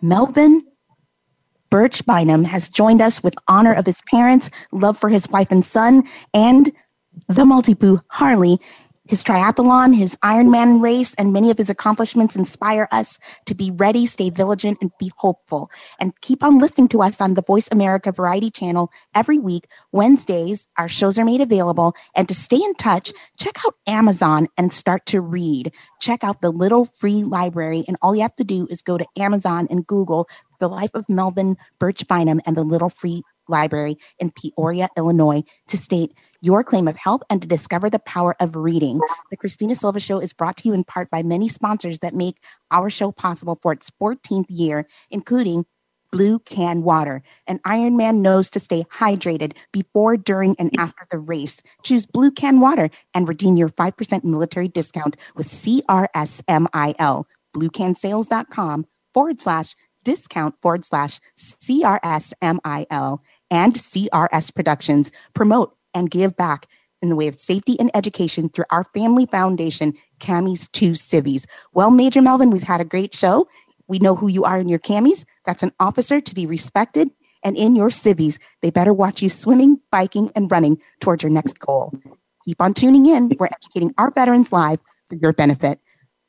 Melvin 0.00 0.62
Burch 1.70 2.04
Bynum 2.06 2.44
has 2.44 2.68
joined 2.68 3.02
us 3.02 3.22
with 3.22 3.34
honor 3.46 3.74
of 3.74 3.84
his 3.84 4.00
parents, 4.10 4.50
love 4.72 4.96
for 4.96 5.08
his 5.08 5.28
wife 5.28 5.50
and 5.50 5.66
son, 5.66 6.02
and 6.32 6.72
the 7.28 7.44
maltipoo 7.44 8.00
Harley 8.08 8.58
his 9.08 9.24
triathlon, 9.24 9.96
his 9.96 10.16
Ironman 10.16 10.82
race, 10.82 11.14
and 11.14 11.32
many 11.32 11.50
of 11.50 11.56
his 11.56 11.70
accomplishments 11.70 12.36
inspire 12.36 12.86
us 12.92 13.18
to 13.46 13.54
be 13.54 13.70
ready, 13.70 14.04
stay 14.04 14.28
vigilant, 14.28 14.78
and 14.82 14.92
be 15.00 15.10
hopeful. 15.16 15.70
And 15.98 16.12
keep 16.20 16.44
on 16.44 16.58
listening 16.58 16.88
to 16.88 17.00
us 17.00 17.18
on 17.20 17.32
the 17.32 17.42
Voice 17.42 17.68
America 17.72 18.12
Variety 18.12 18.50
channel 18.50 18.92
every 19.14 19.38
week. 19.38 19.66
Wednesdays, 19.92 20.68
our 20.76 20.88
shows 20.88 21.18
are 21.18 21.24
made 21.24 21.40
available. 21.40 21.94
And 22.14 22.28
to 22.28 22.34
stay 22.34 22.58
in 22.62 22.74
touch, 22.74 23.10
check 23.38 23.56
out 23.66 23.74
Amazon 23.86 24.46
and 24.58 24.70
start 24.70 25.06
to 25.06 25.22
read. 25.22 25.72
Check 26.00 26.22
out 26.22 26.42
the 26.42 26.50
Little 26.50 26.84
Free 27.00 27.24
Library. 27.24 27.84
And 27.88 27.96
all 28.02 28.14
you 28.14 28.22
have 28.22 28.36
to 28.36 28.44
do 28.44 28.66
is 28.70 28.82
go 28.82 28.98
to 28.98 29.06
Amazon 29.18 29.66
and 29.70 29.86
Google 29.86 30.28
The 30.60 30.68
Life 30.68 30.90
of 30.92 31.08
Melvin 31.08 31.56
Burch 31.78 32.06
Bynum 32.06 32.42
and 32.44 32.58
the 32.58 32.62
Little 32.62 32.90
Free 32.90 33.22
Library 33.48 33.96
in 34.18 34.30
Peoria, 34.30 34.88
Illinois 34.96 35.42
to 35.68 35.76
state 35.78 36.12
your 36.40 36.62
claim 36.64 36.88
of 36.88 36.96
help 36.96 37.22
and 37.30 37.42
to 37.42 37.48
discover 37.48 37.90
the 37.90 37.98
power 37.98 38.36
of 38.40 38.56
reading. 38.56 39.00
The 39.30 39.36
Christina 39.36 39.74
Silva 39.74 40.00
Show 40.00 40.18
is 40.18 40.32
brought 40.32 40.56
to 40.58 40.68
you 40.68 40.74
in 40.74 40.84
part 40.84 41.10
by 41.10 41.22
many 41.22 41.48
sponsors 41.48 41.98
that 42.00 42.14
make 42.14 42.36
our 42.70 42.90
show 42.90 43.12
possible 43.12 43.58
for 43.62 43.72
its 43.72 43.90
14th 44.00 44.46
year, 44.48 44.86
including 45.10 45.66
Blue 46.10 46.38
Can 46.40 46.82
Water. 46.82 47.22
An 47.46 47.58
Ironman 47.60 48.20
knows 48.20 48.48
to 48.50 48.60
stay 48.60 48.84
hydrated 48.84 49.54
before, 49.72 50.16
during, 50.16 50.56
and 50.58 50.70
after 50.78 51.06
the 51.10 51.18
race. 51.18 51.62
Choose 51.82 52.06
Blue 52.06 52.30
Can 52.30 52.60
Water 52.60 52.88
and 53.14 53.28
redeem 53.28 53.56
your 53.56 53.68
5% 53.68 54.24
military 54.24 54.68
discount 54.68 55.16
with 55.34 55.48
CRSMIL. 55.48 57.24
BlueCanSales.com 57.54 58.86
forward 59.14 59.40
slash 59.40 59.74
discount 60.04 60.54
forward 60.62 60.84
slash 60.84 61.20
CRSMIL 61.38 63.18
and 63.50 63.74
CRS 63.74 64.54
Productions 64.54 65.10
promote 65.34 65.77
and 65.94 66.10
give 66.10 66.36
back 66.36 66.66
in 67.02 67.08
the 67.08 67.16
way 67.16 67.28
of 67.28 67.34
safety 67.36 67.78
and 67.78 67.90
education 67.94 68.48
through 68.48 68.64
our 68.70 68.84
family 68.94 69.26
foundation, 69.26 69.92
Camies 70.20 70.70
2 70.72 70.94
Civies. 70.94 71.46
Well, 71.72 71.90
Major 71.90 72.20
Melvin, 72.20 72.50
we've 72.50 72.62
had 72.62 72.80
a 72.80 72.84
great 72.84 73.14
show. 73.14 73.48
We 73.86 73.98
know 73.98 74.14
who 74.14 74.28
you 74.28 74.44
are 74.44 74.58
in 74.58 74.68
your 74.68 74.78
camis. 74.78 75.24
That's 75.46 75.62
an 75.62 75.72
officer 75.80 76.20
to 76.20 76.34
be 76.34 76.46
respected. 76.46 77.10
And 77.44 77.56
in 77.56 77.76
your 77.76 77.90
civies, 77.90 78.38
they 78.62 78.70
better 78.70 78.92
watch 78.92 79.22
you 79.22 79.28
swimming, 79.28 79.80
biking, 79.90 80.30
and 80.34 80.50
running 80.50 80.80
towards 81.00 81.22
your 81.22 81.30
next 81.30 81.58
goal. 81.58 81.94
Keep 82.44 82.60
on 82.60 82.74
tuning 82.74 83.06
in. 83.06 83.36
We're 83.38 83.46
educating 83.46 83.94
our 83.96 84.10
veterans 84.10 84.52
live 84.52 84.80
for 85.08 85.16
your 85.16 85.32
benefit. 85.32 85.80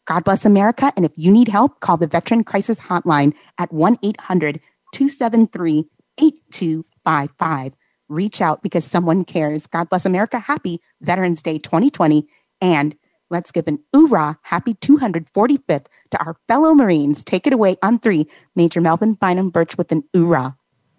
God 0.06 0.24
bless 0.24 0.46
America. 0.46 0.94
And 0.96 1.06
if 1.06 1.12
you 1.16 1.32
need 1.32 1.48
help, 1.48 1.80
call 1.82 1.98
the 1.98 2.08
Veteran 2.08 2.44
Crisis 2.44 2.80
Hotline 2.80 3.34
at 3.58 3.72
1 3.74 3.98
800 4.04 4.60
273 4.94 5.86
8255 6.18 7.74
reach 8.10 8.42
out 8.42 8.62
because 8.62 8.84
someone 8.84 9.24
cares. 9.24 9.68
God 9.68 9.90
bless 9.90 10.06
America. 10.06 10.40
Happy 10.40 10.80
Veterans 11.02 11.42
Day 11.42 11.58
2020. 11.60 12.28
And 12.62 12.96
let's 13.30 13.52
give 13.52 13.68
an 13.68 13.80
oorah, 13.96 14.38
happy 14.42 14.74
245th 14.74 15.86
to 16.12 16.24
our 16.24 16.36
fellow 16.48 16.74
Marines. 16.74 17.24
Take 17.24 17.48
it 17.48 17.54
away 17.54 17.78
on 17.82 18.00
three. 18.00 18.28
Major 18.56 18.82
Melvin 18.82 19.14
Bynum 19.14 19.50
Burch 19.52 19.78
with 19.78 19.92
an 19.92 20.04
oorah. 20.16 20.56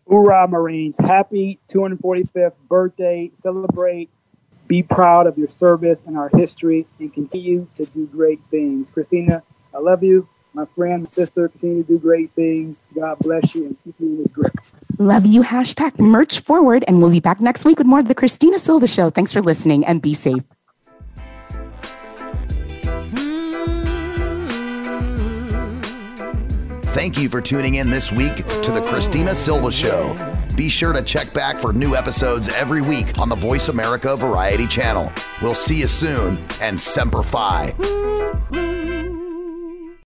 Oorah, 0.09 0.49
Marines. 0.49 0.97
Happy 0.99 1.59
245th 1.69 2.55
birthday. 2.69 3.31
Celebrate. 3.43 4.11
Be 4.67 4.83
proud 4.83 5.27
of 5.27 5.37
your 5.37 5.51
service 5.51 5.99
and 6.07 6.17
our 6.17 6.31
history 6.37 6.87
and 6.99 7.13
continue 7.13 7.67
to 7.77 7.85
do 7.87 8.07
great 8.07 8.41
things. 8.51 8.89
Christina, 8.91 9.43
I 9.75 9.79
love 9.79 10.03
you. 10.03 10.29
My 10.53 10.65
friend, 10.77 11.13
sister, 11.13 11.49
continue 11.49 11.83
to 11.85 11.89
do 11.89 11.99
great 11.99 12.33
things. 12.35 12.79
God 12.95 13.19
bless 13.21 13.55
you 13.55 13.67
and 13.67 13.77
keep 13.85 13.95
you 14.01 14.09
in 14.09 14.17
his 14.19 14.27
grip. 14.29 14.53
Love 15.01 15.25
you. 15.25 15.41
Hashtag 15.41 15.99
merch 15.99 16.41
forward. 16.41 16.85
And 16.87 17.01
we'll 17.01 17.09
be 17.09 17.21
back 17.21 17.41
next 17.41 17.65
week 17.65 17.79
with 17.79 17.87
more 17.87 18.01
of 18.01 18.07
the 18.07 18.15
Christina 18.15 18.59
Silva 18.59 18.87
Show. 18.87 19.09
Thanks 19.09 19.33
for 19.33 19.41
listening 19.41 19.83
and 19.87 20.03
be 20.03 20.13
safe. 20.13 20.43
Thank 26.93 27.17
you 27.17 27.31
for 27.31 27.41
tuning 27.41 27.77
in 27.77 27.89
this 27.89 28.13
week 28.13 28.37
to 28.37 28.71
the 28.71 28.83
Christina 28.83 29.35
Silva 29.35 29.73
Show. 29.73 30.15
Be 30.55 30.69
sure 30.69 30.93
to 30.93 31.01
check 31.01 31.33
back 31.33 31.57
for 31.57 31.73
new 31.73 31.95
episodes 31.95 32.51
every 32.51 32.83
week 32.83 33.19
on 33.19 33.31
the 33.31 33.35
Voice 33.35 33.69
America 33.69 34.15
Variety 34.17 34.67
channel. 34.67 35.11
We'll 35.41 35.55
see 35.55 35.81
you 35.81 35.87
soon 35.87 36.45
and 36.61 36.79
Semper 36.79 37.23
Fi. 37.23 37.75